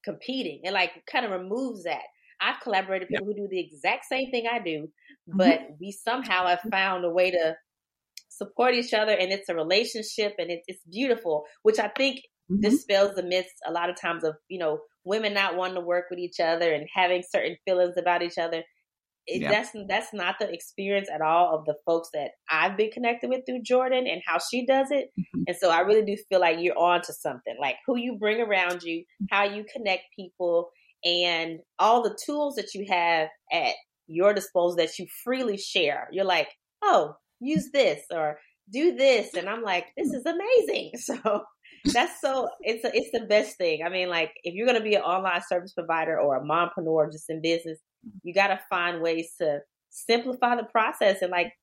competing. 0.03 0.61
and 0.63 0.73
like 0.73 0.91
kind 1.11 1.25
of 1.25 1.31
removes 1.31 1.83
that. 1.83 2.03
I've 2.39 2.61
collaborated 2.61 3.07
with 3.09 3.19
people 3.19 3.27
who 3.27 3.35
do 3.35 3.47
the 3.49 3.59
exact 3.59 4.05
same 4.05 4.29
thing 4.29 4.45
I 4.51 4.59
do, 4.59 4.87
mm-hmm. 4.87 5.37
but 5.37 5.59
mm-hmm. 5.59 5.73
we 5.81 5.91
somehow 5.91 6.45
have 6.47 6.61
found 6.71 7.03
a 7.03 7.09
way 7.09 7.31
to 7.31 7.55
support 8.29 8.75
each 8.75 8.93
other 8.93 9.11
and 9.11 9.31
it's 9.31 9.49
a 9.49 9.55
relationship 9.55 10.35
and 10.37 10.51
it, 10.51 10.61
it's 10.67 10.83
beautiful, 10.89 11.45
which 11.63 11.79
I 11.79 11.87
think 11.87 12.17
mm-hmm. 12.51 12.61
dispels 12.61 13.15
the 13.15 13.23
myths 13.23 13.49
a 13.67 13.71
lot 13.71 13.89
of 13.89 13.99
times 13.99 14.23
of, 14.23 14.35
you 14.47 14.59
know, 14.59 14.79
women 15.03 15.33
not 15.33 15.55
wanting 15.55 15.75
to 15.75 15.81
work 15.81 16.05
with 16.09 16.19
each 16.19 16.39
other 16.39 16.71
and 16.71 16.87
having 16.93 17.23
certain 17.27 17.57
feelings 17.65 17.95
about 17.97 18.21
each 18.21 18.37
other 18.37 18.63
it, 19.27 19.41
yeah. 19.41 19.51
that's 19.51 19.69
that's 19.87 20.13
not 20.13 20.35
the 20.39 20.51
experience 20.51 21.09
at 21.13 21.21
all 21.21 21.53
of 21.53 21.65
the 21.65 21.75
folks 21.85 22.09
that 22.13 22.31
I've 22.49 22.77
been 22.77 22.91
connected 22.91 23.29
with 23.29 23.45
through 23.45 23.61
Jordan 23.61 24.07
and 24.07 24.21
how 24.25 24.39
she 24.39 24.65
does 24.65 24.87
it. 24.89 25.09
Mm-hmm. 25.19 25.43
And 25.47 25.57
so 25.57 25.69
I 25.69 25.81
really 25.81 26.05
do 26.05 26.15
feel 26.29 26.39
like 26.39 26.57
you're 26.59 26.77
on 26.77 27.01
to 27.03 27.13
something. 27.13 27.55
Like 27.59 27.75
who 27.85 27.97
you 27.97 28.17
bring 28.17 28.39
around 28.41 28.83
you, 28.83 29.03
how 29.29 29.43
you 29.43 29.65
connect 29.71 30.03
people, 30.15 30.69
and 31.03 31.59
all 31.77 32.01
the 32.01 32.17
tools 32.25 32.55
that 32.55 32.73
you 32.73 32.85
have 32.89 33.27
at 33.51 33.73
your 34.07 34.33
disposal 34.33 34.77
that 34.77 34.97
you 34.97 35.05
freely 35.23 35.57
share. 35.57 36.07
You're 36.11 36.25
like, 36.25 36.47
oh, 36.81 37.15
use 37.41 37.69
this 37.73 38.03
or 38.09 38.39
do 38.71 38.95
this, 38.95 39.33
and 39.33 39.49
I'm 39.49 39.61
like, 39.61 39.87
this 39.97 40.09
is 40.09 40.25
amazing. 40.25 40.91
So 40.99 41.43
that's 41.93 42.19
so 42.21 42.49
it's 42.61 42.83
a, 42.83 42.91
it's 42.93 43.11
the 43.13 43.25
best 43.27 43.57
thing. 43.57 43.81
I 43.85 43.89
mean, 43.89 44.09
like 44.09 44.31
if 44.43 44.53
you're 44.55 44.65
going 44.65 44.77
to 44.77 44.83
be 44.83 44.95
an 44.95 45.01
online 45.01 45.41
service 45.47 45.73
provider 45.73 46.19
or 46.19 46.37
a 46.37 46.43
mompreneur 46.43 47.11
just 47.11 47.29
in 47.29 47.41
business, 47.41 47.77
you 48.23 48.33
got 48.33 48.47
to 48.47 48.59
find 48.69 49.01
ways 49.01 49.33
to 49.39 49.59
simplify 49.89 50.55
the 50.55 50.63
process 50.63 51.21
and 51.21 51.31
like 51.31 51.53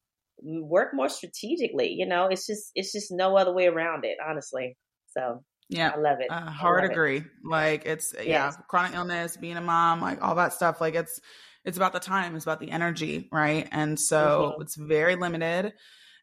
work 0.42 0.94
more 0.94 1.08
strategically. 1.08 1.90
You 1.92 2.06
know, 2.06 2.26
it's 2.26 2.46
just 2.46 2.70
it's 2.74 2.92
just 2.92 3.10
no 3.10 3.36
other 3.36 3.52
way 3.52 3.66
around 3.66 4.04
it, 4.04 4.18
honestly. 4.26 4.76
So 5.16 5.42
yeah, 5.68 5.92
I 5.94 5.98
love 5.98 6.18
it. 6.20 6.30
Uh, 6.30 6.50
hard 6.50 6.84
agree. 6.84 7.18
It. 7.18 7.24
Like 7.44 7.86
it's 7.86 8.14
yes. 8.16 8.26
yeah, 8.26 8.52
chronic 8.68 8.94
illness, 8.94 9.36
being 9.36 9.56
a 9.56 9.62
mom, 9.62 10.00
like 10.00 10.22
all 10.22 10.34
that 10.36 10.52
stuff. 10.52 10.80
Like 10.80 10.94
it's 10.94 11.20
it's 11.64 11.76
about 11.76 11.92
the 11.92 12.00
time, 12.00 12.36
it's 12.36 12.44
about 12.44 12.60
the 12.60 12.70
energy, 12.70 13.28
right? 13.32 13.66
And 13.72 13.98
so 13.98 14.52
mm-hmm. 14.52 14.62
it's 14.62 14.76
very 14.76 15.16
limited, 15.16 15.72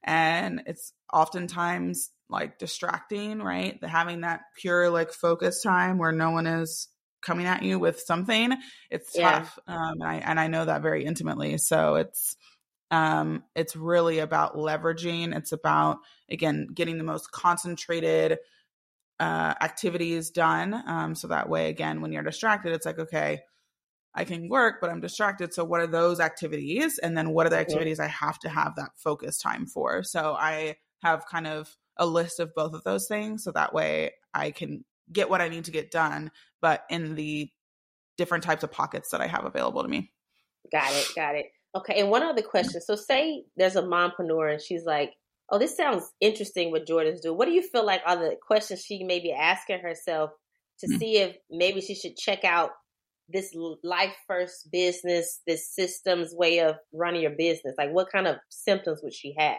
and 0.04 0.64
it's 0.68 0.94
oftentimes 1.12 2.12
like 2.30 2.60
distracting, 2.60 3.40
right? 3.40 3.80
The, 3.82 3.88
having 3.88 4.22
that 4.22 4.42
pure 4.58 4.90
like 4.90 5.12
focus 5.12 5.62
time 5.62 5.98
where 5.98 6.12
no 6.12 6.32
one 6.32 6.48
is 6.48 6.88
coming 7.22 7.46
at 7.46 7.64
you 7.64 7.80
with 7.80 8.00
something, 8.00 8.56
it's 8.90 9.16
yeah. 9.16 9.40
tough. 9.40 9.60
Um, 9.68 9.94
and 10.00 10.04
I 10.04 10.16
and 10.16 10.40
I 10.40 10.48
know 10.48 10.66
that 10.66 10.82
very 10.82 11.06
intimately. 11.06 11.58
So 11.58 11.96
it's 11.96 12.36
um, 12.90 13.44
it's 13.56 13.76
really 13.76 14.20
about 14.20 14.56
leveraging. 14.56 15.36
It's 15.36 15.52
about 15.52 15.98
again 16.30 16.68
getting 16.74 16.98
the 16.98 17.04
most 17.04 17.32
concentrated 17.32 18.40
uh, 19.20 19.54
activities 19.62 20.32
done. 20.32 20.74
Um, 20.86 21.16
so 21.16 21.28
that 21.28 21.50
way, 21.50 21.70
again, 21.70 22.02
when 22.02 22.12
you're 22.12 22.24
distracted, 22.24 22.74
it's 22.74 22.86
like 22.86 23.00
okay. 23.00 23.42
I 24.14 24.26
can 24.26 24.50
work, 24.50 24.82
but 24.82 24.90
I'm 24.90 25.00
distracted. 25.00 25.54
So, 25.54 25.64
what 25.64 25.80
are 25.80 25.88
those 25.88 26.20
activities? 26.20 26.98
And 26.98 27.18
then, 27.18 27.30
what 27.30 27.46
are 27.46 27.50
the 27.50 27.58
activities 27.58 27.98
I 27.98 28.08
have 28.08 28.38
to 28.40 28.50
have 28.50 28.76
that 28.76 28.90
focus 28.98 29.38
time 29.38 29.68
for? 29.68 30.04
So, 30.04 30.36
I 30.38 30.76
have 31.02 31.26
kind 31.26 31.48
of 31.48 31.78
a 31.98 32.06
list 32.06 32.40
of 32.40 32.54
both 32.56 32.74
of 32.74 32.84
those 32.84 33.08
things. 33.08 33.44
So 33.44 33.52
that 33.52 33.74
way 33.74 34.14
I 34.34 34.52
can 34.52 34.84
get 35.12 35.30
what 35.30 35.42
I 35.42 35.50
need 35.50 35.66
to 35.66 35.72
get 35.72 35.92
done, 35.92 36.32
but 36.62 36.84
in 36.90 37.16
the 37.16 37.50
different 38.18 38.44
types 38.44 38.64
of 38.64 38.72
pockets 38.72 39.10
that 39.10 39.22
I 39.22 39.28
have 39.28 39.46
available 39.46 39.82
to 39.84 39.90
me. 39.90 40.12
Got 40.72 40.94
it. 40.94 41.08
Got 41.16 41.36
it. 41.36 41.48
Okay. 41.76 42.00
And 42.00 42.10
one 42.10 42.24
other 42.24 42.42
question. 42.42 42.82
So 42.82 42.96
say 42.96 43.44
there's 43.58 43.76
a 43.76 43.82
mompreneur 43.82 44.52
and 44.52 44.62
she's 44.62 44.86
like, 44.86 45.14
oh, 45.50 45.60
this 45.60 45.76
sounds 45.76 46.10
interesting 46.20 46.72
what 46.72 46.88
Jordan's 46.88 47.22
doing. 47.22 47.38
What 47.38 47.46
do 47.46 47.52
you 47.52 47.62
feel 47.62 47.86
like 47.86 48.02
are 48.06 48.18
the 48.18 48.36
questions 48.46 48.82
she 48.82 49.04
may 49.04 49.20
be 49.20 49.32
asking 49.32 49.80
herself 49.80 50.32
to 50.80 50.88
mm-hmm. 50.88 50.98
see 50.98 51.18
if 51.18 51.36
maybe 51.50 51.82
she 51.82 51.96
should 51.96 52.16
check 52.16 52.44
out 52.44 52.72
this 53.28 53.54
life 53.84 54.16
first 54.28 54.70
business, 54.72 55.40
this 55.48 55.74
systems 55.74 56.34
way 56.34 56.60
of 56.60 56.76
running 56.94 57.22
your 57.22 57.36
business? 57.38 57.76
Like, 57.78 57.92
what 57.92 58.12
kind 58.12 58.28
of 58.28 58.38
symptoms 58.50 59.02
would 59.04 59.14
she 59.14 59.36
have? 59.38 59.58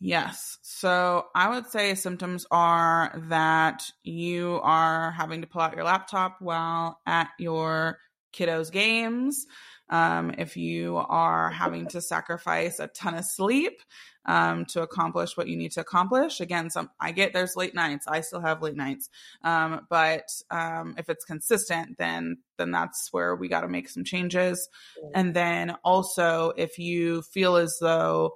Yes. 0.00 0.58
So 0.62 1.26
I 1.34 1.48
would 1.50 1.66
say 1.66 1.94
symptoms 1.94 2.46
are 2.50 3.12
that 3.28 3.82
you 4.04 4.60
are 4.62 5.10
having 5.10 5.40
to 5.40 5.48
pull 5.48 5.60
out 5.60 5.74
your 5.74 5.84
laptop 5.84 6.36
while 6.40 7.00
at 7.04 7.30
your 7.38 7.98
kiddos' 8.32 8.70
games. 8.70 9.46
Um, 9.90 10.34
if 10.36 10.56
you 10.56 10.98
are 10.98 11.50
having 11.50 11.86
to 11.88 12.00
sacrifice 12.02 12.78
a 12.78 12.88
ton 12.88 13.14
of 13.14 13.24
sleep 13.24 13.80
um, 14.26 14.66
to 14.66 14.82
accomplish 14.82 15.34
what 15.36 15.48
you 15.48 15.56
need 15.56 15.72
to 15.72 15.80
accomplish, 15.80 16.40
again, 16.40 16.68
some 16.68 16.90
I 17.00 17.12
get 17.12 17.32
there's 17.32 17.56
late 17.56 17.74
nights. 17.74 18.06
I 18.06 18.20
still 18.20 18.42
have 18.42 18.62
late 18.62 18.76
nights, 18.76 19.08
um, 19.42 19.86
but 19.88 20.28
um, 20.50 20.94
if 20.98 21.08
it's 21.08 21.24
consistent, 21.24 21.96
then 21.96 22.36
then 22.58 22.70
that's 22.70 23.08
where 23.12 23.34
we 23.34 23.48
got 23.48 23.62
to 23.62 23.68
make 23.68 23.88
some 23.88 24.04
changes. 24.04 24.68
And 25.14 25.32
then 25.32 25.76
also, 25.82 26.52
if 26.56 26.78
you 26.78 27.22
feel 27.22 27.56
as 27.56 27.78
though 27.80 28.34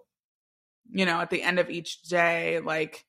you 0.92 1.06
know, 1.06 1.20
at 1.20 1.30
the 1.30 1.42
end 1.42 1.58
of 1.58 1.70
each 1.70 2.02
day, 2.02 2.60
like 2.60 3.04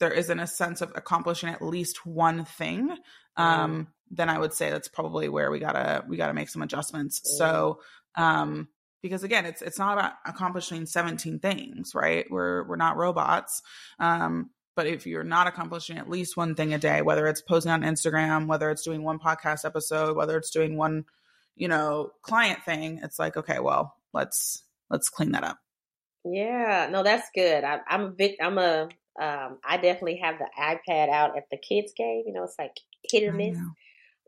there 0.00 0.12
isn't 0.12 0.40
a 0.40 0.46
sense 0.46 0.80
of 0.80 0.92
accomplishing 0.94 1.48
at 1.48 1.62
least 1.62 2.06
one 2.06 2.44
thing, 2.44 2.96
um, 3.36 3.86
mm. 3.86 3.86
then 4.10 4.28
I 4.28 4.38
would 4.38 4.52
say 4.52 4.70
that's 4.70 4.88
probably 4.88 5.28
where 5.28 5.50
we 5.50 5.58
gotta 5.58 6.04
we 6.08 6.16
gotta 6.16 6.34
make 6.34 6.48
some 6.48 6.62
adjustments. 6.62 7.20
Mm. 7.20 7.38
So 7.38 7.80
um 8.16 8.68
because 9.04 9.22
again, 9.22 9.44
it's 9.44 9.60
it's 9.60 9.78
not 9.78 9.98
about 9.98 10.12
accomplishing 10.24 10.86
17 10.86 11.38
things, 11.38 11.94
right? 11.94 12.24
We're 12.30 12.66
we're 12.66 12.76
not 12.76 12.96
robots. 12.96 13.60
Um, 13.98 14.48
but 14.76 14.86
if 14.86 15.06
you're 15.06 15.22
not 15.24 15.46
accomplishing 15.46 15.98
at 15.98 16.08
least 16.08 16.38
one 16.38 16.54
thing 16.54 16.72
a 16.72 16.78
day, 16.78 17.02
whether 17.02 17.26
it's 17.26 17.42
posting 17.42 17.70
on 17.70 17.82
Instagram, 17.82 18.46
whether 18.46 18.70
it's 18.70 18.82
doing 18.82 19.02
one 19.02 19.18
podcast 19.18 19.66
episode, 19.66 20.16
whether 20.16 20.38
it's 20.38 20.50
doing 20.50 20.78
one, 20.78 21.04
you 21.54 21.68
know, 21.68 22.12
client 22.22 22.64
thing, 22.64 23.00
it's 23.02 23.18
like, 23.18 23.36
okay, 23.36 23.60
well, 23.60 23.94
let's 24.14 24.64
let's 24.88 25.10
clean 25.10 25.32
that 25.32 25.44
up. 25.44 25.58
Yeah, 26.24 26.88
no, 26.90 27.02
that's 27.02 27.28
good. 27.34 27.64
I, 27.64 27.80
I'm 27.88 28.02
a 28.02 28.10
big, 28.10 28.36
I'm 28.40 28.58
a, 28.58 28.88
um, 29.20 29.58
I 29.64 29.76
definitely 29.76 30.20
have 30.22 30.36
the 30.38 30.48
iPad 30.58 31.08
out 31.10 31.36
at 31.36 31.44
the 31.50 31.58
kids' 31.58 31.92
game. 31.96 32.24
You 32.26 32.32
know, 32.32 32.44
it's 32.44 32.56
like 32.58 32.72
hit 33.10 33.28
or 33.28 33.32
miss. 33.32 33.58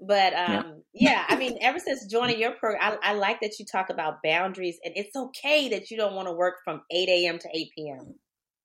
But 0.01 0.35
um, 0.35 0.83
yeah. 0.93 1.11
yeah. 1.11 1.25
I 1.29 1.37
mean, 1.37 1.59
ever 1.61 1.79
since 1.79 2.07
joining 2.07 2.39
your 2.39 2.53
program, 2.53 2.99
I, 3.03 3.11
I, 3.11 3.15
like 3.15 3.41
that 3.41 3.59
you 3.59 3.65
talk 3.65 3.89
about 3.89 4.23
boundaries, 4.23 4.79
and 4.85 4.93
it's 4.95 5.17
okay 5.17 5.71
that 5.71 5.91
you 5.91 5.97
don't 5.97 6.15
want 6.15 6.29
to 6.29 6.33
work 6.33 6.57
from 6.65 6.83
8 6.91 7.09
a.m. 7.09 7.39
to 7.39 7.49
8 7.53 7.69
p.m. 7.75 8.15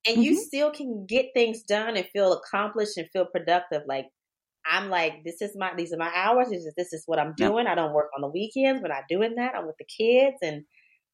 And 0.05 0.15
mm-hmm. 0.15 0.21
you 0.21 0.36
still 0.36 0.71
can 0.71 1.05
get 1.07 1.27
things 1.34 1.63
done 1.63 1.95
and 1.95 2.05
feel 2.07 2.34
accomplished 2.34 2.97
and 2.97 3.07
feel 3.13 3.25
productive. 3.25 3.84
Like 3.88 4.07
I'm 4.65 4.89
like, 4.89 5.23
this 5.23 5.41
is 5.41 5.55
my, 5.55 5.73
these 5.75 5.93
are 5.93 5.97
my 5.97 6.11
hours. 6.13 6.49
This 6.49 6.65
is 6.65 6.73
this 6.75 6.91
is 6.91 7.03
what 7.05 7.19
I'm 7.19 7.34
doing. 7.36 7.65
I 7.65 7.75
don't 7.75 7.93
work 7.93 8.09
on 8.15 8.21
the 8.21 8.27
weekends. 8.27 8.82
We're 8.82 8.89
not 8.89 9.07
doing 9.09 9.36
that. 9.36 9.55
I'm 9.55 9.67
with 9.67 9.77
the 9.77 9.86
kids, 9.86 10.38
and 10.41 10.65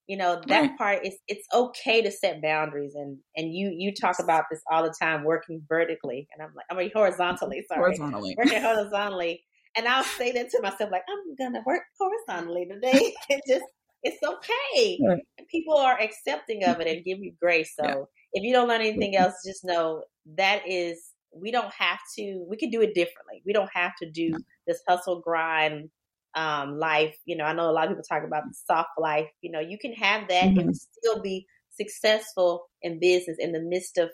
you 0.07 0.15
know 0.15 0.41
that 0.47 0.77
part 0.77 1.05
is 1.05 1.15
it's 1.27 1.45
okay 1.53 2.01
to 2.01 2.11
set 2.11 2.41
boundaries 2.41 2.95
and 2.95 3.17
and 3.35 3.53
you 3.53 3.73
you 3.77 3.93
talk 3.93 4.19
about 4.19 4.45
this 4.49 4.61
all 4.71 4.83
the 4.83 4.95
time 4.99 5.23
working 5.23 5.61
vertically. 5.67 6.27
And 6.33 6.41
i'm 6.41 6.55
like 6.55 6.65
i 6.71 6.75
mean 6.75 6.91
horizontally 6.93 7.63
sorry. 7.67 7.81
Horizontally. 7.81 8.35
Working 8.37 8.61
horizontally. 8.61 9.43
And 9.75 9.87
i'll 9.87 10.03
say 10.03 10.31
that 10.31 10.49
to 10.49 10.61
myself 10.61 10.91
like 10.91 11.03
i'm 11.09 11.35
gonna 11.35 11.63
work 11.65 11.83
horizontally 11.99 12.65
today. 12.65 13.13
It 13.29 13.41
just 13.47 13.65
it's 14.03 14.23
okay. 14.23 14.99
Right. 15.05 15.21
people 15.51 15.75
are 15.75 15.99
accepting 15.99 16.63
of 16.63 16.79
it 16.79 16.87
and 16.87 17.03
give 17.03 17.19
you 17.19 17.33
grace. 17.41 17.73
So 17.77 17.85
yeah. 17.85 17.95
if 18.33 18.43
you 18.43 18.53
don't 18.53 18.69
learn 18.69 18.81
anything 18.81 19.13
mm-hmm. 19.13 19.23
else 19.23 19.35
just 19.45 19.65
know 19.65 20.03
that 20.37 20.61
is 20.67 21.11
we 21.35 21.51
don't 21.51 21.73
have 21.73 21.99
to 22.17 22.45
we 22.49 22.55
can 22.55 22.69
do 22.69 22.81
it 22.81 22.95
differently. 22.95 23.43
We 23.45 23.51
don't 23.51 23.69
have 23.73 23.91
to 24.01 24.09
do 24.09 24.37
this 24.65 24.79
hustle 24.87 25.19
grind 25.19 25.89
um, 26.37 26.77
life. 26.77 27.17
You 27.25 27.35
know, 27.35 27.43
I 27.43 27.53
know 27.53 27.69
a 27.69 27.73
lot 27.73 27.85
of 27.85 27.89
people 27.89 28.03
talk 28.03 28.23
about 28.23 28.43
the 28.47 28.55
soft 28.65 28.91
life. 28.97 29.29
You 29.41 29.51
know, 29.51 29.59
you 29.59 29.77
can 29.79 29.93
have 29.93 30.29
that 30.29 30.45
mm-hmm. 30.45 30.59
and 30.59 30.77
still 30.77 31.21
be 31.21 31.47
successful 31.71 32.67
in 32.81 32.99
business 32.99 33.37
in 33.39 33.51
the 33.51 33.59
midst 33.59 33.97
of 33.97 34.09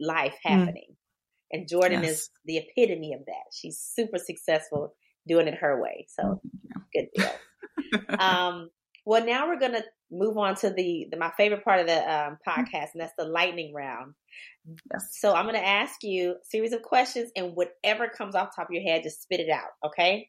life 0.00 0.34
mm. 0.44 0.50
happening. 0.50 0.86
Mm-hmm. 0.90 1.58
And 1.58 1.68
Jordan 1.68 2.02
yes. 2.02 2.12
is 2.12 2.30
the 2.44 2.58
epitome 2.58 3.14
of 3.14 3.24
that. 3.26 3.52
She's 3.52 3.78
super 3.78 4.18
successful 4.18 4.94
doing 5.26 5.48
it 5.48 5.54
her 5.54 5.80
way. 5.80 6.06
So 6.08 6.40
good 6.92 7.06
deal. 7.14 7.30
um, 8.18 8.70
well, 9.06 9.24
now 9.24 9.48
we're 9.48 9.58
going 9.58 9.72
to 9.72 9.84
move 10.10 10.36
on 10.36 10.56
to 10.56 10.70
the, 10.70 11.06
the, 11.10 11.16
my 11.16 11.30
favorite 11.36 11.64
part 11.64 11.80
of 11.80 11.86
the 11.86 11.98
um, 11.98 12.36
mm. 12.36 12.38
podcast, 12.46 12.88
and 12.92 13.00
that's 13.00 13.14
the 13.16 13.24
lightning 13.24 13.72
round. 13.72 14.14
Yes. 14.66 15.16
So 15.18 15.34
I'm 15.34 15.44
going 15.44 15.54
to 15.54 15.66
ask 15.66 16.02
you 16.02 16.32
a 16.32 16.44
series 16.44 16.72
of 16.72 16.82
questions, 16.82 17.30
and 17.36 17.54
whatever 17.54 18.08
comes 18.08 18.34
off 18.34 18.54
top 18.54 18.68
of 18.68 18.74
your 18.74 18.82
head, 18.82 19.04
just 19.04 19.22
spit 19.22 19.40
it 19.40 19.48
out. 19.48 19.70
Okay? 19.86 20.28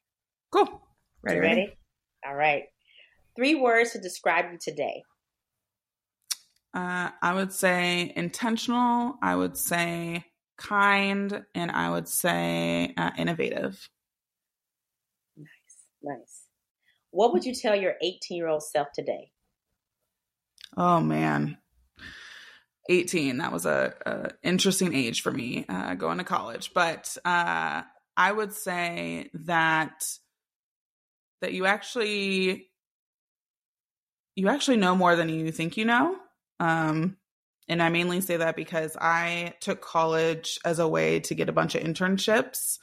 Cool. 0.51 0.82
Ready, 1.22 1.40
ready? 1.40 1.62
ready? 1.62 1.78
All 2.26 2.36
right. 2.36 2.64
Three 3.36 3.56
words 3.56 3.92
to 3.92 4.00
describe 4.00 4.46
you 4.52 4.58
today. 4.62 5.04
Uh, 6.74 7.10
I 7.22 7.34
would 7.34 7.52
say 7.52 8.14
intentional. 8.16 9.16
I 9.22 9.36
would 9.36 9.58
say 9.58 10.26
kind, 10.58 11.44
and 11.56 11.72
I 11.72 11.90
would 11.90 12.08
say 12.08 12.94
uh, 12.98 13.12
innovative. 13.18 13.90
Nice, 15.38 15.48
nice. 16.04 16.44
What 17.12 17.34
would 17.34 17.46
you 17.46 17.56
tell 17.56 17.76
your 17.76 17.96
18 18.02 18.38
year 18.38 18.48
old 18.48 18.64
self 18.64 18.90
today? 18.94 19.32
Oh 20.78 21.00
man, 21.00 21.58
18. 22.90 23.38
That 23.38 23.52
was 23.52 23.66
a, 23.66 23.94
a 24.06 24.30
interesting 24.44 24.94
age 24.94 25.22
for 25.22 25.32
me 25.32 25.66
uh, 25.68 25.96
going 25.96 26.20
to 26.20 26.24
college, 26.24 26.72
but 26.74 27.18
uh, 27.26 27.82
I 28.16 28.32
would 28.32 28.54
say 28.54 29.32
that 29.34 30.04
that 31.42 31.54
you 31.54 31.66
actually 31.66 32.70
you 34.36 34.48
actually 34.48 34.78
know 34.78 34.96
more 34.96 35.16
than 35.16 35.30
you 35.30 35.52
think 35.52 35.78
you 35.78 35.86
know. 35.86 36.16
Um, 36.60 37.18
and 37.68 37.84
I 37.84 37.90
mainly 37.90 38.22
say 38.22 38.38
that 38.38 38.56
because 38.56 38.98
I 39.00 39.54
took 39.62 39.82
college 39.82 40.60
as 40.66 40.80
a 40.80 40.88
way 40.88 41.20
to 41.22 41.36
get 41.36 41.50
a 41.50 41.54
bunch 41.54 41.76
of 41.76 41.84
internships. 41.84 42.80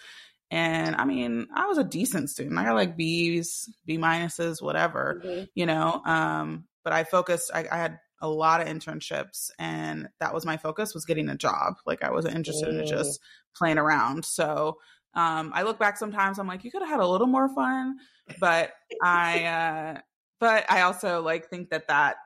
And 0.50 0.94
I 0.94 1.04
mean, 1.04 1.48
I 1.54 1.66
was 1.66 1.78
a 1.78 1.84
decent 1.84 2.30
student. 2.30 2.56
I 2.56 2.64
got 2.64 2.74
like 2.76 2.96
B's, 2.96 3.68
B 3.84 3.98
minuses, 3.98 4.62
whatever, 4.62 5.20
mm-hmm. 5.24 5.44
you 5.54 5.66
know. 5.66 6.00
Um, 6.04 6.66
but 6.84 6.92
I 6.92 7.02
focused, 7.02 7.50
I, 7.52 7.66
I, 7.70 7.76
had 7.76 7.98
a 8.22 8.28
lot 8.28 8.60
of 8.60 8.68
internships 8.68 9.50
and 9.58 10.08
that 10.20 10.32
was 10.32 10.46
my 10.46 10.56
focus 10.56 10.94
was 10.94 11.04
getting 11.04 11.28
a 11.28 11.36
job. 11.36 11.74
Like 11.84 12.04
I 12.04 12.12
wasn't 12.12 12.36
interested 12.36 12.68
mm. 12.68 12.80
in 12.80 12.86
just 12.86 13.20
playing 13.56 13.78
around. 13.78 14.24
So 14.24 14.78
um, 15.16 15.50
I 15.54 15.62
look 15.62 15.78
back 15.78 15.96
sometimes, 15.96 16.38
I'm 16.38 16.46
like, 16.46 16.62
you 16.62 16.70
could 16.70 16.82
have 16.82 16.90
had 16.90 17.00
a 17.00 17.06
little 17.06 17.26
more 17.26 17.48
fun, 17.48 17.96
but 18.38 18.72
I, 19.02 19.44
uh, 19.44 20.00
but 20.38 20.70
I 20.70 20.82
also 20.82 21.22
like 21.22 21.48
think 21.48 21.70
that 21.70 21.88
that 21.88 22.16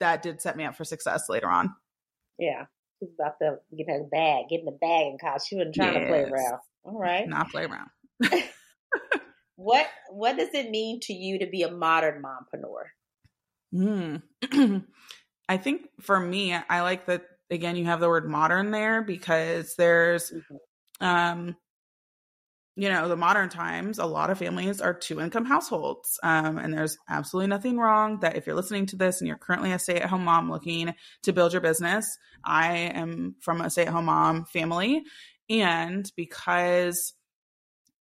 that 0.00 0.22
did 0.22 0.40
set 0.40 0.56
me 0.56 0.64
up 0.64 0.74
for 0.74 0.84
success 0.84 1.28
later 1.28 1.48
on. 1.48 1.74
Yeah, 2.38 2.64
she's 2.98 3.10
about 3.18 3.34
to 3.42 3.58
get 3.76 3.88
her 3.88 4.04
bag, 4.10 4.46
getting 4.48 4.64
the 4.64 4.72
bag 4.72 5.06
in 5.06 5.18
college. 5.20 5.42
She 5.46 5.56
wasn't 5.56 5.74
trying 5.74 5.94
yes. 5.94 6.02
to 6.02 6.08
play 6.08 6.22
around. 6.22 6.58
All 6.84 6.98
right, 6.98 7.28
not 7.28 7.50
play 7.50 7.66
around. 7.66 7.90
what 9.56 9.86
What 10.10 10.38
does 10.38 10.54
it 10.54 10.70
mean 10.70 11.00
to 11.02 11.12
you 11.12 11.38
to 11.40 11.46
be 11.46 11.62
a 11.62 11.70
modern 11.70 12.22
mompreneur? 12.22 12.86
Hmm. 13.70 14.78
I 15.48 15.58
think 15.58 15.88
for 16.00 16.18
me, 16.18 16.54
I 16.54 16.80
like 16.80 17.04
that 17.06 17.26
again. 17.50 17.76
You 17.76 17.84
have 17.84 18.00
the 18.00 18.08
word 18.08 18.28
modern 18.28 18.70
there 18.70 19.02
because 19.02 19.74
there's 19.76 20.32
mm-hmm. 20.32 21.06
um 21.06 21.56
you 22.76 22.88
know, 22.88 23.08
the 23.08 23.16
modern 23.16 23.48
times, 23.48 23.98
a 23.98 24.06
lot 24.06 24.30
of 24.30 24.38
families 24.38 24.80
are 24.80 24.92
two 24.92 25.20
income 25.20 25.44
households. 25.44 26.18
Um, 26.24 26.58
and 26.58 26.74
there's 26.74 26.98
absolutely 27.08 27.48
nothing 27.48 27.78
wrong 27.78 28.18
that 28.20 28.36
if 28.36 28.46
you're 28.46 28.56
listening 28.56 28.86
to 28.86 28.96
this 28.96 29.20
and 29.20 29.28
you're 29.28 29.36
currently 29.36 29.72
a 29.72 29.78
stay 29.78 30.00
at 30.00 30.10
home 30.10 30.24
mom 30.24 30.50
looking 30.50 30.92
to 31.22 31.32
build 31.32 31.52
your 31.52 31.60
business, 31.60 32.18
I 32.44 32.76
am 32.76 33.36
from 33.40 33.60
a 33.60 33.70
stay 33.70 33.82
at 33.82 33.92
home 33.92 34.06
mom 34.06 34.44
family. 34.46 35.04
And 35.48 36.10
because, 36.16 37.12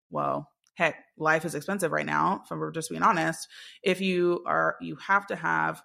well, 0.10 0.50
heck, 0.74 0.96
life 1.18 1.46
is 1.46 1.54
expensive 1.54 1.92
right 1.92 2.06
now, 2.06 2.42
if 2.44 2.50
we're 2.50 2.72
just 2.72 2.90
being 2.90 3.04
honest, 3.04 3.48
if 3.84 4.02
you 4.02 4.44
are, 4.48 4.78
you 4.82 4.96
have 4.96 5.28
to 5.28 5.36
have 5.36 5.84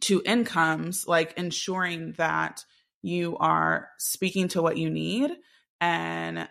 two 0.00 0.22
incomes, 0.24 1.06
like 1.06 1.34
ensuring 1.36 2.14
that 2.16 2.64
you 3.02 3.36
are 3.38 3.90
speaking 3.98 4.48
to 4.48 4.62
what 4.62 4.76
you 4.76 4.90
need 4.90 5.30
and 5.80 6.48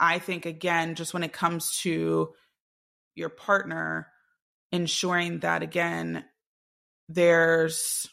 I 0.00 0.18
think, 0.18 0.46
again, 0.46 0.94
just 0.94 1.14
when 1.14 1.24
it 1.24 1.32
comes 1.32 1.70
to 1.82 2.32
your 3.14 3.28
partner, 3.28 4.08
ensuring 4.72 5.40
that, 5.40 5.62
again, 5.62 6.24
there's 7.08 8.06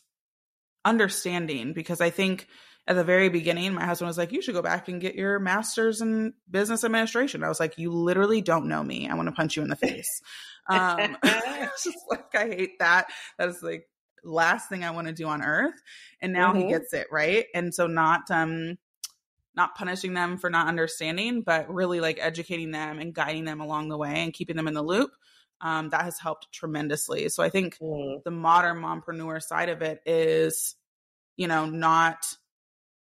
understanding 0.83 1.73
because 1.73 2.01
I 2.01 2.09
think 2.09 2.47
at 2.87 2.95
the 2.95 3.03
very 3.03 3.29
beginning, 3.29 3.73
my 3.73 3.85
husband 3.85 4.07
was 4.07 4.17
like, 4.17 4.31
You 4.31 4.41
should 4.41 4.53
go 4.53 4.61
back 4.61 4.87
and 4.87 5.01
get 5.01 5.15
your 5.15 5.39
master's 5.39 6.01
in 6.01 6.33
business 6.49 6.83
administration. 6.83 7.43
I 7.43 7.49
was 7.49 7.59
like, 7.59 7.77
You 7.77 7.91
literally 7.91 8.41
don't 8.41 8.67
know 8.67 8.83
me. 8.83 9.09
I 9.09 9.15
want 9.15 9.27
to 9.27 9.33
punch 9.33 9.57
you 9.57 9.63
in 9.63 9.69
the 9.69 9.75
face. 9.75 10.21
um, 10.69 11.17
just 11.23 11.97
like, 12.09 12.33
I 12.35 12.47
hate 12.47 12.79
that. 12.79 13.07
That's 13.39 13.63
like 13.63 13.87
last 14.23 14.69
thing 14.69 14.83
I 14.83 14.91
want 14.91 15.07
to 15.07 15.13
do 15.13 15.27
on 15.27 15.41
earth. 15.41 15.73
And 16.21 16.31
now 16.31 16.51
mm-hmm. 16.51 16.61
he 16.61 16.69
gets 16.69 16.93
it, 16.93 17.07
right? 17.11 17.45
And 17.55 17.73
so, 17.73 17.87
not, 17.87 18.29
um, 18.29 18.77
not 19.55 19.75
punishing 19.75 20.13
them 20.13 20.37
for 20.37 20.49
not 20.49 20.67
understanding, 20.67 21.41
but 21.41 21.73
really 21.73 21.99
like 21.99 22.17
educating 22.21 22.71
them 22.71 22.99
and 22.99 23.13
guiding 23.13 23.45
them 23.45 23.61
along 23.61 23.89
the 23.89 23.97
way 23.97 24.15
and 24.15 24.33
keeping 24.33 24.55
them 24.55 24.67
in 24.67 24.73
the 24.73 24.83
loop. 24.83 25.11
Um, 25.61 25.89
that 25.91 26.03
has 26.03 26.19
helped 26.19 26.51
tremendously. 26.51 27.29
So 27.29 27.41
I 27.41 27.49
think 27.49 27.77
mm. 27.79 28.21
the 28.23 28.31
modern 28.31 28.77
mompreneur 28.77 29.41
side 29.41 29.69
of 29.69 29.81
it 29.81 30.01
is, 30.05 30.75
you 31.37 31.47
know, 31.47 31.65
not 31.65 32.25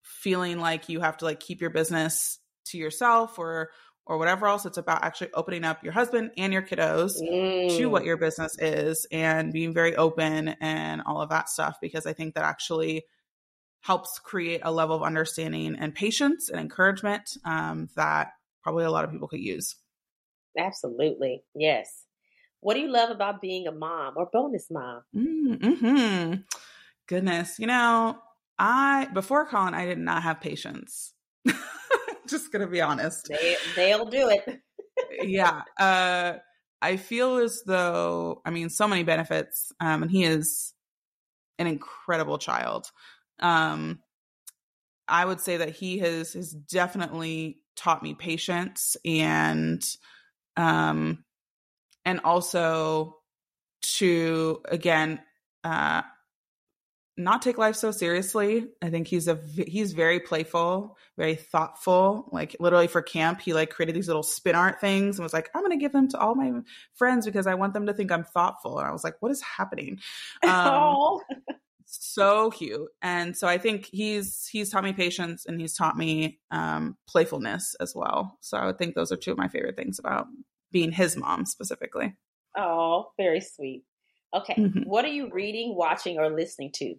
feeling 0.03 0.59
like 0.59 0.87
you 0.87 1.01
have 1.01 1.17
to 1.17 1.25
like 1.25 1.41
keep 1.41 1.59
your 1.59 1.69
business 1.69 2.39
to 2.67 2.77
yourself 2.77 3.37
or 3.37 3.71
or 4.05 4.17
whatever 4.17 4.47
else. 4.47 4.65
It's 4.65 4.77
about 4.77 5.03
actually 5.03 5.31
opening 5.33 5.63
up 5.63 5.83
your 5.83 5.93
husband 5.93 6.31
and 6.37 6.51
your 6.51 6.63
kiddos 6.63 7.11
mm. 7.21 7.77
to 7.77 7.85
what 7.87 8.05
your 8.05 8.17
business 8.17 8.57
is 8.57 9.05
and 9.11 9.53
being 9.53 9.73
very 9.73 9.95
open 9.95 10.49
and 10.61 11.01
all 11.05 11.21
of 11.21 11.29
that 11.29 11.49
stuff 11.49 11.77
because 11.79 12.07
I 12.07 12.13
think 12.13 12.33
that 12.33 12.43
actually 12.43 13.05
helps 13.81 14.19
create 14.19 14.61
a 14.63 14.71
level 14.71 14.95
of 14.95 15.03
understanding 15.03 15.75
and 15.79 15.95
patience 15.95 16.49
and 16.49 16.59
encouragement 16.59 17.37
um, 17.45 17.89
that 17.95 18.33
probably 18.61 18.85
a 18.85 18.91
lot 18.91 19.05
of 19.05 19.11
people 19.11 19.27
could 19.27 19.39
use. 19.39 19.75
Absolutely. 20.57 21.43
Yes. 21.55 22.03
What 22.61 22.73
do 22.73 22.81
you 22.81 22.91
love 22.91 23.09
about 23.09 23.41
being 23.41 23.67
a 23.67 23.71
mom 23.71 24.15
or 24.17 24.29
bonus 24.31 24.67
mom? 24.69 25.03
Mm-hmm. 25.15 26.41
Goodness. 27.07 27.57
You 27.57 27.67
know, 27.67 28.17
I, 28.57 29.07
before 29.13 29.45
Colin, 29.47 29.73
I 29.73 29.85
did 29.85 29.97
not 29.97 30.23
have 30.23 30.41
patience. 30.41 31.13
just 32.29 32.51
gonna 32.51 32.67
be 32.67 32.81
honest. 32.81 33.27
They 33.29 33.55
they'll 33.75 34.05
do 34.05 34.29
it. 34.29 34.61
yeah. 35.21 35.61
Uh 35.79 36.33
I 36.81 36.97
feel 36.97 37.37
as 37.37 37.63
though 37.65 38.41
I 38.45 38.51
mean 38.51 38.69
so 38.69 38.87
many 38.87 39.03
benefits. 39.03 39.71
Um 39.79 40.03
and 40.03 40.11
he 40.11 40.23
is 40.23 40.73
an 41.57 41.67
incredible 41.67 42.37
child. 42.37 42.91
Um 43.39 43.99
I 45.07 45.25
would 45.25 45.41
say 45.41 45.57
that 45.57 45.71
he 45.71 45.99
has 45.99 46.33
has 46.33 46.51
definitely 46.51 47.61
taught 47.75 48.03
me 48.03 48.13
patience 48.13 48.97
and 49.05 49.83
um 50.57 51.23
and 52.05 52.19
also 52.23 53.17
to 53.81 54.61
again 54.69 55.19
uh 55.63 56.01
not 57.19 57.41
take 57.41 57.57
life 57.57 57.75
so 57.75 57.91
seriously. 57.91 58.65
I 58.81 58.89
think 58.89 59.07
he's 59.07 59.27
a 59.27 59.37
he's 59.67 59.91
very 59.91 60.21
playful, 60.21 60.97
very 61.17 61.35
thoughtful. 61.35 62.29
Like 62.31 62.55
literally 62.59 62.87
for 62.87 63.01
camp, 63.01 63.41
he 63.41 63.53
like 63.53 63.69
created 63.69 63.93
these 63.93 64.07
little 64.07 64.23
spin 64.23 64.55
art 64.55 64.79
things 64.79 65.17
and 65.17 65.23
was 65.23 65.33
like, 65.33 65.49
"I'm 65.53 65.61
going 65.61 65.77
to 65.77 65.83
give 65.83 65.91
them 65.91 66.07
to 66.09 66.19
all 66.19 66.33
my 66.33 66.61
friends 66.95 67.25
because 67.25 67.45
I 67.45 67.55
want 67.55 67.73
them 67.73 67.87
to 67.87 67.93
think 67.93 68.11
I'm 68.11 68.23
thoughtful." 68.23 68.79
And 68.79 68.87
I 68.87 68.91
was 68.91 69.03
like, 69.03 69.15
"What 69.19 69.31
is 69.31 69.41
happening?" 69.41 69.99
Um, 70.43 71.19
so 71.89 72.51
cute. 72.51 72.89
And 73.01 73.35
so 73.35 73.47
I 73.47 73.57
think 73.57 73.89
he's 73.91 74.47
he's 74.47 74.69
taught 74.69 74.83
me 74.83 74.93
patience 74.93 75.45
and 75.45 75.59
he's 75.59 75.75
taught 75.75 75.97
me 75.97 76.39
um, 76.51 76.97
playfulness 77.07 77.75
as 77.79 77.93
well. 77.95 78.37
So 78.41 78.57
I 78.57 78.65
would 78.65 78.77
think 78.77 78.95
those 78.95 79.11
are 79.11 79.17
two 79.17 79.31
of 79.31 79.37
my 79.37 79.47
favorite 79.47 79.75
things 79.75 79.99
about 79.99 80.27
being 80.71 80.91
his 80.91 81.17
mom 81.17 81.45
specifically. 81.45 82.15
Oh, 82.57 83.11
very 83.17 83.41
sweet. 83.41 83.83
Okay. 84.33 84.55
Mm-hmm. 84.55 84.81
What 84.81 85.05
are 85.05 85.09
you 85.09 85.31
reading, 85.31 85.75
watching, 85.75 86.19
or 86.19 86.29
listening 86.29 86.71
to? 86.75 86.95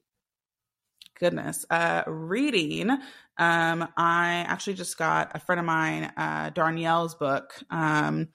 goodness. 1.20 1.66
Uh, 1.70 2.02
reading, 2.06 2.90
um, 2.90 3.86
I 3.96 4.44
actually 4.48 4.74
just 4.74 4.98
got 4.98 5.30
a 5.34 5.38
friend 5.38 5.60
of 5.60 5.66
mine, 5.66 6.10
uh, 6.16 6.50
Darnyelle's 6.50 7.14
book. 7.14 7.52
Um, 7.70 8.28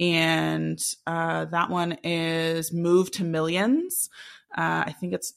and 0.00 0.78
uh, 1.06 1.46
that 1.46 1.70
one 1.70 1.92
is 2.02 2.72
Move 2.72 3.10
to 3.12 3.24
Millions. 3.24 4.10
Uh, 4.56 4.84
I 4.86 4.94
think 4.98 5.14
it's, 5.14 5.32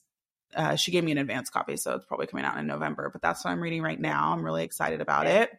uh, 0.55 0.75
she 0.75 0.91
gave 0.91 1.03
me 1.03 1.11
an 1.11 1.17
advance 1.17 1.49
copy, 1.49 1.77
so 1.77 1.95
it's 1.95 2.05
probably 2.05 2.27
coming 2.27 2.45
out 2.45 2.57
in 2.57 2.67
November, 2.67 3.09
but 3.11 3.21
that's 3.21 3.43
what 3.43 3.51
I'm 3.51 3.61
reading 3.61 3.81
right 3.81 3.99
now. 3.99 4.31
I'm 4.31 4.43
really 4.43 4.63
excited 4.63 5.01
about 5.01 5.27
it. 5.27 5.51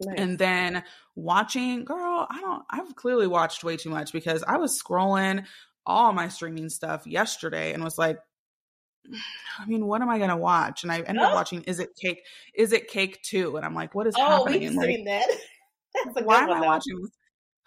Nice. 0.00 0.14
And 0.18 0.38
then 0.38 0.82
watching, 1.14 1.84
girl, 1.84 2.26
I 2.28 2.40
don't, 2.40 2.62
I've 2.68 2.94
clearly 2.96 3.26
watched 3.26 3.64
way 3.64 3.76
too 3.76 3.90
much 3.90 4.12
because 4.12 4.44
I 4.46 4.58
was 4.58 4.80
scrolling 4.80 5.46
all 5.86 6.12
my 6.12 6.28
streaming 6.28 6.68
stuff 6.68 7.06
yesterday 7.06 7.72
and 7.72 7.82
was 7.82 7.96
like, 7.96 8.18
I 9.58 9.66
mean, 9.66 9.86
what 9.86 10.02
am 10.02 10.10
I 10.10 10.18
gonna 10.18 10.36
watch? 10.36 10.82
And 10.82 10.92
I 10.92 10.96
ended 10.98 11.18
oh. 11.18 11.26
up 11.28 11.34
watching 11.34 11.62
Is 11.62 11.78
It 11.78 11.90
Cake? 11.96 12.22
Is 12.54 12.72
It 12.72 12.88
Cake 12.88 13.22
Too? 13.22 13.56
And 13.56 13.64
I'm 13.64 13.74
like, 13.74 13.94
what 13.94 14.06
is 14.06 14.14
oh, 14.18 14.44
happening? 14.44 14.60
We've 14.60 14.74
like, 14.74 14.86
seen 14.86 15.04
that. 15.04 15.28
why 16.24 16.40
am 16.40 16.50
I 16.50 16.60
though. 16.60 16.66
watching 16.66 17.00
this? 17.00 17.10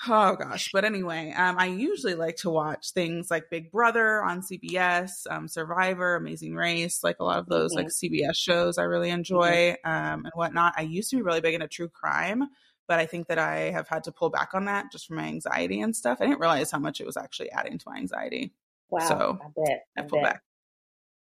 Oh 0.08 0.36
gosh. 0.36 0.70
But 0.72 0.86
anyway, 0.86 1.34
um, 1.36 1.58
I 1.60 1.66
usually 1.66 2.16
like 2.16 2.38
to 2.38 2.50
watch 2.50 2.92
things 2.92 3.30
like 3.30 3.50
Big 3.50 3.72
Brother 3.72 4.24
on 4.24 4.42
CBS, 4.42 5.12
um, 5.30 5.48
Survivor, 5.48 6.16
Amazing 6.16 6.56
Race, 6.56 7.04
like 7.04 7.18
a 7.20 7.24
lot 7.24 7.40
of 7.40 7.48
those 7.48 7.76
mm-hmm. 7.76 7.86
like 7.86 7.88
CBS 7.88 8.36
shows 8.36 8.78
I 8.78 8.84
really 8.84 9.10
enjoy, 9.10 9.76
mm-hmm. 9.76 9.90
um, 9.90 10.26
and 10.26 10.32
whatnot. 10.36 10.74
I 10.78 10.84
used 10.84 11.10
to 11.10 11.18
be 11.18 11.22
really 11.22 11.42
big 11.42 11.54
into 11.54 11.68
true 11.68 11.90
crime, 11.90 12.44
but 12.88 13.00
I 13.00 13.08
think 13.08 13.28
that 13.28 13.40
I 13.40 13.72
have 13.72 13.90
had 13.90 14.06
to 14.06 14.12
pull 14.14 14.30
back 14.30 14.52
on 14.54 14.66
that 14.66 14.92
just 14.92 15.08
from 15.08 15.18
my 15.18 15.26
anxiety 15.26 15.82
and 15.82 15.94
stuff. 15.94 16.20
I 16.22 16.26
didn't 16.26 16.40
realize 16.40 16.72
how 16.72 16.80
much 16.80 17.02
it 17.02 17.06
was 17.06 17.18
actually 17.18 17.52
adding 17.52 17.78
to 17.78 17.86
my 17.90 17.98
anxiety. 17.98 18.54
Wow. 18.90 19.08
So 19.08 19.40
I 19.42 19.48
bet. 19.56 19.80
I, 19.98 20.02
I 20.02 20.04
pulled 20.06 20.24
back. 20.24 20.44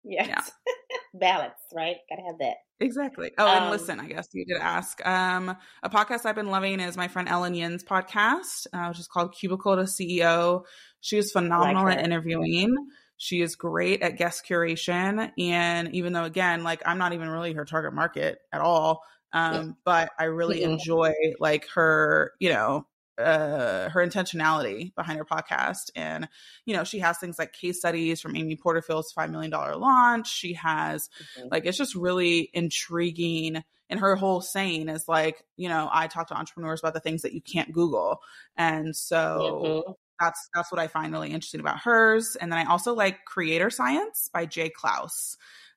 Yes. 0.07 0.29
Yeah. 0.29 0.73
Balance, 1.15 1.55
right? 1.75 1.97
Gotta 2.09 2.23
have 2.23 2.39
that. 2.39 2.57
Exactly. 2.79 3.33
Oh, 3.39 3.47
and 3.47 3.65
um, 3.65 3.71
listen, 3.71 3.99
I 4.01 4.07
guess 4.07 4.29
you 4.33 4.45
did 4.45 4.59
ask. 4.59 5.05
Um, 5.07 5.57
a 5.83 5.91
podcast 5.91 6.27
I've 6.27 6.35
been 6.35 6.51
loving 6.51 6.79
is 6.79 6.97
my 6.97 7.09
friend 7.09 7.29
Ellen 7.29 7.55
Yin's 7.55 7.83
podcast, 7.83 8.67
uh, 8.73 8.87
which 8.89 8.99
is 8.99 9.09
called 9.09 9.35
Cubicle 9.35 9.77
to 9.77 9.83
CEO. 9.83 10.65
She 11.01 11.17
is 11.17 11.33
phenomenal 11.33 11.85
like 11.85 11.99
at 11.99 12.05
interviewing. 12.05 12.75
She 13.17 13.41
is 13.41 13.57
great 13.57 14.03
at 14.03 14.19
guest 14.19 14.45
curation. 14.47 15.33
And 15.39 15.95
even 15.95 16.13
though, 16.13 16.25
again, 16.25 16.65
like 16.65 16.83
I'm 16.85 16.99
not 16.99 17.15
even 17.15 17.29
really 17.31 17.55
her 17.55 17.65
target 17.65 17.95
market 17.95 18.39
at 18.53 18.61
all, 18.61 19.03
um, 19.33 19.55
yeah. 19.55 19.73
but 19.85 20.11
I 20.19 20.25
really 20.25 20.63
enjoy 20.63 21.15
like 21.41 21.67
her, 21.75 22.33
you 22.39 22.51
know, 22.51 22.87
uh, 23.19 23.89
her 23.89 24.07
intentionality 24.07 24.95
behind 24.95 25.19
her 25.19 25.25
podcast. 25.25 25.91
And, 25.95 26.29
you 26.65 26.75
know, 26.75 26.85
she 26.85 26.99
has 26.99 27.19
things 27.19 27.39
like 27.39 27.53
case 27.53 27.79
studies 27.79 28.21
from 28.21 28.37
Amy 28.37 28.57
Porterfield's 28.57 29.13
$5 29.13 29.31
million 29.31 29.51
launch. 29.51 30.29
She 30.29 30.55
has, 30.55 31.09
mm-hmm. 31.39 31.49
like, 31.51 31.67
it's 31.67 31.79
just 31.79 31.95
really 31.95 32.51
intriguing. 32.53 33.63
And 33.89 34.01
her 34.01 34.17
whole 34.17 34.41
saying 34.41 34.89
is 34.89 35.09
like, 35.09 35.45
you 35.57 35.69
know, 35.69 35.89
I 35.91 36.09
talk 36.09 36.29
to 36.29 36.37
entrepreneurs 36.37 36.81
about 36.81 36.95
the 36.95 37.01
things 37.01 37.23
that 37.23 37.33
you 37.33 37.41
can't 37.41 37.73
Google. 37.73 38.21
And 38.57 38.95
so 38.97 39.85
mm-hmm. 39.87 39.93
that's 40.21 40.49
that's 40.53 40.73
what 40.73 40.81
I 40.81 40.89
find 40.89 41.13
really 41.13 41.31
interesting 41.31 41.61
about 41.61 41.79
hers. 41.79 42.37
And 42.37 42.51
then 42.51 42.59
I 42.59 42.71
also 42.71 42.95
like 42.95 43.25
Creator 43.25 43.71
Science 43.71 44.29
by 44.33 44.45
Jay 44.47 44.71
Clouse, 44.71 45.37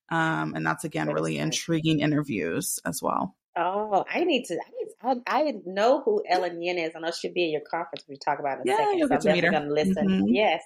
Um, 0.09 0.55
and 0.55 0.65
that's 0.65 0.83
again 0.83 1.09
really 1.09 1.37
intriguing 1.37 1.99
interviews 1.99 2.79
as 2.83 3.01
well. 3.01 3.35
Oh, 3.59 4.05
I 4.09 4.23
need 4.23 4.45
to. 4.45 4.55
I, 4.55 5.11
need, 5.11 5.21
I, 5.27 5.39
I 5.41 5.53
know 5.65 6.01
who 6.01 6.23
Ellen 6.29 6.61
Yin 6.61 6.77
is. 6.77 6.93
I 6.95 6.99
know 6.99 7.11
she'll 7.11 7.33
be 7.33 7.45
at 7.45 7.51
your 7.51 7.61
conference. 7.69 8.05
We 8.07 8.15
talk 8.15 8.39
about 8.39 8.59
in 8.59 8.69
a 8.69 8.71
yeah, 8.71 8.77
second. 8.77 9.21
So 9.21 9.29
I'm 9.57 9.67
to 9.67 9.73
listen. 9.73 10.07
Mm-hmm. 10.07 10.27
Yes. 10.27 10.63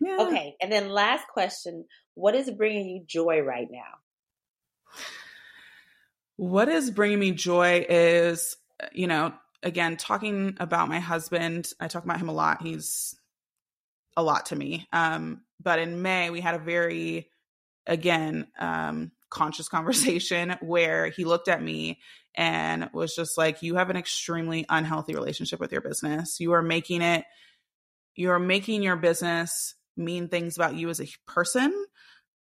Yeah. 0.00 0.16
Okay. 0.20 0.56
And 0.60 0.72
then 0.72 0.88
last 0.88 1.28
question: 1.28 1.84
What 2.14 2.34
is 2.34 2.50
bringing 2.50 2.88
you 2.88 3.04
joy 3.06 3.40
right 3.40 3.68
now? 3.70 3.98
What 6.36 6.68
is 6.68 6.90
bringing 6.90 7.18
me 7.20 7.32
joy 7.32 7.86
is, 7.88 8.56
you 8.92 9.06
know, 9.06 9.34
again, 9.62 9.96
talking 9.96 10.56
about 10.58 10.88
my 10.88 11.00
husband. 11.00 11.70
I 11.78 11.88
talk 11.88 12.04
about 12.04 12.18
him 12.18 12.28
a 12.28 12.32
lot. 12.32 12.62
He's 12.62 13.14
a 14.16 14.22
lot 14.22 14.46
to 14.46 14.56
me. 14.56 14.88
Um, 14.92 15.42
but 15.62 15.78
in 15.78 16.02
May, 16.02 16.30
we 16.30 16.40
had 16.40 16.54
a 16.54 16.58
very, 16.58 17.28
again, 17.86 18.48
um, 18.58 19.12
conscious 19.34 19.68
conversation 19.68 20.56
where 20.62 21.08
he 21.08 21.24
looked 21.24 21.48
at 21.48 21.62
me 21.62 22.00
and 22.36 22.88
was 22.94 23.14
just 23.14 23.36
like, 23.36 23.62
You 23.62 23.74
have 23.76 23.90
an 23.90 23.96
extremely 23.96 24.64
unhealthy 24.68 25.14
relationship 25.14 25.60
with 25.60 25.72
your 25.72 25.82
business. 25.82 26.40
You 26.40 26.52
are 26.52 26.62
making 26.62 27.02
it, 27.02 27.24
you're 28.14 28.38
making 28.38 28.82
your 28.82 28.96
business 28.96 29.74
mean 29.96 30.28
things 30.28 30.56
about 30.56 30.74
you 30.74 30.88
as 30.88 31.00
a 31.00 31.08
person, 31.26 31.72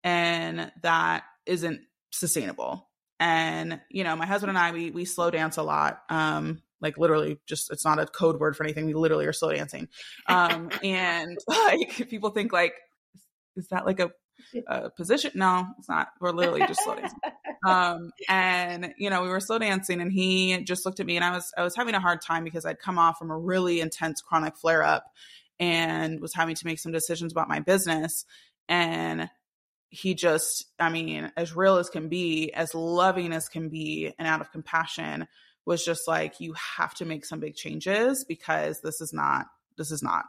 and 0.04 0.70
that 0.82 1.24
isn't 1.46 1.80
sustainable. 2.10 2.88
And, 3.18 3.80
you 3.90 4.04
know, 4.04 4.16
my 4.16 4.26
husband 4.26 4.50
and 4.50 4.58
I, 4.58 4.72
we, 4.72 4.90
we 4.90 5.04
slow 5.04 5.30
dance 5.30 5.58
a 5.58 5.62
lot. 5.62 6.00
Um, 6.08 6.62
like 6.80 6.96
literally 6.96 7.38
just 7.46 7.70
it's 7.70 7.84
not 7.84 7.98
a 7.98 8.06
code 8.06 8.40
word 8.40 8.56
for 8.56 8.64
anything 8.64 8.86
we 8.86 8.94
literally 8.94 9.26
are 9.26 9.34
slow 9.34 9.52
dancing 9.52 9.86
um 10.28 10.70
and 10.82 11.38
like 11.48 12.08
people 12.08 12.30
think 12.30 12.52
like 12.52 12.72
is 13.56 13.68
that 13.68 13.84
like 13.84 14.00
a 14.00 14.10
uh, 14.66 14.88
position. 14.90 15.32
No, 15.34 15.66
it's 15.78 15.88
not. 15.88 16.08
We're 16.20 16.32
literally 16.32 16.66
just 16.66 16.82
slow 16.82 16.96
dancing. 16.96 17.18
Um, 17.62 18.10
and 18.26 18.94
you 18.96 19.10
know, 19.10 19.22
we 19.22 19.28
were 19.28 19.38
slow 19.38 19.58
dancing, 19.58 20.00
and 20.00 20.10
he 20.10 20.62
just 20.64 20.86
looked 20.86 20.98
at 20.98 21.04
me, 21.04 21.16
and 21.16 21.24
I 21.24 21.30
was 21.32 21.52
I 21.58 21.62
was 21.62 21.76
having 21.76 21.94
a 21.94 22.00
hard 22.00 22.22
time 22.22 22.42
because 22.42 22.64
I'd 22.64 22.78
come 22.78 22.98
off 22.98 23.18
from 23.18 23.30
a 23.30 23.36
really 23.36 23.82
intense 23.82 24.22
chronic 24.22 24.56
flare 24.56 24.82
up, 24.82 25.04
and 25.58 26.20
was 26.20 26.32
having 26.32 26.54
to 26.54 26.66
make 26.66 26.78
some 26.78 26.90
decisions 26.90 27.32
about 27.32 27.50
my 27.50 27.60
business, 27.60 28.24
and 28.66 29.28
he 29.90 30.14
just, 30.14 30.66
I 30.78 30.88
mean, 30.88 31.32
as 31.36 31.54
real 31.54 31.76
as 31.76 31.90
can 31.90 32.08
be, 32.08 32.50
as 32.54 32.74
loving 32.74 33.32
as 33.32 33.48
can 33.48 33.68
be, 33.68 34.14
and 34.18 34.26
out 34.26 34.40
of 34.40 34.52
compassion, 34.52 35.26
was 35.66 35.84
just 35.84 36.08
like, 36.08 36.40
you 36.40 36.54
have 36.54 36.94
to 36.94 37.04
make 37.04 37.26
some 37.26 37.40
big 37.40 37.56
changes 37.56 38.24
because 38.24 38.80
this 38.80 39.00
is 39.00 39.12
not 39.12 39.46
this 39.76 39.90
is 39.90 40.02
not 40.02 40.24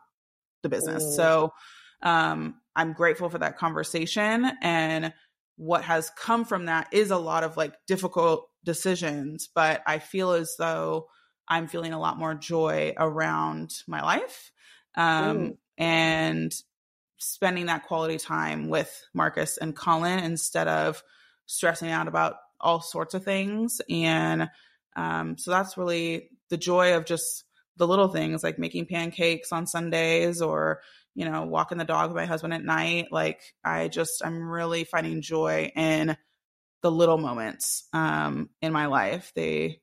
the 0.64 0.70
business. 0.70 1.04
Mm. 1.04 1.16
So 1.16 1.54
um, 2.02 2.56
I'm 2.76 2.94
grateful 2.94 3.30
for 3.30 3.38
that 3.40 3.58
conversation. 3.58 4.50
And 4.62 5.14
what 5.58 5.84
has 5.84 6.10
come 6.18 6.46
from 6.46 6.66
that 6.66 6.88
is 6.92 7.12
a 7.12 7.18
lot 7.18 7.44
of 7.44 7.58
like 7.58 7.74
difficult 7.88 8.50
decisions, 8.64 9.50
but 9.54 9.82
I 9.86 10.00
feel 10.00 10.32
as 10.32 10.56
though 10.58 11.08
I'm 11.48 11.68
feeling 11.68 11.94
a 11.94 12.00
lot 12.00 12.18
more 12.18 12.34
joy 12.34 12.94
around 12.98 13.74
my 13.88 14.02
life. 14.02 14.52
Um, 14.96 15.38
mm. 15.38 15.58
and 15.78 16.52
spending 17.18 17.68
that 17.68 17.86
quality 17.86 18.18
time 18.18 18.68
with 18.68 19.06
Marcus 19.14 19.58
and 19.58 19.76
Colin 19.76 20.20
instead 20.20 20.68
of 20.68 21.02
stressing 21.46 21.90
out 21.90 22.08
about 22.08 22.36
all 22.60 22.82
sorts 22.82 23.14
of 23.14 23.24
things. 23.24 23.80
And 23.90 24.50
um, 24.96 25.38
so 25.38 25.52
that's 25.52 25.78
really 25.78 26.30
the 26.50 26.58
joy 26.58 26.96
of 26.98 27.06
just 27.06 27.46
the 27.78 27.88
little 27.88 28.10
things 28.10 28.44
like 28.44 28.60
making 28.60 28.88
pancakes 28.88 29.52
on 29.52 29.66
Sundays 29.66 30.42
or, 30.42 30.82
you 31.16 31.26
know, 31.26 31.44
walking 31.44 31.78
the 31.78 31.84
dog 31.84 32.10
with 32.10 32.18
my 32.18 32.26
husband 32.26 32.54
at 32.54 32.64
night. 32.64 33.08
Like 33.12 33.42
I 33.64 33.88
just, 33.88 34.22
I'm 34.24 34.42
really 34.42 34.84
finding 34.84 35.22
joy 35.22 35.72
in 35.76 36.16
the 36.82 36.92
little 36.92 37.18
moments 37.18 37.88
um, 37.94 38.50
in 38.62 38.72
my 38.74 38.88
life. 38.88 39.32
They, 39.36 39.82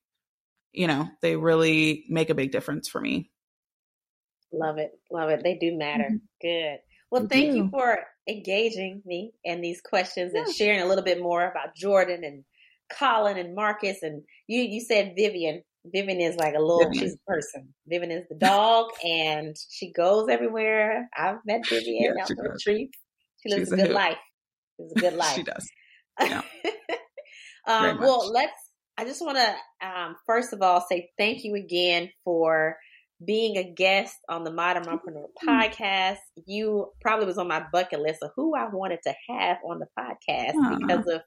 you 0.72 0.86
know, 0.86 1.08
they 1.22 1.36
really 1.36 2.04
make 2.08 2.30
a 2.30 2.34
big 2.34 2.52
difference 2.52 2.88
for 2.88 3.00
me. 3.00 3.30
Love 4.52 4.78
it. 4.78 4.92
Love 5.10 5.30
it. 5.30 5.42
They 5.42 5.54
do 5.54 5.76
matter. 5.76 6.04
Mm-hmm. 6.04 6.16
Good. 6.40 6.78
Well, 7.10 7.26
they 7.26 7.42
thank 7.42 7.52
do. 7.52 7.56
you 7.58 7.68
for 7.70 7.98
engaging 8.28 9.02
me 9.06 9.32
in 9.44 9.60
these 9.60 9.80
questions 9.80 10.32
yeah. 10.34 10.42
and 10.42 10.54
sharing 10.54 10.80
a 10.80 10.86
little 10.86 11.04
bit 11.04 11.20
more 11.20 11.42
about 11.42 11.74
Jordan 11.74 12.22
and 12.24 12.44
Colin 12.90 13.38
and 13.38 13.54
Marcus. 13.54 14.02
And 14.02 14.22
you, 14.46 14.60
you 14.62 14.80
said 14.80 15.14
Vivian. 15.16 15.62
Vivian 15.84 16.20
is 16.20 16.36
like 16.36 16.54
a 16.54 16.60
little, 16.60 16.92
she's 16.92 17.14
a 17.14 17.30
person. 17.30 17.74
Vivian 17.86 18.10
is 18.10 18.24
the 18.28 18.36
dog 18.36 18.86
and 19.04 19.56
she 19.70 19.92
goes 19.92 20.28
everywhere. 20.28 21.08
I've 21.16 21.38
met 21.46 21.66
Vivian 21.68 22.14
yeah, 22.16 22.22
out 22.22 22.28
the 22.28 22.50
retreats. 22.50 22.98
She 23.42 23.50
lives 23.50 23.70
she's 23.70 23.72
a 23.72 23.76
good 23.76 23.90
life. 23.90 24.18
It's 24.78 24.92
a 24.96 25.00
good 25.00 25.14
life. 25.14 25.34
she 25.34 25.42
does. 25.42 25.68
Yeah. 26.20 26.42
um, 27.66 27.98
well, 28.00 28.30
let's, 28.32 28.52
I 28.96 29.04
just 29.04 29.24
want 29.24 29.38
to, 29.38 29.86
um, 29.86 30.16
first 30.26 30.52
of 30.52 30.60
all, 30.62 30.84
say 30.88 31.10
thank 31.16 31.44
you 31.44 31.54
again 31.54 32.10
for 32.24 32.76
being 33.24 33.56
a 33.56 33.72
guest 33.72 34.16
on 34.28 34.44
the 34.44 34.52
Modern 34.52 34.86
Entrepreneur 34.86 35.26
podcast. 35.46 36.18
You 36.46 36.88
probably 37.00 37.26
was 37.26 37.38
on 37.38 37.48
my 37.48 37.64
bucket 37.72 38.00
list 38.00 38.22
of 38.22 38.30
who 38.36 38.54
I 38.56 38.68
wanted 38.72 39.00
to 39.04 39.14
have 39.28 39.58
on 39.64 39.80
the 39.80 39.86
podcast 39.98 40.80
because 40.80 41.06
of 41.06 41.22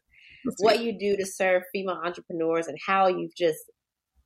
what 0.60 0.82
you 0.82 0.98
do 0.98 1.18
to 1.18 1.26
serve 1.26 1.64
female 1.74 2.00
entrepreneurs 2.04 2.68
and 2.68 2.78
how 2.86 3.08
you've 3.08 3.36
just 3.36 3.60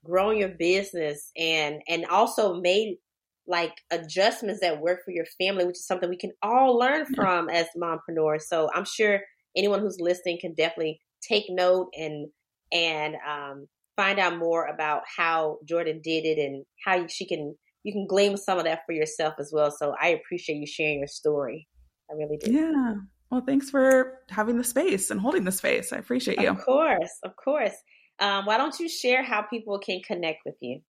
grown 0.05 0.37
your 0.37 0.49
business 0.49 1.31
and 1.37 1.81
and 1.87 2.05
also 2.05 2.59
made 2.59 2.97
like 3.47 3.73
adjustments 3.91 4.61
that 4.61 4.81
work 4.81 4.99
for 5.05 5.11
your 5.11 5.25
family, 5.39 5.65
which 5.65 5.77
is 5.77 5.85
something 5.85 6.09
we 6.09 6.17
can 6.17 6.31
all 6.41 6.77
learn 6.77 7.05
from 7.15 7.49
as 7.49 7.67
mompreneurs. 7.77 8.41
So 8.41 8.69
I'm 8.73 8.85
sure 8.85 9.21
anyone 9.55 9.81
who's 9.81 9.99
listening 9.99 10.39
can 10.41 10.53
definitely 10.55 10.99
take 11.21 11.45
note 11.49 11.89
and 11.97 12.29
and 12.71 13.15
um, 13.27 13.67
find 13.95 14.19
out 14.19 14.37
more 14.37 14.65
about 14.65 15.03
how 15.15 15.59
Jordan 15.67 16.01
did 16.03 16.25
it 16.25 16.39
and 16.39 16.65
how 16.83 17.07
she 17.07 17.27
can 17.27 17.55
you 17.83 17.93
can 17.93 18.07
glean 18.07 18.35
some 18.37 18.57
of 18.57 18.65
that 18.65 18.81
for 18.85 18.93
yourself 18.93 19.35
as 19.39 19.51
well. 19.53 19.71
So 19.71 19.93
I 20.01 20.09
appreciate 20.09 20.57
you 20.57 20.65
sharing 20.65 20.99
your 20.99 21.07
story. 21.07 21.67
I 22.09 22.15
really 22.15 22.37
do. 22.37 22.51
Yeah. 22.51 22.95
Well, 23.29 23.41
thanks 23.45 23.69
for 23.69 24.19
having 24.29 24.57
the 24.57 24.63
space 24.63 25.11
and 25.11 25.19
holding 25.19 25.43
the 25.43 25.51
space. 25.51 25.91
I 25.93 25.97
appreciate 25.97 26.39
you. 26.39 26.49
Of 26.49 26.63
course, 26.63 27.19
of 27.23 27.35
course. 27.35 27.75
Um, 28.19 28.45
why 28.45 28.57
don't 28.57 28.79
you 28.79 28.87
share 28.87 29.23
how 29.23 29.41
people 29.41 29.79
can 29.79 30.01
connect 30.01 30.39
with 30.45 30.55
you? 30.61 30.81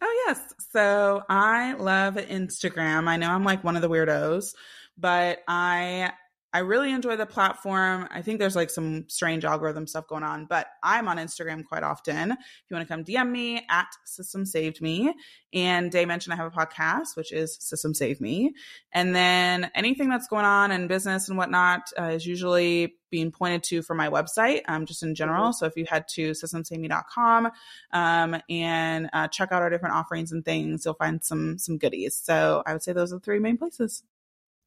Oh, 0.00 0.24
yes. 0.26 0.40
So 0.72 1.22
I 1.28 1.74
love 1.74 2.14
Instagram. 2.14 3.08
I 3.08 3.16
know 3.16 3.30
I'm 3.30 3.44
like 3.44 3.62
one 3.62 3.76
of 3.76 3.82
the 3.82 3.88
weirdos, 3.88 4.54
but 4.98 5.38
I 5.46 6.12
I 6.52 6.58
really 6.58 6.92
enjoy 6.92 7.16
the 7.16 7.26
platform. 7.26 8.08
I 8.10 8.20
think 8.20 8.38
there's 8.38 8.56
like 8.56 8.70
some 8.70 9.08
strange 9.08 9.44
algorithm 9.44 9.86
stuff 9.86 10.06
going 10.06 10.22
on, 10.22 10.44
but 10.44 10.66
I'm 10.82 11.08
on 11.08 11.16
Instagram 11.16 11.64
quite 11.64 11.82
often. 11.82 12.32
If 12.32 12.38
you 12.68 12.76
want 12.76 12.86
to 12.86 12.92
come 12.92 13.04
DM 13.04 13.30
me 13.30 13.64
at 13.70 13.88
Systems 14.04 14.52
Saved 14.52 14.82
Me. 14.82 15.14
And 15.54 15.90
Day 15.90 16.04
mentioned 16.04 16.34
I 16.34 16.36
have 16.36 16.52
a 16.52 16.56
podcast, 16.56 17.16
which 17.16 17.32
is 17.32 17.56
Systems 17.60 17.98
Saved 17.98 18.20
Me. 18.20 18.52
And 18.92 19.14
then 19.14 19.70
anything 19.74 20.10
that's 20.10 20.28
going 20.28 20.44
on 20.44 20.72
in 20.72 20.88
business 20.88 21.28
and 21.28 21.38
whatnot 21.38 21.90
uh, 21.98 22.04
is 22.04 22.26
usually 22.26 22.96
being 23.10 23.30
pointed 23.30 23.62
to 23.62 23.82
for 23.82 23.94
my 23.94 24.08
website, 24.08 24.62
um, 24.66 24.86
just 24.86 25.02
in 25.02 25.14
general. 25.14 25.44
Mm-hmm. 25.44 25.52
So 25.52 25.66
if 25.66 25.76
you 25.76 25.84
head 25.88 26.08
to 26.08 26.32
systemssavedme.com 26.32 27.50
um, 27.92 28.42
and 28.48 29.08
uh, 29.12 29.28
check 29.28 29.52
out 29.52 29.62
our 29.62 29.70
different 29.70 29.94
offerings 29.94 30.32
and 30.32 30.44
things, 30.44 30.84
you'll 30.84 30.94
find 30.94 31.22
some 31.22 31.58
some 31.58 31.78
goodies. 31.78 32.16
So 32.16 32.62
I 32.66 32.72
would 32.72 32.82
say 32.82 32.92
those 32.92 33.12
are 33.12 33.16
the 33.16 33.20
three 33.20 33.38
main 33.38 33.58
places. 33.58 34.02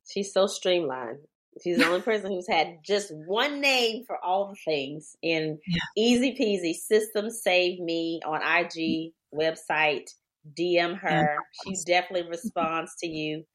She's 0.07 0.31
so 0.31 0.47
streamlined. 0.47 1.19
She's 1.63 1.77
the 1.77 1.85
only 1.85 2.01
person 2.01 2.31
who's 2.31 2.47
had 2.47 2.79
just 2.83 3.11
one 3.13 3.61
name 3.61 4.03
for 4.05 4.17
all 4.23 4.49
the 4.49 4.55
things. 4.55 5.15
And 5.23 5.57
yeah. 5.65 5.77
easy 5.95 6.35
peasy, 6.39 6.73
systems 6.73 7.41
saved 7.41 7.81
me 7.81 8.19
on 8.25 8.41
IG 8.41 9.13
website. 9.33 10.09
DM 10.57 10.99
her. 10.99 11.37
She 11.63 11.75
definitely 11.85 12.29
responds 12.29 12.95
to 12.99 13.07
you. 13.07 13.45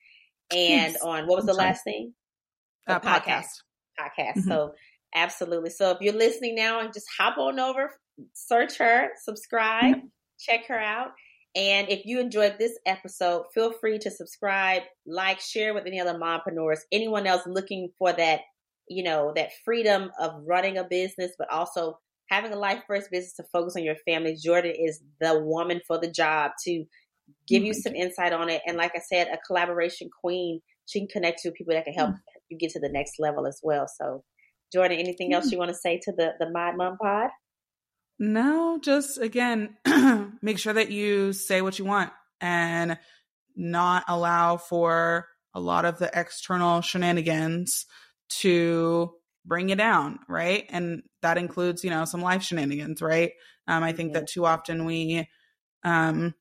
And 0.54 0.96
on 1.04 1.26
what 1.26 1.36
was 1.36 1.46
the 1.46 1.54
last 1.54 1.84
thing? 1.84 2.14
The 2.86 2.94
uh, 2.94 3.00
podcast. 3.00 3.46
Podcast. 3.98 4.38
Mm-hmm. 4.38 4.48
So 4.48 4.74
absolutely. 5.14 5.70
So 5.70 5.90
if 5.90 5.98
you're 6.00 6.14
listening 6.14 6.56
now, 6.56 6.80
and 6.80 6.92
just 6.92 7.06
hop 7.18 7.38
on 7.38 7.60
over, 7.60 7.92
search 8.34 8.78
her, 8.78 9.10
subscribe, 9.22 9.96
mm-hmm. 9.96 10.06
check 10.38 10.66
her 10.66 10.78
out. 10.78 11.12
And 11.56 11.88
if 11.88 12.06
you 12.06 12.20
enjoyed 12.20 12.56
this 12.58 12.78
episode, 12.86 13.46
feel 13.52 13.72
free 13.72 13.98
to 13.98 14.10
subscribe, 14.10 14.82
like, 15.04 15.40
share 15.40 15.74
with 15.74 15.86
any 15.86 15.98
other 15.98 16.18
mompreneurs, 16.18 16.80
anyone 16.92 17.26
else 17.26 17.42
looking 17.46 17.90
for 17.98 18.12
that, 18.12 18.40
you 18.88 19.02
know, 19.02 19.32
that 19.34 19.50
freedom 19.64 20.10
of 20.20 20.32
running 20.46 20.78
a 20.78 20.84
business, 20.84 21.32
but 21.38 21.50
also 21.50 21.98
having 22.28 22.52
a 22.52 22.56
life 22.56 22.82
first 22.86 23.10
business 23.10 23.34
to 23.34 23.44
focus 23.52 23.74
on 23.76 23.82
your 23.82 23.96
family. 24.06 24.36
Jordan 24.36 24.74
is 24.78 25.00
the 25.20 25.40
woman 25.42 25.80
for 25.88 25.98
the 25.98 26.10
job 26.10 26.52
to 26.64 26.84
give 27.48 27.64
you 27.64 27.72
mm-hmm. 27.72 27.80
some 27.80 27.94
insight 27.96 28.32
on 28.32 28.48
it. 28.48 28.62
And 28.66 28.76
like 28.76 28.92
I 28.94 29.00
said, 29.00 29.26
a 29.28 29.38
collaboration 29.46 30.08
queen. 30.20 30.60
She 30.86 31.00
can 31.00 31.08
connect 31.08 31.44
you 31.44 31.50
with 31.50 31.58
people 31.58 31.74
that 31.74 31.84
can 31.84 31.94
help 31.94 32.10
mm-hmm. 32.10 32.38
you 32.48 32.58
get 32.58 32.70
to 32.70 32.80
the 32.80 32.88
next 32.88 33.14
level 33.18 33.46
as 33.46 33.60
well. 33.62 33.86
So, 33.88 34.22
Jordan, 34.72 34.98
anything 34.98 35.34
else 35.34 35.46
mm-hmm. 35.46 35.52
you 35.54 35.58
want 35.58 35.70
to 35.70 35.76
say 35.76 36.00
to 36.04 36.12
the 36.12 36.34
the 36.38 36.50
Mod 36.50 36.76
Mom 36.76 36.96
Pod? 36.98 37.30
No, 38.22 38.78
just 38.78 39.18
again, 39.18 39.78
make 40.42 40.58
sure 40.58 40.74
that 40.74 40.90
you 40.90 41.32
say 41.32 41.62
what 41.62 41.78
you 41.78 41.86
want 41.86 42.12
and 42.38 42.98
not 43.56 44.04
allow 44.08 44.58
for 44.58 45.26
a 45.54 45.60
lot 45.60 45.86
of 45.86 45.98
the 45.98 46.10
external 46.12 46.82
shenanigans 46.82 47.86
to 48.40 49.10
bring 49.46 49.70
you 49.70 49.74
down, 49.74 50.18
right? 50.28 50.66
And 50.68 51.02
that 51.22 51.38
includes, 51.38 51.82
you 51.82 51.88
know, 51.88 52.04
some 52.04 52.20
life 52.20 52.42
shenanigans, 52.42 53.00
right? 53.00 53.32
Um, 53.66 53.82
I 53.82 53.92
think 53.92 54.12
that 54.12 54.28
too 54.28 54.44
often 54.44 54.84
we, 54.84 55.26
um, 55.82 56.34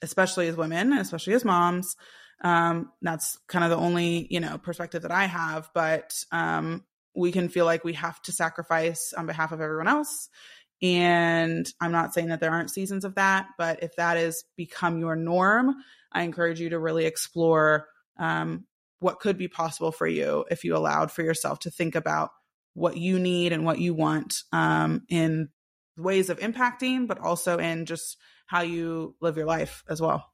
especially 0.00 0.48
as 0.48 0.56
women, 0.56 0.94
especially 0.94 1.34
as 1.34 1.44
moms, 1.44 1.96
um, 2.42 2.92
that's 3.02 3.38
kind 3.46 3.62
of 3.62 3.70
the 3.70 3.76
only, 3.76 4.26
you 4.30 4.40
know, 4.40 4.56
perspective 4.56 5.02
that 5.02 5.10
I 5.12 5.26
have, 5.26 5.68
but 5.74 6.14
um, 6.32 6.82
we 7.14 7.30
can 7.30 7.50
feel 7.50 7.66
like 7.66 7.84
we 7.84 7.92
have 7.92 8.20
to 8.22 8.32
sacrifice 8.32 9.12
on 9.12 9.26
behalf 9.26 9.52
of 9.52 9.60
everyone 9.60 9.88
else 9.88 10.30
and 10.82 11.70
I'm 11.80 11.92
not 11.92 12.14
saying 12.14 12.28
that 12.28 12.40
there 12.40 12.52
aren't 12.52 12.70
seasons 12.70 13.04
of 13.04 13.14
that, 13.16 13.48
but 13.58 13.82
if 13.82 13.96
that 13.96 14.16
has 14.16 14.44
become 14.56 14.98
your 14.98 15.16
norm, 15.16 15.74
I 16.12 16.22
encourage 16.22 16.60
you 16.60 16.70
to 16.70 16.78
really 16.78 17.04
explore 17.04 17.86
um, 18.18 18.66
what 19.00 19.20
could 19.20 19.36
be 19.36 19.48
possible 19.48 19.92
for 19.92 20.06
you 20.06 20.44
if 20.50 20.64
you 20.64 20.76
allowed 20.76 21.10
for 21.10 21.22
yourself 21.22 21.58
to 21.60 21.70
think 21.70 21.94
about 21.94 22.30
what 22.74 22.96
you 22.96 23.18
need 23.18 23.52
and 23.52 23.64
what 23.64 23.78
you 23.78 23.94
want 23.94 24.42
um, 24.52 25.02
in 25.08 25.48
ways 25.96 26.30
of 26.30 26.38
impacting, 26.38 27.06
but 27.06 27.18
also 27.18 27.58
in 27.58 27.84
just 27.84 28.16
how 28.46 28.62
you 28.62 29.14
live 29.20 29.36
your 29.36 29.46
life 29.46 29.84
as 29.88 30.00
well. 30.00 30.24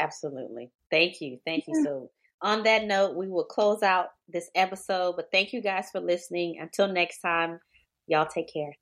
Absolutely. 0.00 0.70
Thank 0.90 1.20
you. 1.20 1.38
Thank 1.44 1.64
you. 1.66 1.82
So, 1.84 2.10
on 2.40 2.62
that 2.64 2.84
note, 2.84 3.16
we 3.16 3.28
will 3.28 3.44
close 3.44 3.82
out 3.82 4.10
this 4.28 4.48
episode, 4.54 5.16
but 5.16 5.28
thank 5.32 5.52
you 5.52 5.60
guys 5.60 5.88
for 5.90 6.00
listening. 6.00 6.58
Until 6.60 6.86
next 6.86 7.20
time, 7.20 7.58
y'all 8.06 8.26
take 8.26 8.52
care. 8.52 8.76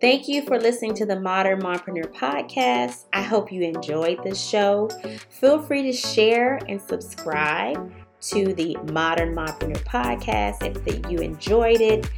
Thank 0.00 0.28
you 0.28 0.40
for 0.40 0.58
listening 0.58 0.94
to 0.94 1.04
the 1.04 1.20
Modern 1.20 1.60
Mompreneur 1.60 2.10
podcast. 2.14 3.04
I 3.12 3.20
hope 3.20 3.52
you 3.52 3.60
enjoyed 3.60 4.22
this 4.24 4.42
show. 4.42 4.88
Feel 5.28 5.60
free 5.60 5.82
to 5.82 5.92
share 5.92 6.58
and 6.70 6.80
subscribe 6.80 7.92
to 8.22 8.54
the 8.54 8.78
Modern 8.92 9.34
Mompreneur 9.34 9.84
podcast 9.84 10.64
if 10.64 11.10
you 11.10 11.18
enjoyed 11.18 11.82
it. 11.82 12.08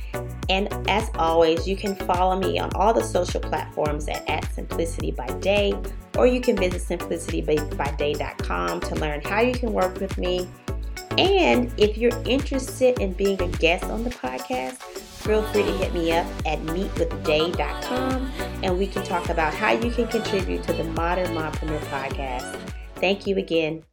And 0.48 0.68
as 0.88 1.10
always, 1.16 1.66
you 1.66 1.76
can 1.76 1.96
follow 1.96 2.38
me 2.38 2.60
on 2.60 2.70
all 2.76 2.94
the 2.94 3.02
social 3.02 3.40
platforms 3.40 4.06
at, 4.06 4.30
at 4.30 4.52
Simplicity 4.52 5.10
by 5.10 5.26
Day, 5.40 5.74
or 6.16 6.28
you 6.28 6.40
can 6.40 6.56
visit 6.56 6.82
simplicitybyday.com 6.82 8.80
to 8.80 8.94
learn 8.94 9.22
how 9.22 9.40
you 9.40 9.54
can 9.54 9.72
work 9.72 9.98
with 9.98 10.16
me. 10.18 10.48
And 11.18 11.74
if 11.76 11.98
you're 11.98 12.16
interested 12.26 13.00
in 13.00 13.12
being 13.14 13.42
a 13.42 13.48
guest 13.48 13.84
on 13.84 14.04
the 14.04 14.10
podcast, 14.10 15.02
feel 15.22 15.42
free 15.44 15.62
to 15.62 15.72
hit 15.72 15.94
me 15.94 16.12
up 16.12 16.26
at 16.46 16.58
meetwithday.com 16.60 18.32
and 18.62 18.78
we 18.78 18.86
can 18.86 19.04
talk 19.04 19.28
about 19.28 19.54
how 19.54 19.70
you 19.72 19.90
can 19.90 20.06
contribute 20.08 20.62
to 20.64 20.72
the 20.72 20.84
Modern 20.84 21.28
Mompreneur 21.28 21.80
podcast. 21.90 22.58
Thank 22.96 23.26
you 23.26 23.36
again. 23.36 23.84